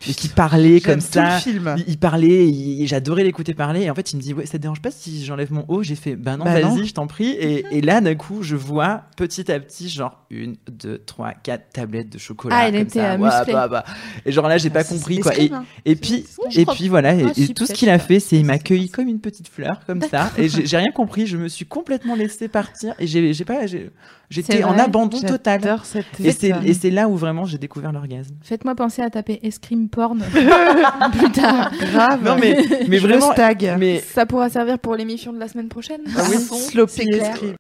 [0.07, 1.75] Et qui parlait comme tout le ça film.
[1.77, 3.81] il, il parlait, il- j'adorais l'écouter parler.
[3.81, 5.83] Et en fait, il me dit Ouais, ça te dérange pas si j'enlève mon haut?
[5.83, 7.29] J'ai fait Bah non, Bah vas-y, je t'en prie.
[7.31, 11.69] Et, et là, d'un coup, je vois petit à petit, genre une, deux, trois, quatre
[11.73, 12.55] tablettes de chocolat.
[12.57, 13.17] Ah, elle comme était, ça.
[13.17, 13.85] bah, bah.
[14.25, 15.37] Et genre là, j'ai pas Ah, compris quoi.
[15.37, 15.65] Et, hein.
[15.85, 16.75] et puis, Oui, et crois.
[16.75, 17.15] puis voilà.
[17.15, 18.47] Et, Ah, et tout ce qu'il a fait, c'est il pas.
[18.47, 20.31] m'a accueilli comme une petite fleur, comme ça.
[20.37, 21.27] Et j'ai rien compris.
[21.27, 22.93] Je me suis complètement laissé partir.
[22.99, 23.89] Et j'ai j'ai pas, j'ai-
[24.30, 25.61] j'étais en abandon total.
[25.61, 26.57] J'adore cette Et c'est tête.
[26.65, 28.36] et c'est là où vraiment j'ai découvert l'orgasme.
[28.41, 30.19] Faites-moi penser à taper escrime porn
[31.17, 31.71] plus tard.
[31.80, 32.23] grave.
[32.23, 32.57] Non mais
[32.88, 33.34] mais Je vraiment.
[33.77, 36.01] Mais Ça pourra servir pour l'émission de la semaine prochaine.
[36.17, 36.38] Ah oui.
[36.38, 37.55] Sloppy escrime.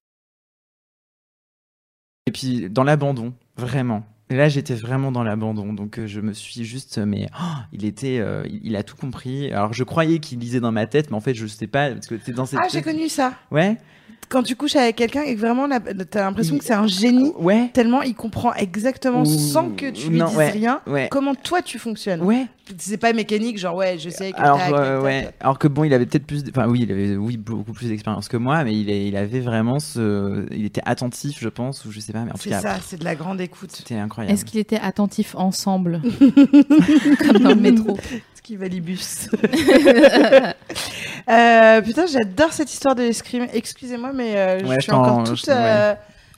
[2.27, 4.03] Et puis dans l'abandon, vraiment.
[4.31, 7.43] Et là, j'étais vraiment dans l'abandon, donc euh, je me suis juste, mais oh,
[7.73, 9.51] il était, euh, il, il a tout compris.
[9.51, 12.05] Alors je croyais qu'il lisait dans ma tête, mais en fait je sais pas parce
[12.05, 12.59] que t'es dans cette.
[12.61, 13.33] Ah, j'ai connu ça.
[13.49, 13.77] Ouais,
[14.27, 15.67] Quand tu couches avec quelqu'un et que vraiment
[16.11, 20.19] t'as l'impression que c'est un génie, ouais, tellement il comprend exactement sans que tu lui
[20.19, 22.21] non, dises ouais, rien ouais, comment toi tu fonctionnes.
[22.77, 25.35] C'est pas mécanique, genre ouais, je sais que Alors tac, euh, tac, ouais, tac.
[25.39, 28.27] alors que bon, il avait peut-être plus, enfin oui, il avait oui beaucoup plus d'expérience
[28.27, 32.13] que moi, mais il, avait vraiment ce, il était attentif, je pense, ou je sais
[32.13, 33.71] pas, mais en tout C'est cas, ça, c'est de la grande écoute.
[33.71, 34.33] c'était incroyable.
[34.33, 36.01] Est-ce qu'il était attentif ensemble
[37.19, 37.97] Comme dans le métro.
[38.35, 39.29] Skivalibus.
[41.29, 43.47] euh, putain, j'adore cette histoire de l'escrime.
[43.53, 45.47] Excusez-moi, mais euh, Ouais, je suis encore je toute.
[45.47, 45.55] ouais.
[45.57, 45.93] euh,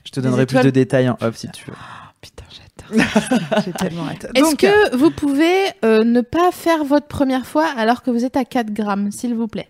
[0.05, 1.73] Je te donnerai plus de détails en off si tu veux.
[2.21, 2.60] Putain, j'adore.
[3.65, 4.27] J'ai tellement hâte.
[4.35, 8.37] Est-ce que vous pouvez euh, ne pas faire votre première fois alors que vous êtes
[8.37, 9.67] à 4 grammes, s'il vous plaît?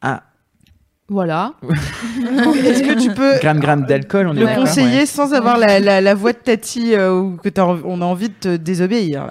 [0.00, 0.22] Ah,
[1.08, 1.54] Voilà.
[2.64, 5.06] est-ce que tu peux gramme gramme d'alcool, on est le conseiller ouais.
[5.06, 8.34] sans avoir la, la, la voix de Tati euh, ou que on a envie de
[8.34, 9.28] te désobéir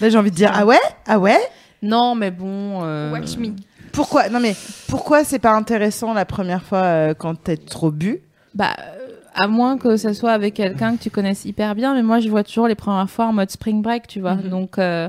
[0.00, 1.38] Là, j'ai envie de dire ah ouais, ah ouais?
[1.82, 2.80] Non, mais bon.
[2.84, 3.48] euh, Watch me.
[3.92, 4.28] Pourquoi?
[4.28, 4.54] Non mais
[4.88, 8.20] pourquoi c'est pas intéressant la première fois euh, quand t'es trop bu?
[8.54, 8.76] Bah,
[9.40, 12.28] à moins que ça soit avec quelqu'un que tu connaisses hyper bien, mais moi je
[12.28, 14.34] vois toujours les premières fois en mode spring break, tu vois.
[14.36, 14.48] Mhm.
[14.48, 15.08] Donc, euh,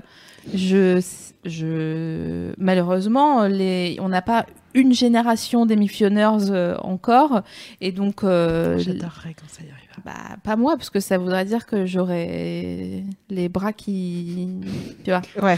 [0.53, 1.01] je,
[1.45, 7.41] je, malheureusement, les, on n'a pas une génération d'émissionneurs euh, encore,
[7.81, 9.89] et donc, euh, J'adorerais quand ça y arrive.
[10.05, 14.47] bah, pas moi, parce que ça voudrait dire que j'aurais les bras qui,
[15.03, 15.57] tu vois, Ouais.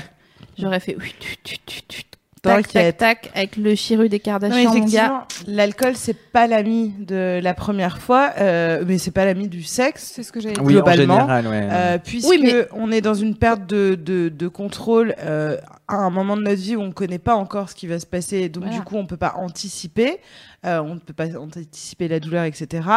[0.57, 2.22] j'aurais fait oui, tu, tu, tu, tu, T'inquiète.
[2.43, 7.97] Tac, tac, tac, avec le chiru des Kardashians, l'alcool c'est pas l'ami de la première
[7.99, 10.11] fois, euh, mais c'est pas l'ami du sexe.
[10.15, 10.61] C'est ce que j'avais dit.
[10.61, 11.67] Oui, en globalement, général, ouais.
[11.71, 15.57] Euh, puisque Oui, mais- on est dans une perte de, de, de contrôle euh,
[15.87, 17.99] à un moment de notre vie où on ne connaît pas encore ce qui va
[17.99, 18.77] se passer, donc Voilà.
[18.79, 20.19] du coup on peut pas anticiper,
[20.65, 22.87] euh, on ne peut pas anticiper la douleur, etc.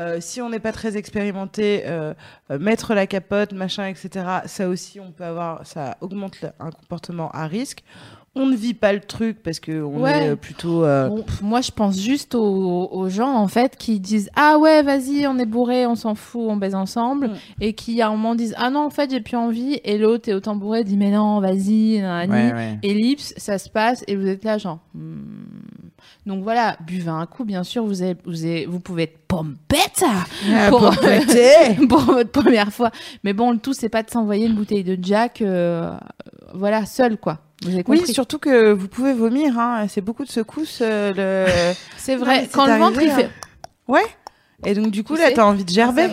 [0.00, 2.12] Euh, si on n'est pas très expérimenté, euh,
[2.58, 4.26] mettre la capote, machin, etc.
[4.46, 7.82] Ça aussi on peut avoir, ça augmente le- un comportement à risque.
[8.36, 10.26] on ne vit pas le truc parce que on Ouais.
[10.26, 10.84] est plutôt.
[11.40, 15.38] moi, je pense juste aux, aux gens en fait qui disent ah ouais, vas-y, on
[15.38, 17.34] est bourré, on s'en fout, on baise ensemble, Mm.
[17.60, 20.28] et qui à un moment disent ah non, en fait, j'ai plus envie, et l'autre
[20.28, 22.52] est autant bourré dit mais non, vas-y, nanani.
[22.52, 22.78] Ouais, ouais.
[22.82, 24.78] ellipse, ça se passe et vous êtes là genre.
[24.94, 25.20] hmm.
[26.26, 30.04] Donc voilà, buvez un coup, bien sûr, vous, avez, vous, avez- vous pouvez être pompette
[30.04, 30.24] ah,
[30.70, 30.80] pour,
[31.88, 32.90] pour votre première fois.
[33.24, 35.94] Mais bon, le tout, c'est pas de s'envoyer une bouteille de Jack, euh,
[36.54, 37.40] voilà, seul quoi.
[37.86, 39.58] Oui, surtout que vous pouvez vomir.
[39.58, 39.86] Hein.
[39.88, 40.80] C'est beaucoup de secousses.
[40.82, 41.74] euh, le...
[41.96, 42.48] c'est vrai.
[42.52, 43.30] Quand le ventre il arrivé, fait,
[43.88, 44.04] Ouais.
[44.66, 46.08] Et donc, du coup, Tu là, t'as envie de gerber.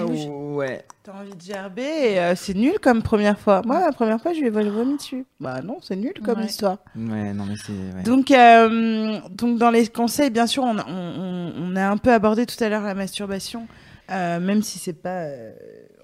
[0.56, 0.84] Ouais.
[1.04, 3.62] T'as envie de gerber et euh, c'est nul comme première fois.
[3.66, 5.26] Moi, la première fois, je lui ai vomi dessus.
[5.40, 6.46] Bah non, c'est nul comme Ouais.
[6.46, 6.78] histoire.
[6.96, 7.72] Ouais, non, mais c'est.
[7.74, 8.04] ouais.
[8.04, 12.46] Donc, euh, donc, dans les conseils, bien sûr, on, on, on- a un peu abordé
[12.46, 13.68] tout à l'heure la masturbation,
[14.12, 15.24] euh, même si c'est pas.
[15.24, 15.54] euh,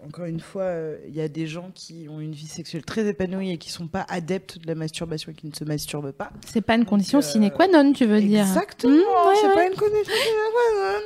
[0.05, 3.05] encore une fois, euh, il y a des gens qui ont une vie sexuelle très
[3.07, 6.29] épanouie et qui sont pas adeptes de la masturbation et qui ne se masturbent pas.
[6.45, 8.41] c'est pas une condition euh, sine qua non, tu veux dire.
[8.41, 9.55] Exactement, Mmh, ouais, c'est ouais.
[9.55, 10.99] pas une condition sine qua non.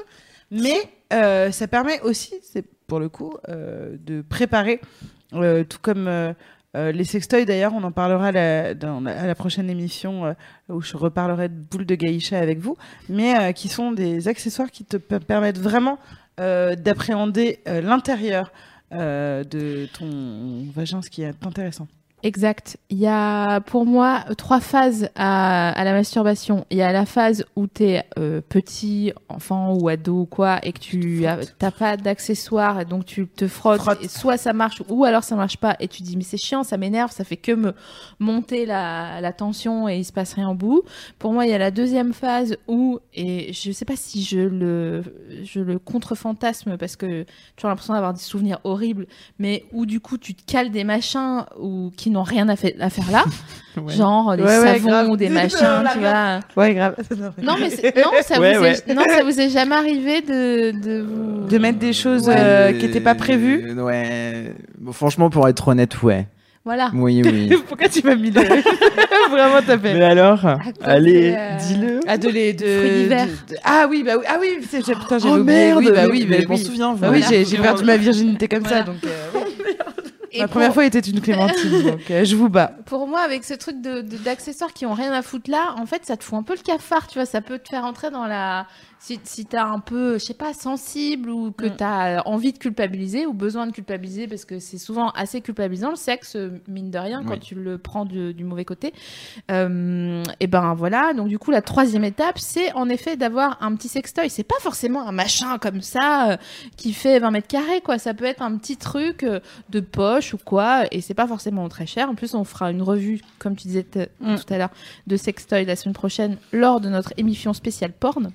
[0.64, 0.78] Mais
[1.14, 2.66] euh, ça permet aussi, c'est
[3.00, 4.82] le coup, euh, de préparer,
[5.34, 6.34] euh, tout comme euh,
[6.74, 8.32] les sextoys d'ailleurs, on en parlera
[8.76, 10.36] dans à la prochaine émission
[10.70, 12.78] où je reparlerai de boules de gaïcha avec vous,
[13.10, 16.00] mais qui sont des accessoires qui te per- permettent vraiment
[16.38, 18.54] d'appréhender l'intérieur
[18.92, 21.88] de ton vagin, ce qui est intéressant.
[22.24, 22.78] Exact.
[22.90, 26.66] Il y a pour moi trois phases à, à la masturbation.
[26.70, 28.06] Il y a la phase où tu es
[28.48, 33.06] petit, enfant ou ado ou quoi, et que tu as- t'as pas d'accessoires, et donc
[33.06, 34.04] tu te frottes, Frotte.
[34.04, 36.64] et soit ça marche, ou alors ça marche pas, et tu dis mais c'est chiant,
[36.64, 37.74] ça m'énerve, ça fait que me
[38.20, 40.84] monter la, la tension et il se passe rien au bout.
[41.18, 44.40] Pour moi, il y a la deuxième phase où, et je sais pas si je
[44.40, 45.04] le,
[45.44, 49.08] je le contre-fantasme parce que tu as l'impression d'avoir des souvenirs horribles,
[49.40, 52.76] mais où du coup tu te cales des machins ou qui n'ont rien à, fait-
[52.80, 53.24] à faire là,
[53.82, 53.94] Ouais.
[53.94, 55.10] genre des Ouais, ouais, savons grave.
[55.10, 56.40] ou des machins, la tu vois.
[56.58, 56.96] Ouais, grave.
[57.42, 57.70] Non mais
[58.02, 58.74] non ça Ouais, vous ouais.
[58.74, 62.36] est, non ça vous est jamais arrivé de de vous De mettre des choses Ouais.
[62.38, 63.64] euh, qui n'étaient pas prévues.
[63.70, 64.54] Euh, Ouais.
[64.78, 66.28] Bon, franchement, pour être honnête, ouais.
[66.66, 66.92] voilà.
[66.94, 67.50] Oui, oui.
[67.68, 68.42] Pourquoi tu m'as mis des...
[68.44, 69.94] Vraiment, t'as fait.
[69.94, 70.40] mais alors
[70.84, 72.00] Allez, euh, dis-le.
[72.08, 72.52] Ah, de les.
[72.54, 73.26] De, Fruits d'hiver.
[73.28, 74.26] de- de- Ah oui, bah oui.
[74.28, 75.44] Ah oui, j'ai- putain, j'avais Oh oublié.
[75.58, 76.64] merde, Oui, bah mais- oui, mais bah je m'en oui.
[76.66, 76.94] souviens.
[76.94, 77.26] Bah oui, Voilà.
[77.30, 78.96] j'ai j'ai perdu ma virginité comme ça, donc.
[79.06, 79.41] euh, oui.
[80.34, 82.72] Et Ma pour- première fois était une clémentine, donc euh, je vous bats.
[82.86, 85.86] Pour moi, avec ce truc de de- d'accessoires qui ont rien à foutre là, en
[85.86, 87.26] fait, ça te fout un peu le cafard, tu vois.
[87.26, 88.66] Ça peut te faire entrer dans la.
[89.04, 91.76] Si, si t'es un peu, je sais pas, sensible ou que Mm.
[91.76, 95.96] t'as envie de culpabiliser ou besoin de culpabiliser parce que c'est souvent assez culpabilisant le
[95.96, 96.38] sexe,
[96.68, 98.94] mine de rien, quand tu le prends du, du mauvais côté.
[99.50, 101.14] Euh, et ben voilà.
[101.14, 104.30] Donc du coup, la troisième étape, c'est en effet d'avoir un petit sextoy.
[104.30, 106.38] C'est pas forcément un machin comme ça euh,
[106.78, 107.98] qui fait 20 mètres carrés, quoi.
[107.98, 109.40] Ça peut être un petit truc euh,
[109.70, 112.08] de poche ou quoi, et c'est pas forcément très cher.
[112.10, 113.82] En plus, on fera une revue, comme tu disais
[114.20, 114.36] Mm.
[114.36, 114.70] tout à l'heure,
[115.08, 118.32] de sextoy la semaine prochaine lors de notre émission spéciale porn.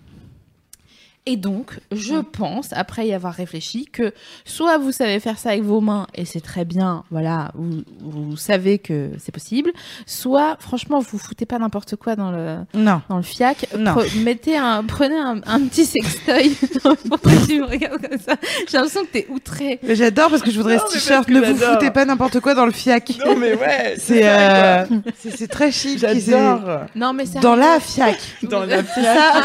[1.29, 4.13] Et donc, je pense, après y avoir réfléchi, que
[4.45, 8.37] soit vous savez faire ça avec vos mains et c'est très bien, voilà, vous, vous
[8.37, 9.73] savez que c'est possible,
[10.07, 13.03] soit, franchement, vous foutez pas n'importe quoi dans le, Non.
[13.09, 13.67] dans le fiac.
[13.77, 13.95] Non.
[13.95, 16.55] Pre- mettez un, prenez un, un petit sextoy.
[17.09, 18.37] Pourquoi tu me regardes comme ça
[18.69, 19.81] J'ai l'impression que t'es outré.
[19.83, 21.29] Mais J'adore parce que je voudrais Non, ce t-shirt.
[21.29, 23.19] Ne vous foutez pas n'importe quoi dans le fiac.
[23.27, 23.95] Non, mais ouais.
[23.99, 24.85] C'est euh,
[25.19, 25.99] c'est c'est très chic.
[25.99, 26.83] J'adore.
[26.95, 28.17] Non, mais c'est Dans la fiac.
[28.45, 29.43] Dans la C'est ça.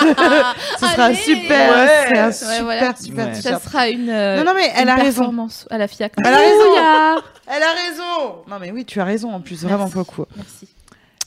[0.79, 1.15] Ce sera Allez.
[1.15, 1.70] super.
[1.75, 2.17] Ouais.
[2.19, 2.95] Un super, voilà.
[2.95, 3.33] super Ouais.
[3.35, 4.09] Ça sera une.
[4.09, 5.21] euh, Non, non, mais elle une a raison.
[5.21, 6.13] performance à la FIAC.
[6.25, 7.21] Elle a raison.
[7.47, 8.35] Elle a raison.
[8.47, 10.25] Non, mais oui, tu as raison en plus, vraiment beaucoup.
[10.35, 10.67] Merci.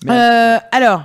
[0.08, 1.04] Euh, alors,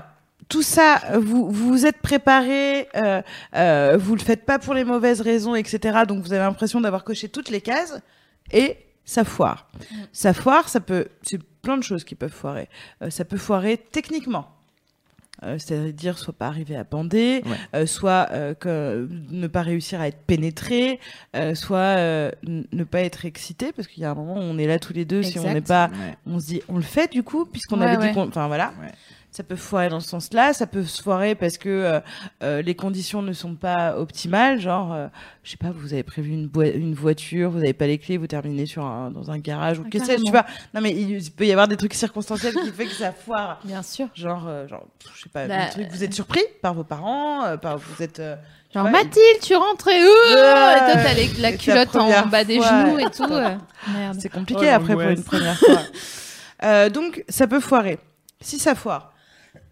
[0.50, 3.22] tout ça, vous vous êtes préparé, euh,
[3.56, 6.00] euh, vous le faites pas pour les mauvaises raisons, etc.
[6.08, 8.00] Donc vous avez l'impression d'avoir coché toutes les cases
[8.52, 9.68] et ça foire.
[10.12, 12.68] Ça foire, ça peut, c'est plein de choses qui peuvent foirer.
[13.04, 14.48] Euh, ça peut foirer techniquement.
[15.44, 17.56] Euh, c'est-à-dire soit pas arriver à bander, Ouais.
[17.74, 21.00] euh, soit euh, que, ne pas réussir à être pénétré,
[21.36, 24.58] euh, soit euh, ne pas être excité, parce qu'il y a un moment où on
[24.58, 26.16] est là tous les deux, si on n'est pas Ouais.
[26.26, 28.08] on se dit on le fait du coup puisqu'on Ouais, avait ouais.
[28.10, 28.92] dit qu'on enfin voilà Ouais.
[29.32, 32.00] Ça peut foirer dans ce sens-là ça peut se foirer parce que euh,
[32.42, 35.08] euh, les conditions ne sont pas optimales genre euh,
[35.44, 38.66] je sais pas vous avez prévu une, voiture vous n'avez pas les clés vous terminez
[38.66, 41.32] sur un, dans un garage ou Ah, que sais-je tu vois non mais il, il
[41.32, 44.08] peut y avoir des trucs circonstanciels qui fait que ça foire Bien sûr.
[44.16, 47.44] genre euh, genre je sais pas Bah, des trucs- vous êtes surpris par vos parents
[47.46, 48.36] euh, par vous êtes euh,
[48.74, 48.92] Genre, Ouais.
[48.92, 52.68] Mathilde, tu rentrais où Et toi, t'as les- la culotte en bas des fois.
[52.86, 53.24] genoux et tout.
[53.24, 53.56] euh.
[53.96, 54.18] Merde.
[54.20, 55.80] C'est compliqué Oh, après pour une première fois.
[56.64, 57.98] Euh, donc ça peut foirer.
[58.42, 59.12] Si ça foire,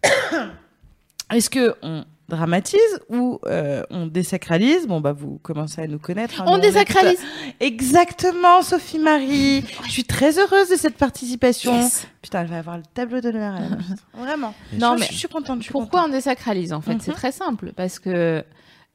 [1.32, 2.78] est-ce que on dramatise
[3.08, 4.86] ou euh, on désacralise?
[4.86, 6.40] Bon, bah, vous commencez à nous connaître.
[6.42, 7.18] hein, On est désacralise.
[7.60, 9.64] Exactement, Sophie Marie.
[9.86, 11.74] Je suis très heureuse de cette participation.
[11.74, 12.06] Yes.
[12.22, 13.54] Putain, elle va avoir le tableau d'honneur.
[13.54, 13.68] à la.
[14.24, 14.54] Vraiment.
[14.74, 15.58] Non, je, mais je suis contente.
[15.58, 16.10] Je suis Pourquoi contente.
[16.12, 16.94] on désacralise en fait?
[16.94, 17.00] Mhm.
[17.00, 18.44] C'est très simple parce que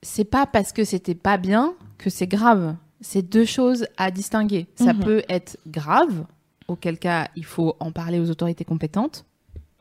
[0.02, 2.76] c'est pas parce que c'était pas bien que c'est grave.
[3.02, 4.68] C'est deux choses à distinguer.
[4.76, 5.04] Ça Mhm.
[5.04, 6.26] peut être grave,
[6.68, 9.26] auquel cas il faut en parler aux autorités compétentes.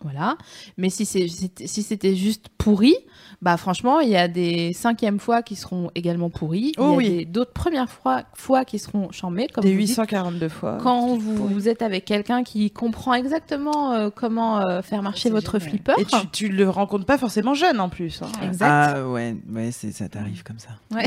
[0.02, 0.36] Voilà.
[0.76, 2.94] Mais si c'était juste pourri,
[3.40, 6.72] bah franchement, il y a des cinquièmes fois qui seront également pourris.
[6.78, 7.26] Oh il y a oui.
[7.26, 9.88] d'autres premières fois, fois qui seront chambées, comme Des vous dites.
[9.88, 10.78] 842 fois.
[10.80, 15.70] Quand vous, êtes avec quelqu'un qui comprend exactement euh, comment euh, faire marcher votre génial.
[15.70, 15.94] flipper.
[15.98, 18.22] Et tu, tu le rencontres pas forcément jeune en plus.
[18.22, 18.30] hein.
[18.44, 18.68] Exact.
[18.96, 20.70] Ah ouais, ouais, ça t'arrive comme ça.
[20.94, 21.06] Ouais.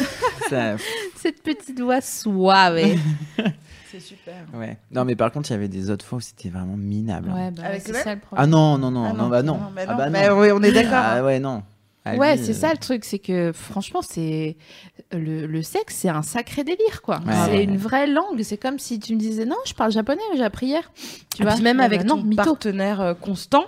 [0.50, 0.76] Ça-
[1.16, 2.78] Cette petite voix suave.
[3.96, 4.34] ouais, C'est super.
[4.54, 4.78] ouais.
[4.90, 7.30] Non, mais par contre, il y avait des autres fois où c'était vraiment minable.
[7.30, 7.50] hein.
[7.52, 8.44] bah, Avec c'est le ça le problème.
[8.44, 9.54] Ah non, non, non, Ah non, bah non.
[9.54, 9.96] bah Ah non.
[9.96, 10.40] bah Bah non.
[10.40, 10.92] oui, on est d'accord.
[10.94, 11.62] Ah ouais, non.
[12.08, 14.56] Ah, Ouais, lui, c'est euh, ça le truc, c'est que franchement, c'est
[15.12, 17.16] le, le sexe, c'est un sacré délire, quoi.
[17.26, 17.32] Ouais.
[17.46, 18.42] C'est une vraie langue.
[18.42, 20.88] C'est comme si tu me disais non, je parle japonais, j'ai appris hier.
[21.34, 22.44] Tu Et vois même Ah avec bah ton non, mytho.
[22.44, 23.64] partenaire euh, constant,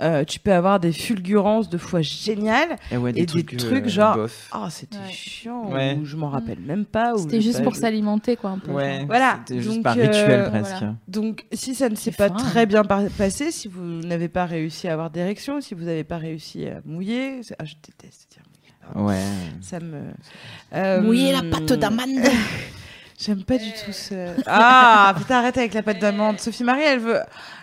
[0.00, 2.76] euh, tu peux avoir des fulgurances de fois géniales.
[2.90, 4.48] Et, ouais, et des trucs genre- bof.
[4.52, 5.10] Ah, c'était Ouais.
[5.12, 5.70] chiant.
[5.72, 5.96] Ouais.
[6.00, 7.12] Ou je m'en rappelle même pas.
[7.16, 8.72] C'était juste pas pour s'alimenter, quoi, un peu.
[8.72, 10.70] Ouais, Voilà, C'était juste donc, par euh, rituel presque.
[10.78, 10.94] voilà.
[11.06, 12.34] Donc, si ça ne s'est pas fin.
[12.34, 16.18] très bien passé, si vous n'avez pas réussi à avoir d'érection, si vous n'avez pas
[16.18, 18.42] réussi à mouiller, ah, je déteste dire
[18.96, 19.06] mouiller.
[19.16, 19.22] Ouais.
[19.60, 20.00] Ça me.
[20.74, 22.08] Euh, Mouiller la pâte d'amande.
[23.18, 24.14] J'aime pas du tout ce.
[24.46, 26.40] Ah, putain, arrête avec la pâte d'amande.
[26.40, 27.20] Sophie Marie, elle veut.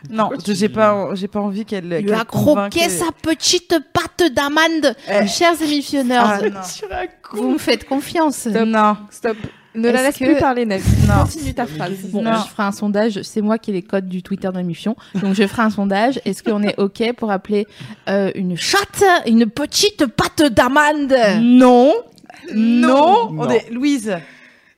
[0.10, 1.98] Non, j'ai pas, j'ai pas envie qu'elle.
[2.00, 4.96] Il qu'elle a croqué sa petite pâte d'amande.
[5.10, 5.28] Eh.
[5.28, 6.40] Chers émissionneurs, Ah,
[7.34, 8.46] vous me faites confiance.
[8.48, 8.96] Non.
[9.10, 9.38] Stop.
[9.74, 10.66] Ne la laisse que- plus parler.
[10.66, 10.76] Non.
[11.22, 11.94] Continue ta phrase.
[12.12, 12.34] Bon, Non.
[12.44, 13.22] je ferai un sondage.
[13.24, 14.96] C'est moi qui ai les codes du Twitter de l'émission.
[15.16, 16.20] Donc, je ferai un sondage.
[16.26, 17.68] Est-ce qu'on est OK pour appeler
[18.10, 21.14] euh, une chatte une petite pâte d'amande?
[21.42, 21.94] Non.
[22.54, 23.30] Non.
[23.30, 23.36] Non.
[23.38, 24.18] On est Louise.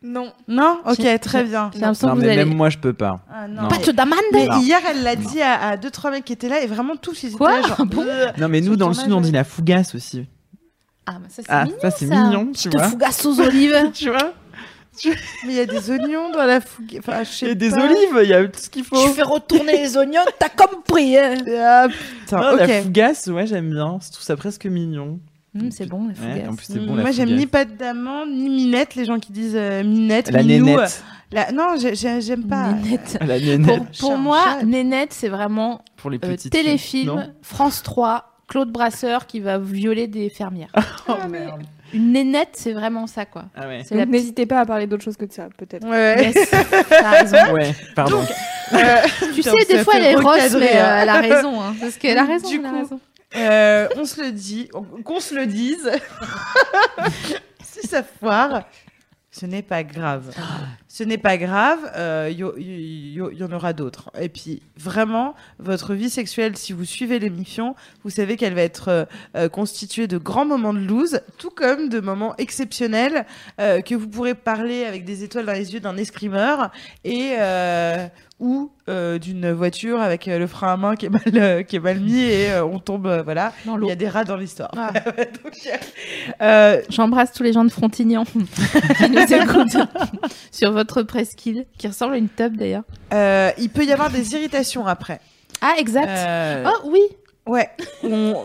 [0.03, 0.33] Non.
[0.49, 0.79] Non?
[0.85, 1.71] Ok, très bien.
[1.73, 2.43] J'ai l'impression Non, que vous mais allez...
[2.45, 3.21] même moi, je peux pas.
[3.33, 3.67] Ah, Non.
[3.69, 4.59] Pâte d'amande Mais Non.
[4.59, 7.23] hier, elle l'a dit à, à deux trois mecs qui étaient là et vraiment tous
[7.23, 8.03] ils étaient Quoi là, genre, Bon?
[8.05, 10.27] euh, Non, mais Sur nous, dans le sud, on dit la fougasse aussi.
[11.05, 12.89] Ah, mais ça, c'est Ah, mignon, ça, c'est mignon, tu Petite vois.
[12.89, 13.91] fougasse aux olives.
[13.93, 14.33] Tu vois?
[15.05, 15.13] Mais
[15.45, 16.97] il y a des oignons dans la fougue.
[16.99, 17.83] Enfin, je sais Il y a des pas.
[17.83, 19.03] olives, il y a tout ce qu'il faut.
[19.07, 21.17] Tu fais retourner les oignons, t'as compris.
[21.17, 21.35] hein.
[21.59, 22.59] Ah, putain, Non, ok.
[22.67, 23.97] La fougasse, ouais, j'aime bien.
[24.05, 25.19] Je trouve ça presque mignon.
[25.55, 26.49] Hum, c'est bon, les Ouais, fougasses.
[26.49, 27.39] en plus, c'est bon, la Moi, j'aime fougasse.
[27.39, 28.95] ni pâte d'amande, ni minette.
[28.95, 30.79] Les gens qui disent euh, minette, La minou, nénette.
[30.79, 32.71] euh, la- Non, j'ai- j'ai- j'aime pas.
[32.73, 33.17] Nénette.
[33.25, 33.99] La Pour, nénette.
[33.99, 34.63] pour moi.
[34.65, 40.07] Nénette, c'est vraiment Pour les euh, petites téléfilm, France 3, Claude Brasseur qui va violer
[40.07, 40.71] des fermières.
[41.07, 41.61] Oh merde.
[41.93, 43.43] Une nénette, c'est vraiment ça, quoi.
[43.55, 43.83] Ah ouais.
[43.91, 44.07] La.
[44.07, 45.87] N'hésitez pas à parler d'autre chose que de ça, peut-être.
[45.87, 46.23] Ouais.
[46.33, 46.49] Yes,
[46.89, 47.53] t'as raison.
[47.53, 48.23] Ouais, pardon.
[48.73, 48.77] Euh,
[49.19, 51.61] Tu Putain, sais, des fois, elle est rosse, mais euh, elle a raison.
[51.61, 52.49] Hein, parce qu'elle a raison.
[52.49, 52.99] Du elle a coup, raison.
[53.35, 55.89] Euh, on se le dit, on- qu'on se le dise.
[57.63, 58.63] si ça foire,
[59.31, 60.31] ce n'est pas grave.
[60.87, 64.11] Ce n'est pas grave, euh, il y, y- en aura d'autres.
[64.21, 68.89] Et puis, vraiment, votre vie sexuelle, si vous suivez l'émission, vous savez qu'elle va être
[68.89, 69.05] euh,
[69.35, 73.25] euh, constituée de grands moments de loose, tout comme de moments exceptionnels
[73.59, 76.69] euh, que vous pourrez parler avec des étoiles dans les yeux d'un escrimeur
[77.03, 78.07] et euh,
[78.43, 81.77] ou euh, d'une voiture avec euh, le frein à main qui est mal, euh, qui
[81.77, 83.53] est mal mis et euh, on tombe, euh, voilà.
[83.65, 84.69] Il y a des rats dans l'histoire.
[84.77, 84.91] Ah.
[86.41, 88.25] Euh, J'embrasse tous les gens de Frontignan
[88.97, 89.77] qui nous écoutent
[90.51, 92.83] sur votre presqu'île, qui ressemble à une tub d'ailleurs.
[93.13, 95.19] euh, il peut y avoir des irritations après.
[95.61, 96.09] Ah, exact.
[96.09, 97.01] Euh, Oh oui.
[97.45, 97.69] Ouais.
[98.03, 98.35] On-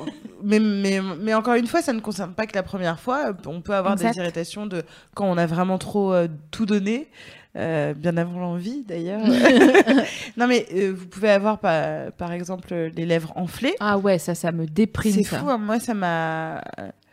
[0.43, 3.33] Mais, mais, mais encore une fois, ça ne concerne pas que la première fois.
[3.47, 4.13] On peut avoir Exact.
[4.15, 4.83] des irritations de
[5.15, 7.09] quand on a vraiment trop euh, tout donné.
[7.57, 9.21] Euh, bien avant l'envie d'ailleurs.
[10.37, 13.75] non mais euh, vous pouvez avoir par, par exemple les lèvres enflées.
[13.81, 15.13] Ah ouais, ça, ça me déprime.
[15.13, 15.59] C'est fou, hein.
[15.59, 16.63] moi ça m'a.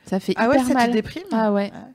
[0.06, 0.90] Ça fait Ah ouais, ça mal.
[0.90, 1.24] te déprime?
[1.32, 1.72] Ah ouais.
[1.74, 1.88] Ah.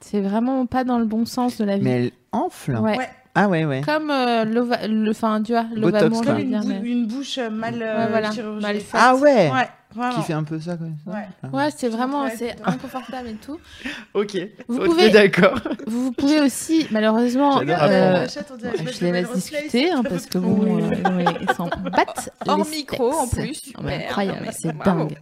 [0.00, 1.82] C'est vraiment pas dans le bon sens de la vie.
[1.84, 2.76] Mais elle enfle.
[2.76, 2.96] Ouais.
[2.96, 3.08] Ouais.
[3.34, 3.82] Ah ouais, ouais.
[3.84, 8.10] Comme euh, le, enfin, tu vois, Botox, Comme une, bou- une bouche mal euh, Ouais,
[8.10, 8.72] voilà, chirurgicale.
[8.74, 9.00] mal faite.
[9.02, 9.50] Ah ouais.
[9.50, 9.68] Ouais.
[10.14, 11.10] Qui fait un peu ça, comme ça.
[11.10, 11.26] Ouais.
[11.42, 13.58] Ah Ouais, c'est vraiment, c'est inconfortable et tout.
[14.14, 14.36] Ok.
[14.68, 15.58] Vous Ok, pouvez- d'accord.
[15.86, 20.82] Vous, vous pouvez aussi, malheureusement, euh, je les laisse discuter, hein, parce que Oui.
[20.82, 23.60] euh, ils s'en battent Hors les micro, en plus.
[23.78, 25.16] Incroyable, c'est dingue.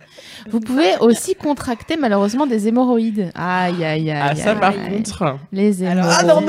[0.48, 3.30] Vous pouvez aussi contracter malheureusement des hémorroïdes.
[3.34, 4.20] Aïe, aïe, aïe.
[4.30, 5.36] Ah, ça, par contre.
[5.52, 6.16] Les hémorroïdes.
[6.20, 6.46] Ah non, non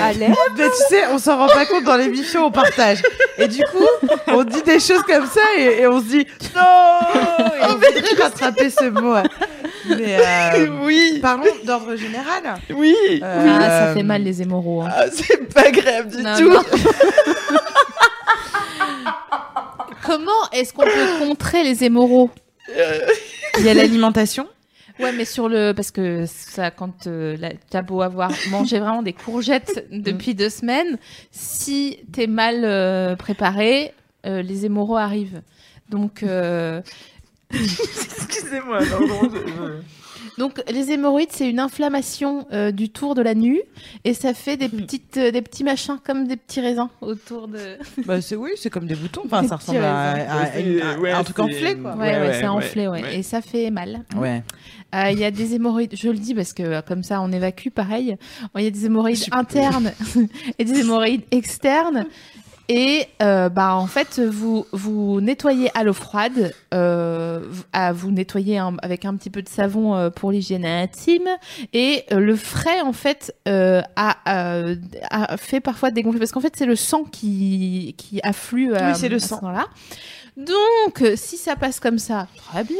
[0.00, 0.28] Allez.
[0.56, 3.02] Mais tu sais, on s'en rend pas compte dans l'émission, on partage.
[3.36, 6.26] Et du coup, on dit des choses comme ça et, et on se dit
[6.56, 6.62] non
[7.60, 9.14] Et on voudrait rattraper ce mot.
[9.88, 12.42] Mais euh, Oui, parlons d'ordre général.
[12.74, 12.94] oui.
[13.22, 14.90] Euh, Ah, ça fait mal les hémorroïdes.
[14.90, 14.94] hein.
[14.96, 16.48] Ah, c'est pas grave du Non, tout.
[16.50, 16.62] non.
[20.04, 22.30] comment est-ce qu'on peut contrer les hémorroïdes
[23.58, 24.46] Il y a l'alimentation.
[25.00, 29.02] Ouais, mais sur le parce que ça, quand euh, la- t'as beau avoir mangé vraiment
[29.02, 30.98] des courgettes depuis deux semaines,
[31.30, 33.94] si t'es mal euh, préparé,
[34.26, 35.42] euh, les hémorroïdes arrivent.
[35.88, 36.82] Donc, euh,
[37.54, 39.82] Excusez-moi, non, non, je- je-
[40.38, 43.62] donc les hémorroïdes, c'est une inflammation euh, du tour de la nuque
[44.04, 47.58] et ça fait des petites, euh, des petits machins comme des petits raisins autour de.
[48.06, 49.22] Bah c'est oui, c'est comme des boutons.
[49.26, 50.28] Enfin, Des ça petits ressemble à, raisins.
[50.30, 51.94] à- à une- à Ouais, un truc c'est- enflé quoi.
[51.96, 53.02] Ouais, ouais, ouais, c'est ouais, enflé, ouais.
[53.02, 53.18] ouais.
[53.18, 54.04] Et ça fait mal.
[54.16, 54.42] Ouais.
[54.94, 57.30] Euh, Il y a des hémorroïdes, je le dis parce que euh, comme ça on
[57.30, 58.16] évacue pareil.
[58.56, 59.92] Il y a des hémorroïdes internes
[60.58, 62.06] et des hémorroïdes externes.
[62.70, 68.10] Et euh, bah en fait vous vous nettoyez à l'eau froide, euh, vous- à vous
[68.10, 71.28] nettoyer un- avec un petit peu de savon euh, pour l'hygiène intime
[71.72, 74.76] et euh, le frais en fait euh, a, euh,
[75.10, 78.96] a fait parfois dégonfler parce qu'en fait c'est le sang qui qui afflue à, Oui,
[78.96, 79.38] c'est le à ce sang.
[79.42, 79.64] moment-là.
[80.36, 82.76] Donc euh, si ça passe comme ça, très bien.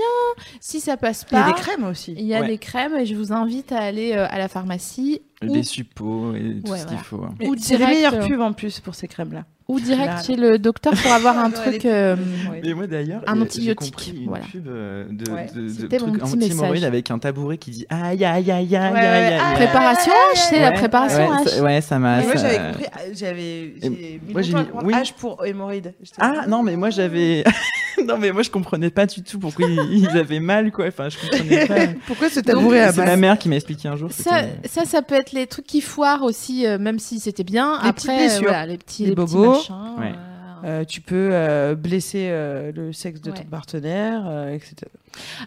[0.61, 2.15] Si ça passe Il y a pas, des crèmes aussi.
[2.17, 2.47] il y a Ouais.
[2.47, 6.35] des crèmes et je vous invite à aller euh, à la pharmacie ou, Des suppos
[6.35, 7.03] et tout Ouais, ce qu'il voilà.
[7.05, 7.23] faut.
[7.23, 7.35] hein.
[7.47, 9.45] Ou C'est les direct, meilleures euh, pubs en plus pour ces crèmes là.
[9.69, 10.25] ou direct Général.
[10.25, 11.85] chez le docteur pour avoir un les truc.
[11.87, 12.17] euh.
[12.65, 14.45] Mais moi d'ailleurs, Un antibiotique, une voilà.
[14.47, 15.47] pub euh, de, Ouais.
[15.55, 16.85] de, de C'était mon trucs petit anti-hémorroïdes message.
[16.89, 19.35] avec un tabouret qui dit aïe aïe aïe aïe aïe Ouais, aïe ouais.
[19.35, 19.41] aïe.
[19.41, 21.49] Ah, Préparation H, c'est la préparation ouais, H.
[21.49, 22.21] ça- Ouais, ça m'a.
[22.23, 24.93] Moi j'avais compris, ah, j'avais j'ai mis moi, j'ai mis-.
[24.93, 25.95] H pour hémorroïdes.
[26.03, 27.45] J'étais Ah là, non mais moi j'avais
[28.07, 31.09] non mais moi je comprenais pas du tout pourquoi ils, ils avaient mal quoi enfin
[31.09, 31.75] je comprenais pas
[32.07, 35.03] Pourquoi ce tabouret à c'est ma mère qui m'a expliqué un jour Ça, ça, ça
[35.03, 37.79] peut être les trucs qui foirent aussi, euh, même si c'était bien.
[37.83, 38.43] Les Après, petites blessures.
[38.45, 39.53] euh, voilà, les petits, Les les petits bobos.
[39.53, 39.75] machins.
[39.99, 40.07] Ouais.
[40.15, 40.28] euh,
[40.65, 43.37] Euh, tu peux euh, blesser euh, le sexe de Ouais.
[43.39, 44.75] ton partenaire, euh, etc.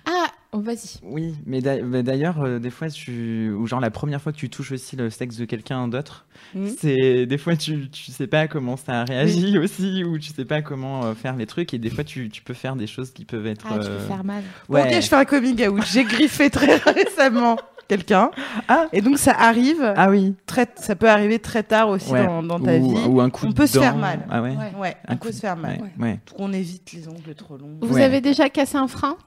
[0.05, 0.99] Ah, oh, vas-y.
[1.03, 4.37] oui mais d'a- mais d'ailleurs euh, des fois tu ou genre la première fois que
[4.37, 6.25] tu touches aussi le sexe de quelqu'un d'autre
[6.55, 6.69] Mhm.
[6.77, 10.61] c'est des fois tu tu sais pas comment ça réagit aussi ou tu sais pas
[10.61, 13.23] comment euh, faire les trucs et des fois tu, tu peux faire des choses qui
[13.25, 14.43] peuvent être Ah, tu peux faire mal.
[14.67, 15.83] ouais Ok, je fais un coming out.
[15.91, 17.57] J'ai griffé très récemment
[17.91, 18.31] quelqu'un.
[18.69, 18.85] Ah.
[18.93, 22.25] Et donc ça arrive, ah oui très, ça peut arriver très tard aussi Ouais.
[22.25, 23.05] dans, dans ta ou, vie.
[23.07, 24.25] ou un coup On de peut se faire mal.
[24.29, 24.95] ah ouais, Ouais.
[25.07, 25.81] Un on peut coup- se faire mal.
[25.81, 26.19] ouais, ouais.
[26.27, 27.77] Donc on évite les ongles trop longs.
[27.81, 28.03] Vous Ouais.
[28.03, 29.17] avez déjà cassé un frein?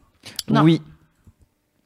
[0.49, 0.63] Non.
[0.63, 0.81] oui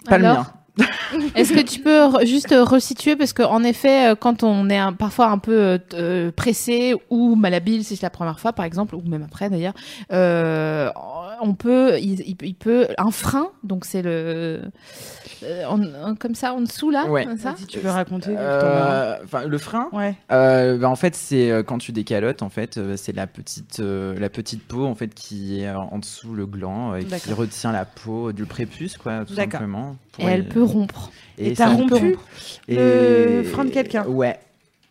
[0.04, 0.46] pas Alors le mien
[1.34, 3.16] Est-ce que tu peux re- juste euh, resituer?
[3.16, 7.84] Parce qu'en effet, euh, quand on est un- parfois un peu euh, pressé ou malhabile,
[7.84, 9.74] si c'est la première fois par exemple, ou même après d'ailleurs,
[10.12, 10.90] euh,
[11.40, 14.60] on peut, il, il- il peut un frein, donc c'est le
[15.44, 17.24] euh, en- en- comme ça en dessous là, Ouais.
[17.24, 17.54] comme ça?
[17.56, 18.34] Si tu peux raconter.
[18.36, 19.88] Euh, enfin le frein?
[19.92, 20.14] Ouais.
[20.32, 24.28] Euh, bah, en fait, c'est quand tu décalotes, en fait, c'est la petite, euh, la
[24.28, 28.32] petite peau en fait qui est en dessous le gland et qui retient la peau
[28.32, 29.96] du prépuce, quoi, tout simplement.
[30.20, 31.10] Et elle peut rompre.
[31.38, 32.24] Et t'as rompu rompre.
[32.68, 34.38] le frein de quelqu'un Ouais,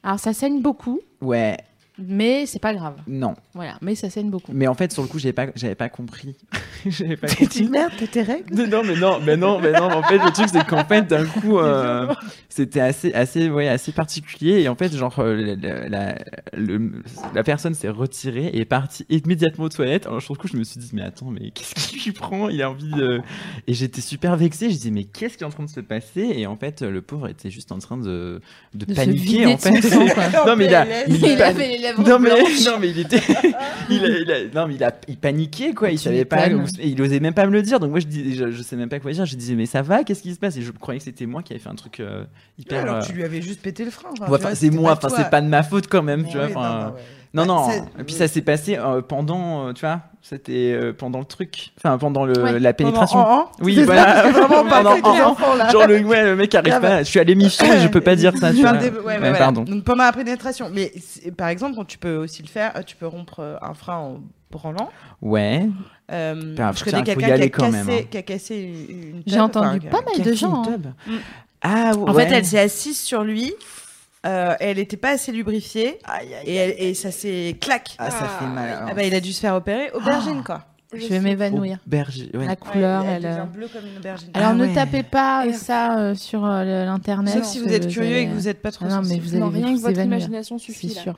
[0.04, 1.58] Alors ça saigne beaucoup, ouais,
[1.99, 2.95] mais c'est pas grave.
[3.07, 3.36] non.
[3.53, 4.52] Voilà, mais ça saigne beaucoup.
[4.53, 6.36] Mais en fait, sur le coup, j'avais pas, j'avais pas compris.
[6.86, 7.69] j'avais pas T'as dit compris.
[7.69, 9.91] merde, t'as tes règles Non, mais non, mais non, mais non.
[9.91, 12.14] En fait, le truc, c'est qu'en fait, d'un coup, euh,
[12.49, 14.61] c'était assez, assez, ouais, assez particulier.
[14.61, 16.15] Et en fait, genre, euh, la, la,
[16.53, 17.02] le-
[17.34, 20.06] la personne s'est retirée et est partie immédiatement aux toilettes.
[20.06, 22.49] Alors, sur le coup, je me suis dit, mais attends, mais qu'est-ce qu'il lui prend?
[22.49, 23.22] Il a envie de.
[23.65, 24.69] Et j'étais super vexée.
[24.69, 26.22] Je disais, mais qu'est-ce qui est en train de se passer?
[26.36, 28.40] Et en fait, le pauvre était juste en train de,
[28.76, 29.72] de, paniquer, en fait.
[30.45, 30.86] non, mais il a.
[31.07, 32.65] Il Il avait les lèvres non mais, blanches.
[32.65, 33.18] non mais il était
[33.89, 35.89] il, a- il a- non mais il a il paniquait quoi.
[35.91, 37.80] Il savait pas et il osait même pas me le dire.
[37.80, 39.26] Donc moi je dis je, je sais même pas quoi dire.
[39.26, 40.03] Je disais mais ça va?
[40.03, 40.57] Qu'est-ce qui se passe?
[40.57, 42.23] Et je croyais que c'était moi qui avais fait un truc euh,
[42.59, 44.09] hyper Alors euh, tu lui avais juste pété le frein.
[44.19, 44.93] enfin, ouais, c'est moi.
[44.93, 46.95] enfin c'est pas de ma faute quand même tu vois
[47.34, 50.74] non, bah non Bah, et puis ça s'est passé euh, pendant euh, tu vois c'était
[50.74, 52.60] euh, pendant le truc enfin pendant le Ouais.
[52.60, 55.70] la pénétration Pendant an, oui ça, voilà vraiment Pendant enfants, là.
[55.70, 56.82] genre le ouais le mec arrive Grave.
[56.82, 58.74] pas je suis à l'émission et je peux pas dire ça tu vois.
[58.74, 59.38] des- ouais, ouais, Ouais, voilà.
[59.38, 60.70] pardon Donc pendant la pénétration.
[60.74, 60.91] Mais
[61.38, 62.74] par exemple, tu peux aussi le faire.
[62.86, 64.18] Tu peux rompre euh, un frein en
[64.52, 64.90] branlant.
[65.22, 65.68] ouais
[66.12, 67.86] Euh, Putain, je tiens, connais quelqu'un qui, hein.
[68.10, 70.64] qui a cassé une, une J'ai entendu enfin, pas mal de gens.
[70.68, 70.78] hein.
[71.08, 71.12] Mm.
[71.62, 72.26] ah En ouais.
[72.28, 73.54] fait, elle s'est assise sur lui.
[74.26, 75.99] Euh, elle n'était pas assez lubrifiée.
[76.45, 77.95] Et, elle- et ça s'est clac.
[77.99, 79.91] ah ça fait mal Ah bah, il a dû se faire opérer.
[79.91, 80.65] Aubergine, quoi.
[80.93, 81.80] Je vais m'évanouir.
[81.91, 82.05] Ouais.
[82.45, 83.23] La couleur, Ouais, elle.
[83.23, 84.30] devient euh, bleue comme une aubergine.
[84.34, 84.73] Alors Ah ne ouais.
[84.73, 85.55] tapez pas Merde.
[85.57, 87.34] ça euh, sur euh, l'internet.
[87.34, 89.31] Sauf si vous êtes curieux et que vous n'êtes pas trop Ah non, mais vous
[89.31, 90.18] allez Non, rien que votre évanouir.
[90.19, 90.89] imagination suffit.
[90.89, 91.01] C'est là.
[91.01, 91.15] sûr.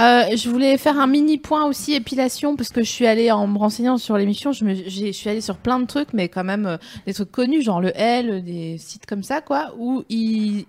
[0.00, 3.46] Euh, je voulais faire un mini point aussi épilation parce que je suis allée en
[3.46, 4.50] me renseignant sur l'émission.
[4.50, 6.76] Je, me, j'ai- je suis allée sur plein de trucs, mais quand même euh,
[7.06, 10.66] des trucs connus, genre le L, des sites comme ça, quoi, où ils,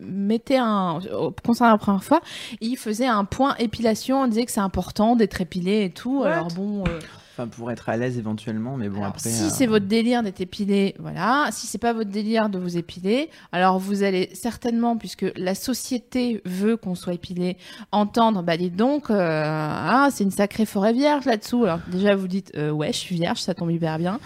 [0.00, 2.20] mettaient un euh, concernant la première fois,
[2.60, 4.22] ils faisaient un point épilation.
[4.22, 6.20] On disait que c'est important d'être épilé et tout.
[6.22, 6.32] What?
[6.32, 6.98] Alors bon, euh,
[7.40, 9.30] enfin pour être à l'aise éventuellement, mais bon Alors, après.
[9.30, 11.48] si euh, c'est votre délire d'être épilé, voilà.
[11.52, 16.42] Si c'est pas votre délire de vous épiler, alors vous allez certainement, puisque la société
[16.44, 17.56] veut qu'on soit épilé,
[17.92, 21.64] entendre, bah dites donc, euh, ah, c'est une sacrée forêt vierge là-dessous.
[21.64, 24.20] Alors déjà vous dites, euh, ouais, je suis vierge, ça tombe hyper bien.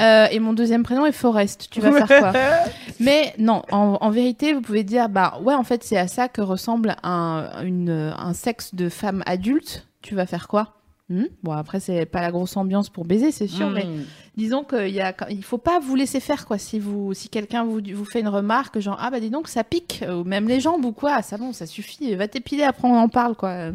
[0.00, 1.68] Euh, et mon deuxième prénom est Forest.
[1.70, 2.32] Tu vas faire quoi?
[3.00, 6.28] Mais non, en, en vérité, vous pouvez dire, bah ouais, en fait, c'est à ça
[6.28, 9.86] que ressemble un, une, un sexe de femme adulte.
[10.02, 10.81] Tu vas faire quoi?
[11.12, 11.24] Hmm?
[11.42, 14.04] Bon, après, c'est pas la grosse ambiance pour baiser, c'est sûr, mais Mm.
[14.36, 16.56] disons qu'il y a, il faut pas vous laisser faire quoi.
[16.56, 19.62] Si vous, si quelqu'un vous, vous fait une remarque, genre ah bah dis donc ça
[19.62, 22.96] pique, ou même les jambes ou quoi, ça bon, ça suffit, va t'épiler, après on
[22.96, 23.72] en parle quoi.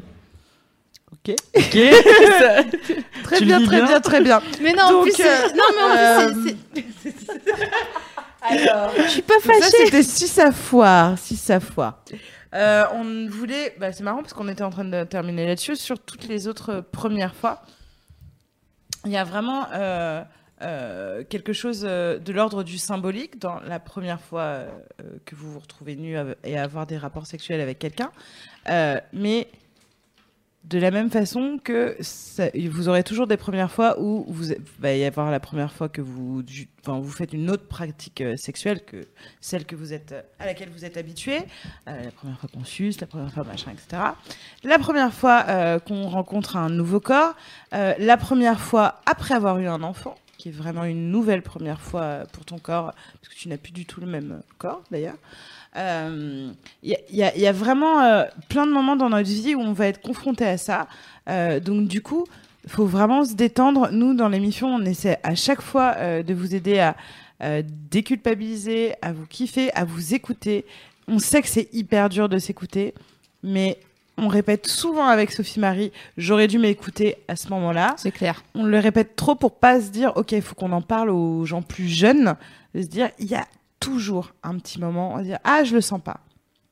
[1.13, 1.35] Ok.
[1.55, 1.77] Ok.
[3.23, 4.41] Très bien, très bien bien, très bien.
[4.61, 7.69] Mais non, en plus, c'est- euh, non mais en plus, c'est- c'est-
[8.41, 9.85] Alors, je suis pas ça fâchée.
[9.85, 11.99] c'était si ça foire, si ça foire.
[12.53, 15.75] Euh, on voulait, bah, c'est marrant parce qu'on était en train de terminer là-dessus.
[15.75, 17.63] Sur toutes les autres premières fois,
[19.05, 20.23] il y a vraiment euh,
[20.61, 24.65] euh, quelque chose de l'ordre du symbolique dans la première fois
[25.25, 28.11] que vous vous retrouvez nu et avoir des rapports sexuels avec quelqu'un.
[29.13, 29.47] Mais
[30.63, 31.97] de la même façon que
[32.69, 36.01] vous aurez toujours des premières fois où vous va y avoir la première fois que
[36.01, 36.43] vous,
[36.85, 39.07] vous faites une autre pratique euh, sexuelle que
[39.39, 41.37] celle que vous êtes, euh, à laquelle vous êtes habitué.
[41.87, 44.01] Euh, la première fois qu'on suce, la première fois machin, etc.
[44.63, 47.35] La première fois qu'on rencontre un nouveau corps,
[47.71, 52.23] la première fois après avoir eu un enfant, qui est vraiment une nouvelle première fois
[52.33, 55.17] pour ton corps, parce que tu n'as plus du tout le même corps d'ailleurs.
[55.77, 56.51] Euh,
[56.83, 59.09] Il y, a- il y a- il y a vraiment euh, plein de moments dans
[59.09, 60.87] notre vie où on va être confronté à ça.
[61.29, 62.25] Euh, donc du coup,
[62.63, 63.89] il faut vraiment se détendre.
[63.91, 66.95] Nous, dans l'émission, on essaie à chaque fois euh, de vous aider à
[67.43, 70.65] euh, déculpabiliser, à vous kiffer, à vous écouter.
[71.07, 72.93] On sait que c'est hyper dur de s'écouter,
[73.43, 73.77] mais
[74.17, 77.93] on répète souvent avec Sophie Marie, j'aurais dû m'écouter à ce moment-là.
[77.97, 78.43] C'est clair.
[78.55, 81.45] On le répète trop pour pas se dire, ok, il faut qu'on en parle aux
[81.45, 82.35] gens plus jeunes,
[82.73, 83.45] de se dire, il y a
[83.79, 86.19] toujours un petit moment, on va dire, ah, je le sens pas.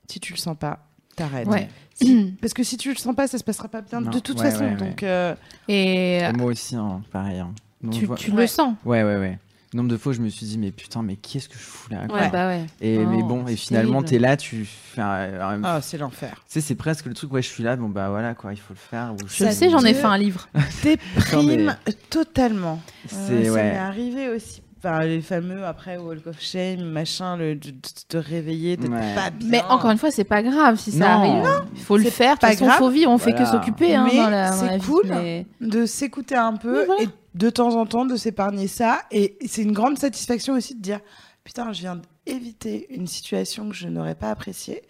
[0.09, 0.79] Si tu le sens pas,
[1.15, 1.47] t'arrêtes.
[1.47, 1.69] Ouais.
[1.93, 4.19] Si- parce que si tu le sens pas, ça se passera pas bien Non, de
[4.19, 4.63] toute ouais, façon.
[4.65, 4.75] ouais, ouais.
[4.89, 5.35] Donc, euh,
[5.67, 7.39] Et Et moi aussi, hein, pareil.
[7.39, 7.53] hein.
[7.81, 8.41] Donc, tu, Ouais.
[8.41, 8.75] le sens.
[8.85, 9.39] Ouais, ouais, ouais.
[9.73, 12.07] Nombre de fois, je me suis dit, mais putain, mais qu'est-ce que je fous là
[12.07, 12.65] quoi Ouais, bah ouais.
[12.79, 15.01] Et Oh, mais bon, et finalement, t'es là, tu fais.
[15.01, 16.35] un- ah, c'est l'enfer.
[16.47, 18.57] Tu sais, c'est presque le truc, ouais, je suis là, bon bah voilà quoi, il
[18.59, 19.13] faut le faire.
[19.13, 20.47] ou Je Ça sais, j'en ai fait un livre.
[20.81, 21.75] Déprime
[22.09, 22.79] totalement.
[23.07, 23.63] C'est Euh, Ça ouais.
[23.71, 24.61] m'est arrivé aussi.
[24.85, 29.15] Enfin, les fameux après Walk of Shame, machin, le, de, de te réveiller, d'être Ouais.
[29.15, 29.47] pas bien.
[29.49, 31.05] Mais encore une fois, c'est pas grave si ça Non.
[31.05, 31.63] arrive.
[31.75, 32.37] Il faut le faire.
[32.37, 32.77] Pas façon, grave.
[32.77, 33.09] faut vivre.
[33.11, 34.85] On fait que s'occuper hein, Mais dans la, dans c'est la vie.
[34.85, 35.07] cool.
[35.07, 37.03] mais- de s'écouter un peu voilà.
[37.03, 38.99] et de temps en temps de s'épargner ça.
[39.11, 40.99] Et c'est une grande satisfaction aussi de dire
[41.43, 44.81] putain, je viens d'éviter une situation que je n'aurais pas appréciée.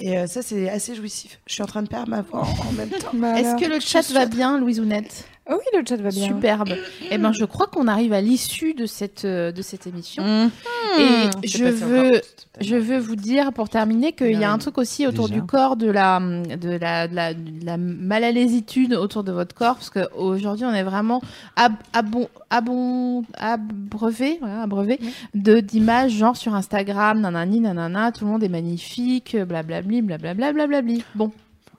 [0.00, 1.40] Et euh, ça, c'est assez jouissif.
[1.46, 3.10] Je suis en train de perdre ma voix en, même temps.
[3.36, 6.26] Est-ce que le chat va bien, Louise Ounette Oh oui, le chat va bien.
[6.26, 6.74] Superbe.
[7.10, 10.22] Eh ben, je crois qu'on arrive à l'issue de cette euh, de cette émission.
[10.22, 10.50] Mmh.
[11.00, 12.20] Et je veux
[12.60, 15.46] je veux vous dire pour terminer qu'il y a un truc aussi autour Déjà du
[15.46, 19.90] corps de la de la de la, de la malalésitude autour de votre corps parce
[19.90, 21.22] qu'aujourd'hui on est vraiment
[21.56, 24.98] ab, abon, abon, abreuvé voilà, abreuvé
[25.34, 31.04] de d'images genre sur Instagram nanani nanana tout le monde est magnifique blablabli blablabla blablabli.
[31.14, 31.32] Bon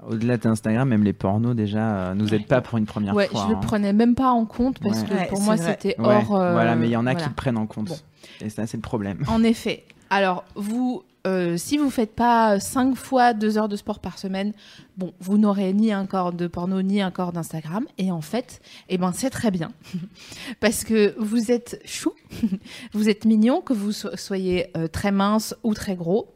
[0.08, 3.44] Au-delà d'Instagram, même les pornos déjà euh, nous aident pas pour une première ouais fois.
[3.44, 3.60] je le hein.
[3.62, 5.08] prenais même pas en compte parce Ouais.
[5.08, 7.20] que Ouais, pour moi c'était Ouais, hors euh, voilà, mais il y en a voilà.
[7.20, 7.88] qui le prennent en compte.
[7.90, 7.98] Bon.
[8.42, 9.24] Et ça, c'est le problème.
[9.28, 9.84] En effet.
[10.10, 14.54] Alors, vous, euh, si vous faites pas 5 fois 2 heures de sport par semaine,
[14.98, 17.86] bon, vous n'aurez ni un corps de porno, ni un corps d'Instagram.
[17.98, 19.72] Et en fait, eh ben, c'est très bien.
[20.62, 22.14] Parce que vous êtes chou,
[22.94, 26.34] vous êtes mignon, que vous so- soyez euh, très mince ou très gros.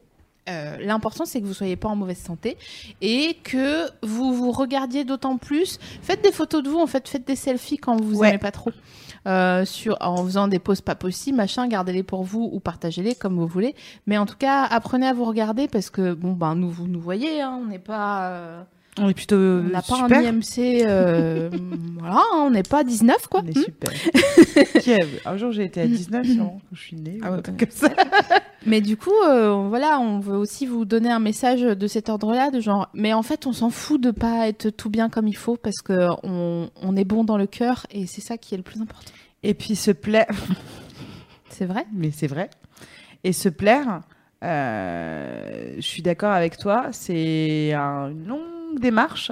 [0.49, 2.57] Euh, L'important, c'est que vous soyez pas en mauvaise santé
[3.01, 5.79] et que vous vous regardiez d'autant plus.
[6.01, 8.29] Faites des photos de vous, en fait, faites des selfies quand vous Ouais.
[8.29, 8.71] aimez pas trop.
[9.25, 13.35] Euh, sur, en faisant des poses pas possibles, machin, gardez-les pour vous ou partagez-les comme
[13.37, 13.73] vous voulez.
[14.05, 16.99] Mais en tout cas, apprenez à vous regarder parce que, bon, ben, nous, vous nous
[16.99, 18.29] voyez, hein, on n'est pas.
[18.31, 18.63] euh,
[18.99, 20.83] On est plutôt on n'a pas un IMC.
[20.85, 21.49] euh,
[21.99, 23.41] voilà, hein, on n'est pas 19, quoi.
[23.43, 23.91] On est super.
[25.25, 27.17] Un jour, j'ai été à 19 sûrement, quand je suis née.
[27.23, 27.43] Ah ouais, ouais.
[27.57, 27.89] comme ça.
[28.67, 32.51] Mais du coup, euh, voilà, on veut aussi vous donner un message de cet ordre-là,
[32.51, 35.35] de genre, mais en fait, on s'en fout de pas être tout bien comme il
[35.35, 38.57] faut parce que on, on est bon dans le cœur et c'est ça qui est
[38.57, 39.11] le plus important.
[39.43, 40.29] Et puis se plaire,
[41.49, 41.85] C'est vrai?
[41.93, 42.49] Mais c'est vrai.
[43.25, 44.01] Et se plaire,
[44.43, 48.31] euh, je suis d'accord avec toi, c'est un- une
[48.73, 49.31] longue démarche.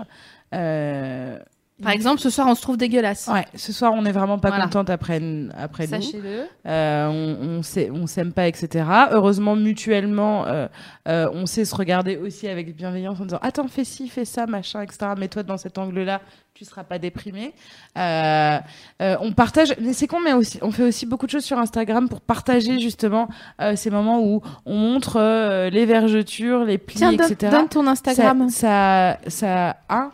[0.54, 1.38] Euh,
[1.82, 3.28] Par exemple, ce soir, on se trouve dégueulasse.
[3.34, 4.66] Ouais, ce soir, on n'est vraiment pas Voilà.
[4.66, 5.20] contente après,
[5.58, 5.90] après nous.
[6.02, 6.44] Sachez-le.
[6.68, 7.62] Euh, on,
[7.94, 8.86] on s'aime pas, etc.
[9.12, 10.68] Heureusement, mutuellement, euh,
[11.08, 14.46] euh, on sait se regarder aussi avec bienveillance en disant Attends, fais ci, fais ça,
[14.46, 15.08] machin, etc.
[15.18, 16.22] Mets-toi dans cet angle-là,
[16.62, 17.54] tu seras pas déprimé.
[17.98, 18.60] Euh,
[19.02, 21.58] euh, on partage, mais c'est con, mais aussi, on fait aussi beaucoup de choses sur
[21.58, 23.30] Instagram pour partager justement
[23.60, 27.52] euh, ces moments où on montre les vergetures, les plis, Tiens, donne, etc.
[27.52, 28.50] donne ton Instagram.
[28.50, 30.12] Ça, ça, ça, hein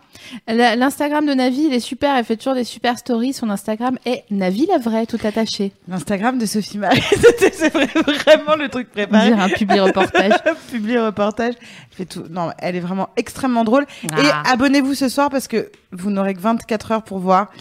[0.48, 2.15] L'Instagram de Navi, il est super.
[2.15, 3.34] Elle fait toujours des super stories.
[3.34, 5.72] Son Instagram est Navi la vraie, tout attaché.
[5.88, 7.02] L'Instagram de Sophie Marie,
[7.53, 7.88] c'est vrai-
[8.26, 9.27] vraiment le truc préparé.
[9.30, 9.80] Dire un public
[10.99, 11.53] reportage.
[11.60, 12.26] Elle fait tout.
[12.30, 13.85] Non, elle est vraiment extrêmement drôle.
[14.11, 14.22] Ah.
[14.22, 17.52] Et abonnez-vous ce soir parce que vous n'aurez que 24 heures pour voir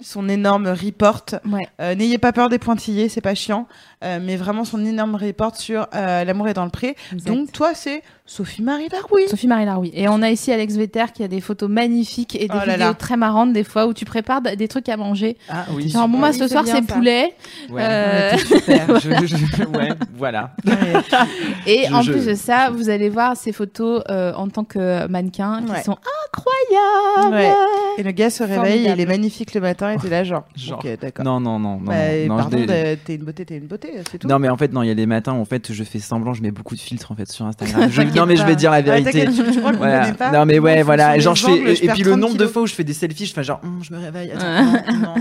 [0.00, 1.24] son énorme report.
[1.50, 1.66] Ouais.
[1.80, 3.66] Euh, N'ayez pas peur des pointillés, c'est pas chiant.
[4.04, 6.96] Euh, mais vraiment son énorme report sur euh, L'amour est dans le pré.
[7.14, 7.32] Exact.
[7.34, 9.26] Donc toi, c'est Sophie-Marie Laroui.
[9.28, 9.90] Sophie-Marie Laroui.
[9.94, 12.74] Et on a ici Alex Vetter qui a des photos magnifiques et des Oh là
[12.74, 12.94] vidéos là.
[12.94, 15.38] très marrantes des fois où tu prépares des trucs à manger.
[15.48, 15.88] Ah oui.
[15.88, 17.32] Genre, bon, moi, ce soir, c'est poulet.
[17.70, 17.82] Ouais.
[17.82, 19.00] Euh, Super.
[19.00, 20.50] Je- je- ouais, voilà.
[21.66, 24.64] Et Je- en je- plus de ça, vous allez voir ces photos euh, en tant
[24.64, 25.82] que mannequin qui Ouais.
[25.82, 25.96] sont
[26.34, 27.34] incroyables.
[27.34, 27.52] Ouais.
[27.98, 30.44] Et le gars se réveille, il est magnifique le matin et t'es là genre.
[30.54, 30.78] Genre.
[30.84, 31.24] Ok, d'accord.
[31.24, 31.84] Non, non, non, non.
[31.84, 31.94] Bah,
[32.28, 34.28] non, pardon, t'es une beauté, t'es une beauté, c'est tout.
[34.28, 35.98] Non, mais en fait, non, il y a des matins où en fait, je fais
[35.98, 37.88] semblant, je mets beaucoup de filtres en fait sur Instagram.
[37.90, 38.48] Je- non, mais je pas.
[38.48, 39.10] vais dire la vérité.
[39.12, 39.98] t'inquiète, tu, tu crois que vous Voilà.
[40.00, 40.30] connaissez pas?
[40.32, 42.32] Non mais en ouais voilà genre je fais angles, et perds puis le 30 nombre
[42.34, 42.52] de kilos.
[42.52, 44.82] fois où je fais des selfies je fais genre Hum, je me réveille attends Ouais.
[44.92, 45.14] non, non,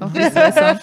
[0.00, 0.12] non, hum.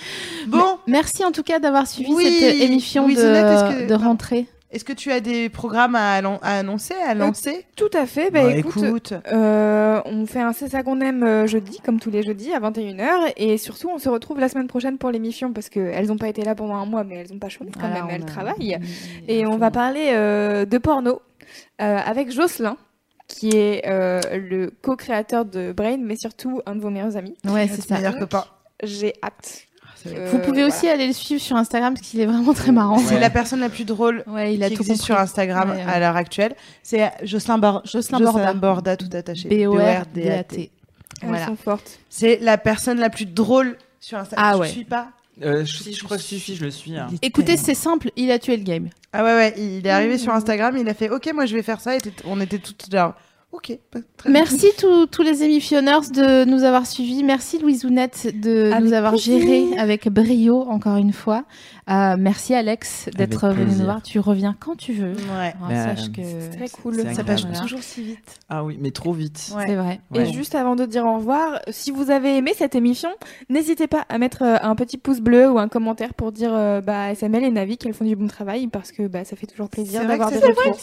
[0.48, 4.46] Bon, Merci en tout cas d'avoir suivi Oui, cette émission de, est-ce que- de rentrée.
[4.72, 7.64] Est-ce que tu as des programmes à, annoncer, à lancer?
[7.76, 8.30] Tout à fait.
[8.30, 12.10] Bah, Bah, écoute, euh, on fait un C'est ça qu'on aime euh, jeudi, comme tous
[12.10, 13.32] les jeudis, à 21h.
[13.36, 16.42] Et surtout, on se retrouve la semaine prochaine pour l'émission parce qu'elles n'ont pas été
[16.42, 18.78] là pendant un mois, mais elles n'ont pas chômé quand Voilà, même, elles a- travaillent.
[19.28, 21.20] Et on va parler euh, de porno
[21.82, 22.76] euh, avec Jocelyn,
[23.26, 27.36] qui est euh, le co-créateur de Brain, mais surtout un de vos meilleurs amis.
[27.44, 27.96] Ouais, c'est ça.
[27.96, 28.44] meilleur copain.
[28.82, 29.66] J'ai hâte.
[30.02, 32.72] C'est Euh, Vous pouvez aussi aller le suivre sur Instagram parce qu'il est vraiment très
[32.72, 32.98] marrant.
[32.98, 33.20] C'est Ouais.
[33.20, 35.06] la personne la plus drôle Ouais, il a qui tout existe compris.
[35.06, 35.82] sur Instagram Ouais, ouais.
[35.92, 36.54] à l'heure actuelle.
[36.82, 38.52] C'est Jocelyn, Bor- Jocelyn Borda.
[38.54, 39.48] Borda, tout attaché.
[39.48, 40.70] B-O-R-D-A-T.
[41.22, 41.46] Elles Voilà.
[41.46, 41.98] sont fortes.
[42.08, 44.46] C'est la personne la plus drôle sur Instagram.
[44.54, 44.68] Ah ouais.
[44.68, 45.08] suis pas
[45.42, 47.06] Euh, je, je crois que si je le suis hein.
[47.22, 48.88] Écoutez, c'est simple, il a tué le game.
[49.12, 51.62] Ah ouais, ouais, il est arrivé sur Instagram, il a fait OK, moi je vais
[51.62, 51.96] faire ça.
[51.96, 53.14] Et on était toutes genre
[53.52, 53.76] OK.
[54.16, 54.32] très bien.
[54.32, 57.24] Merci tous tous les émissionneurs de nous avoir suivis.
[57.24, 59.40] Merci Louisounette de Avec nous avoir plaisir.
[59.40, 61.44] géré avec brio encore une fois.
[61.88, 64.02] Euh, merci Alex d'être venu nous voir.
[64.02, 65.12] Tu reviens quand tu veux.
[65.12, 65.54] Ouais.
[65.56, 66.94] Alors, Bah, sache que c'est très cool.
[66.96, 68.38] c'est Ça passe toujours si vite.
[68.48, 69.64] ah oui mais trop vite Ouais.
[69.66, 70.00] c'est vrai.
[70.10, 70.28] Ouais.
[70.28, 73.08] Et juste avant de dire au revoir, si vous avez aimé cette émission,
[73.48, 76.80] n'hésitez pas à mettre euh, un petit pouce bleu ou un commentaire pour dire euh,
[76.80, 79.68] bah, SML et Navi qu'elles font du bon travail parce que bah, ça fait toujours
[79.68, 80.78] plaisir C'est vrai d'avoir que des c'est- retours.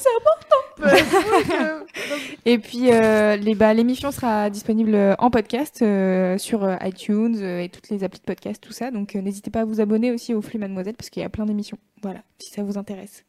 [2.45, 7.89] Et puis euh, les, bah, l'émission sera disponible en podcast euh, sur iTunes et toutes
[7.89, 8.91] les applis de podcast, tout ça.
[8.91, 11.29] Donc euh, n'hésitez pas à vous abonner aussi au flux Mademoiselle parce qu'il y a
[11.29, 11.77] plein d'émissions.
[12.01, 13.23] Voilà, si ça vous intéresse.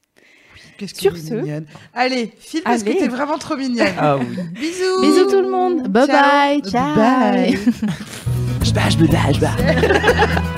[0.76, 1.66] Qu'est-ce que Sur ce- mignonne.
[1.94, 2.94] Allez, file parce Allez.
[2.94, 3.86] que t'es vraiment trop mignonne.
[3.98, 5.00] ah oui Bisous.
[5.02, 5.88] Bisous tout le monde.
[5.88, 6.20] Bye Ciao.
[6.20, 6.62] bye.
[6.70, 6.96] Ciao.
[6.96, 7.58] Bye.
[8.64, 10.42] je bats je me bats je bats